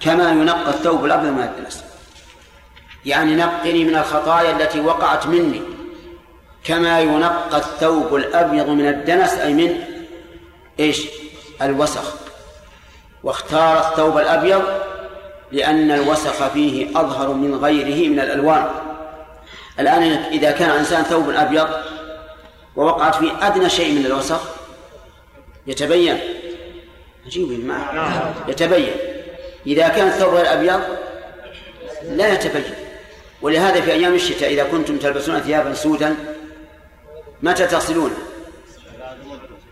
[0.00, 1.84] كما ينقى الثوب الأبيض من الدنس.
[3.04, 5.62] يعني نقني من الخطايا التي وقعت مني
[6.64, 9.80] كما ينقى الثوب الأبيض من الدنس أي من
[10.80, 11.06] إيش؟
[11.62, 12.14] الوسخ.
[13.22, 14.62] واختار الثوب الأبيض
[15.52, 18.83] لأن الوسخ فيه أظهر من غيره من الألوان.
[19.80, 20.02] الآن
[20.32, 21.68] إذا كان إنسان ثوب أبيض
[22.76, 24.40] ووقعت فيه أدنى شيء من الوسخ
[25.66, 26.18] يتبين.
[27.26, 28.92] عجيب ما؟ يتبين.
[29.66, 30.80] إذا كان الثوب غير أبيض
[32.08, 32.74] لا يتبين.
[33.42, 36.16] ولهذا في أيام الشتاء إذا كنتم تلبسون ثيابا سودا
[37.42, 38.16] متى تغسلونها؟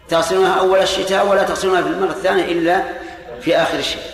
[0.08, 2.84] تغسلونها أول الشتاء ولا تغسلونها في المرة الثانية إلا
[3.40, 4.12] في آخر الشتاء.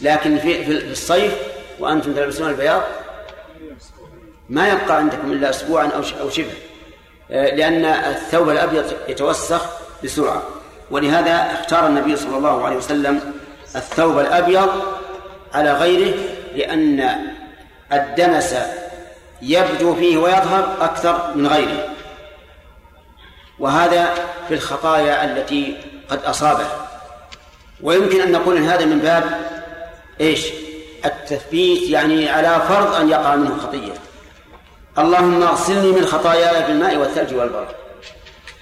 [0.00, 1.32] لكن في في الصيف
[1.78, 2.82] وأنتم تلبسون البياض
[4.48, 6.54] ما يبقى عندكم إلا أسبوعا أو أو شبه.
[7.30, 9.62] آه، لأن الثوب الأبيض يتوسخ
[10.04, 10.42] بسرعة.
[10.90, 13.32] ولهذا اختار النبي صلى الله عليه وسلم
[13.76, 14.68] الثوب الأبيض
[15.54, 16.14] على غيره
[16.54, 17.10] لأن
[17.92, 18.56] الدنس
[19.42, 21.88] يبدو فيه ويظهر أكثر من غيره.
[23.58, 24.14] وهذا
[24.48, 25.76] في الخطايا التي
[26.08, 26.66] قد أصابه.
[27.82, 29.24] ويمكن أن نقول إن هذا من باب
[30.20, 30.46] إيش؟
[31.04, 34.05] التثبيت يعني على فرض أن يقع منه خطية
[34.98, 37.68] اللهم اغسلني من خطاياي بالماء والثلج والبرد.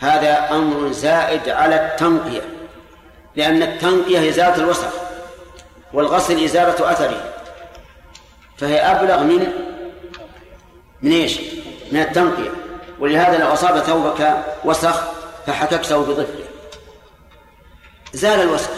[0.00, 2.40] هذا أمر زائد على التنقية
[3.36, 4.88] لأن التنقية إزالة الوسخ
[5.92, 7.24] والغسل إزالة أثره
[8.58, 9.52] فهي أبلغ من
[11.02, 11.40] من إيش؟
[11.92, 12.50] من التنقية.
[12.98, 15.02] ولهذا لو أصاب ثوبك وسخ
[15.46, 16.44] فحككته بظفره
[18.12, 18.70] زال الوسخ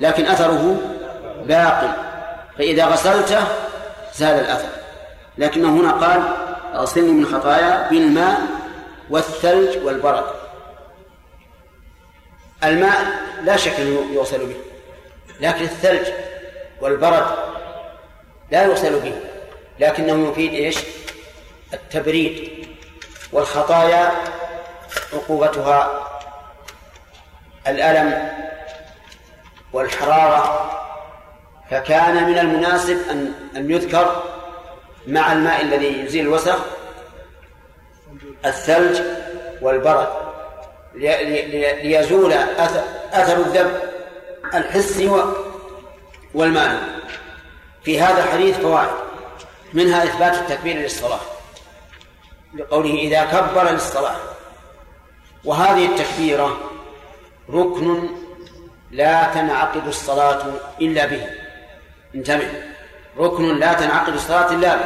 [0.00, 0.80] لكن أثره
[1.46, 1.88] باقي.
[2.58, 3.40] فإذا غسلته
[4.14, 4.68] زال الأثر.
[5.38, 6.22] لكنه هنا قال
[6.74, 8.40] أغسلني من خطايا بالماء
[9.10, 10.24] والثلج والبرد
[12.64, 13.06] الماء
[13.42, 14.56] لا شك أنه يغسل به
[15.40, 16.06] لكن الثلج
[16.80, 17.26] والبرد
[18.50, 19.14] لا يغسل به
[19.78, 20.78] لكنه يفيد إيش؟
[21.72, 22.66] التبريد
[23.32, 24.12] والخطايا
[25.12, 26.08] عقوبتها
[27.68, 28.28] الألم
[29.72, 30.70] والحرارة
[31.70, 34.22] فكان من المناسب أن أن يذكر
[35.08, 36.58] مع الماء الذي يزيل الوسخ
[38.46, 39.00] الثلج
[39.62, 40.08] والبرد
[40.94, 42.32] ليزول
[43.12, 43.80] أثر الذنب
[44.54, 45.22] الحسي
[46.34, 46.78] والمعنى
[47.84, 48.90] في هذا الحديث فوائد
[49.72, 51.20] منها إثبات التكبير للصلاة
[52.54, 54.16] لقوله إذا كبر للصلاة.
[55.44, 56.58] وهذه التكبيرة
[57.50, 58.08] ركن
[58.90, 60.42] لا تنعقد الصلاة
[60.80, 61.26] إلا به.
[62.14, 62.67] انتبه.
[63.18, 64.84] ركن لا تنعقد الصلاة إلا به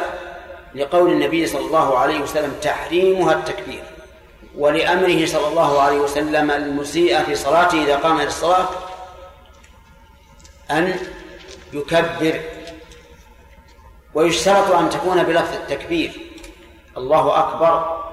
[0.75, 3.83] لقول النبي صلى الله عليه وسلم تحريمها التكبير
[4.57, 8.65] ولأمره صلى الله عليه وسلم المسيء في صلاته إذا قام إلى الصلاة
[10.71, 10.95] أن
[11.73, 12.41] يكبر
[14.13, 16.11] ويشترط أن تكون بلفظ التكبير
[16.97, 18.03] الله أكبر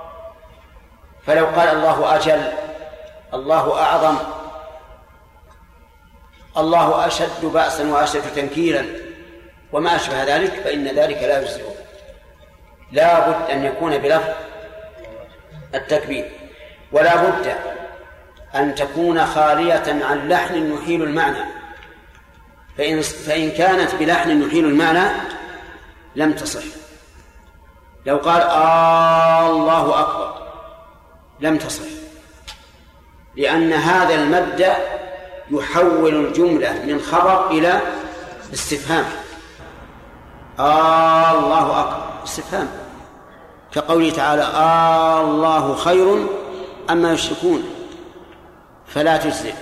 [1.26, 2.52] فلو قال الله أجل
[3.34, 4.16] الله أعظم
[6.56, 9.09] الله أشد بأسا وأشد تنكيلا
[9.72, 11.74] وما أشبه ذلك فإن ذلك لا يجزئه.
[12.92, 14.28] لا بد أن يكون بلفظ
[15.74, 16.30] التكبير
[16.92, 17.54] ولا بد
[18.54, 21.44] أن تكون خالية عن لحن يحيل المعنى.
[22.78, 25.10] فإن فإن كانت بلحن يحيل المعنى
[26.16, 26.64] لم تصح.
[28.06, 30.46] لو قال آه الله أكبر
[31.40, 31.84] لم تصح.
[33.36, 34.72] لأن هذا المد
[35.50, 37.80] يحول الجملة من خبر إلى
[38.52, 39.04] استفهام.
[40.58, 42.24] الله أكبر.
[42.24, 42.68] استفهام.
[43.72, 44.44] كقوله تعالى
[45.20, 46.26] الله خير
[46.90, 47.64] أما يشركون
[48.86, 49.54] فلا تجزئ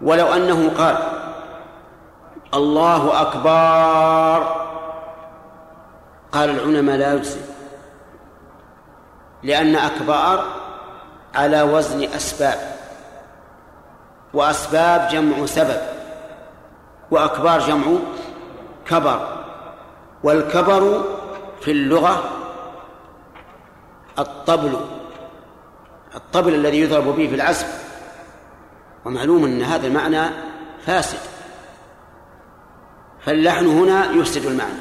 [0.00, 0.96] ولو أنه قال
[2.54, 4.62] الله أكبر
[6.32, 7.40] قال العلماء لا يجزئ
[9.42, 10.44] لأن أكبار
[11.34, 12.58] على وزن أسباب
[14.34, 15.80] وأسباب جمع سبب
[17.10, 17.86] وأكبار جمع
[18.86, 19.41] كبر.
[20.24, 21.04] والكبر
[21.60, 22.24] في اللغة
[24.18, 24.80] الطبل
[26.14, 27.82] الطبل الذي يضرب به في العزف.
[29.04, 30.30] ومعلوم أن هذا المعنى
[30.86, 31.18] فاسد.
[33.20, 34.78] فاللحن هنا يفسد المعنى.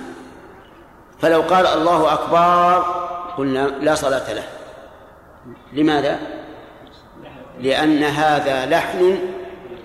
[1.19, 2.80] فلو قال الله أكبر
[3.38, 4.43] قلنا لا صلاة له.
[5.73, 6.19] لماذا؟
[7.59, 9.19] لأن هذا لحن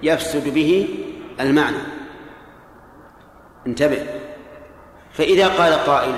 [0.02, 0.88] يفسد به
[1.40, 1.78] المعنى.
[3.66, 4.25] انتبه.
[5.16, 6.14] فإذا قال قائل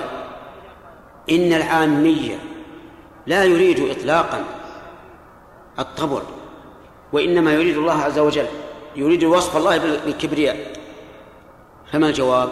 [1.30, 2.38] إن العامية
[3.26, 4.44] لا يريد إطلاقا
[5.78, 6.22] الطبع
[7.12, 8.46] وإنما يريد الله عز وجل
[8.96, 10.56] يريد وصف الله بالكبرياء.
[11.92, 12.48] فما الجواب؟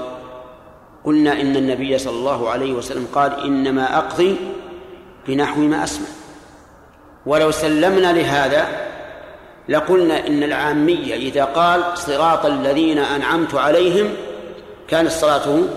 [1.05, 4.37] قلنا إن النبي صلى الله عليه وسلم قال إنما أقضي
[5.29, 6.07] بنحو ما أسمع.
[7.27, 8.87] ولو سلمنا لهذا
[9.69, 14.15] لقلنا إن العامية إذا قال صراط الذين أنعمت عليهم
[14.89, 15.69] كانت صلاته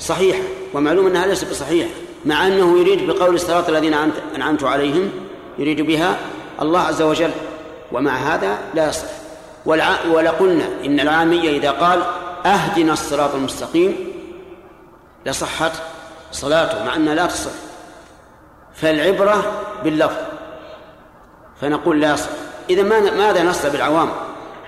[0.00, 0.42] صحيحة
[0.74, 1.90] ومعلوم أنها ليست بصحيحة
[2.24, 3.94] مع أنه يريد بقول الصراط الذين
[4.36, 5.10] أنعمت عليهم
[5.58, 6.16] يريد بها
[6.62, 7.30] الله عز وجل
[7.92, 9.08] ومع هذا لا يصح.
[10.10, 12.02] ولقلنا إن العامية إذا قال
[12.46, 13.96] أهدنا الصراط المستقيم
[15.26, 15.72] لصحت
[16.32, 17.50] صلاته مع أنها لا تصح.
[18.74, 19.52] فالعبرة
[19.84, 20.16] باللفظ
[21.60, 22.30] فنقول لا يصح.
[22.70, 24.08] إذا ماذا نصل بالعوام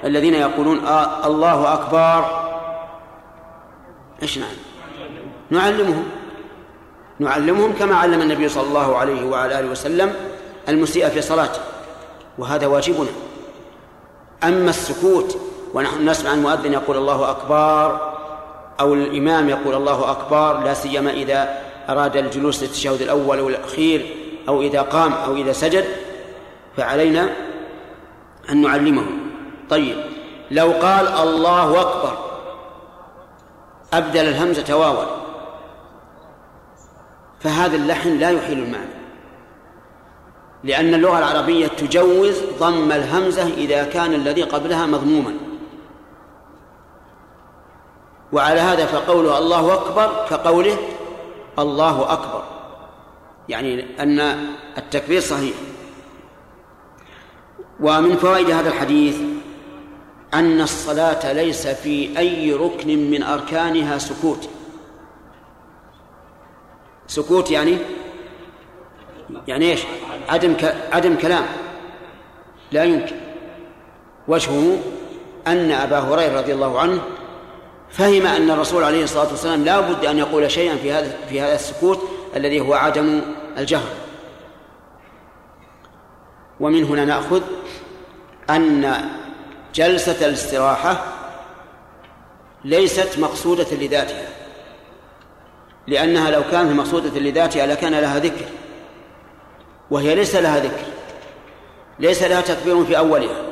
[0.04, 2.42] الذين يقولون آه الله أكبر؟
[4.22, 4.71] إيش نعم؟
[5.52, 6.04] نعلمهم.
[7.18, 10.14] نعلمهم كما علم النبي صلى الله عليه وعلى آله وسلم
[10.68, 11.60] المسيء في صلاته
[12.38, 13.10] وهذا واجبنا.
[14.44, 15.38] أما السكوت
[15.74, 18.12] ونحن نسمع المؤذن يقول الله أكبر
[18.80, 21.58] أو الإمام يقول الله أكبر لا سيما إذا
[21.88, 24.16] أراد الجلوس للتشهد الأول أو الأخير
[24.48, 25.84] أو إذا قام أو إذا سجد
[26.76, 27.28] فعلينا
[28.50, 29.04] أن نعلمه
[29.70, 29.96] طيب
[30.50, 32.18] لو قال الله أكبر
[33.92, 35.21] أبدل الهمزة واوا.
[37.42, 39.02] فهذا اللحن لا يحيل المعنى.
[40.64, 45.34] لأن اللغة العربية تجوز ضم الهمزة إذا كان الذي قبلها مضموما.
[48.32, 50.76] وعلى هذا فقوله الله أكبر كقوله
[51.58, 52.44] الله أكبر.
[53.48, 54.20] يعني أن
[54.78, 55.54] التكبير صحيح.
[57.80, 59.16] ومن فوائد هذا الحديث
[60.34, 64.48] أن الصلاة ليس في أي ركن من أركانها سكوت.
[67.12, 67.78] سكوت يعني
[69.48, 69.80] يعني إيش؟
[70.28, 70.56] عدم.
[70.92, 71.44] عدم كلام
[72.72, 73.16] لا يمكن
[74.28, 74.78] وجهه
[75.46, 77.00] أن أبا هريرة رضي الله عنه
[77.90, 81.54] فهم أن الرسول عليه الصلاة والسلام لا بد أن يقول شيئا في هذا في هذا
[81.54, 82.00] السكوت
[82.36, 83.20] الذي هو عدم
[83.58, 83.92] الجهر
[86.60, 87.42] ومن هنا نأخذ
[88.50, 88.94] أن
[89.74, 91.04] جلسة الاستراحة
[92.64, 94.31] ليست مقصودة لذاتها
[95.86, 98.44] لأنها لو كانت مقصودة لذاتها لكان لها ذكر
[99.90, 100.86] وهي ليس لها ذكر
[101.98, 103.42] ليس لها تكبير في أولها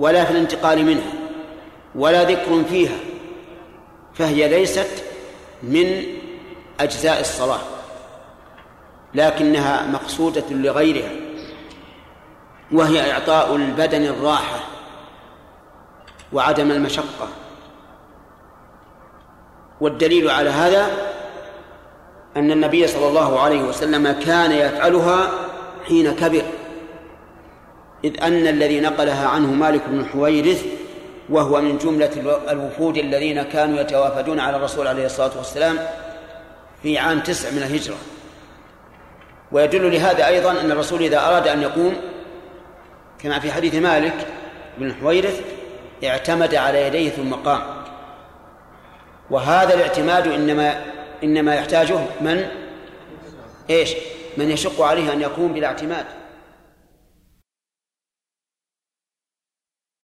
[0.00, 1.12] ولا في الانتقال منها
[1.94, 2.96] ولا ذكر فيها
[4.14, 5.04] فهي ليست
[5.62, 6.02] من
[6.80, 7.60] أجزاء الصلاة
[9.14, 11.10] لكنها مقصودة لغيرها
[12.72, 14.60] وهي إعطاء البدن الراحة
[16.32, 17.28] وعدم المشقة.
[19.80, 20.86] والدليل على هذا
[22.36, 25.30] أن النبي صلى الله عليه وسلم كان يفعلها
[25.88, 26.42] حين كبر.
[28.04, 30.64] إذ أن الذي نقلها عنه مالك بن الحويرث
[31.28, 35.78] وهو من جملة الوفود الذين كانوا يتوافدون على الرسول عليه الصلاة والسلام
[36.82, 37.96] في عام تسع من الهجرة.
[39.52, 41.96] ويدل لهذا أيضا أن الرسول إذا أراد أن يقوم
[43.18, 44.26] كما في حديث مالك
[44.78, 45.40] بن الحويرث
[46.04, 47.60] اعتمد على يديه ثم قام.
[49.30, 52.48] وهذا الاعتماد إنما إنما يحتاجه من
[53.70, 53.94] إيش؟
[54.36, 56.04] من يشق عليه أن يقوم بلا اعتماد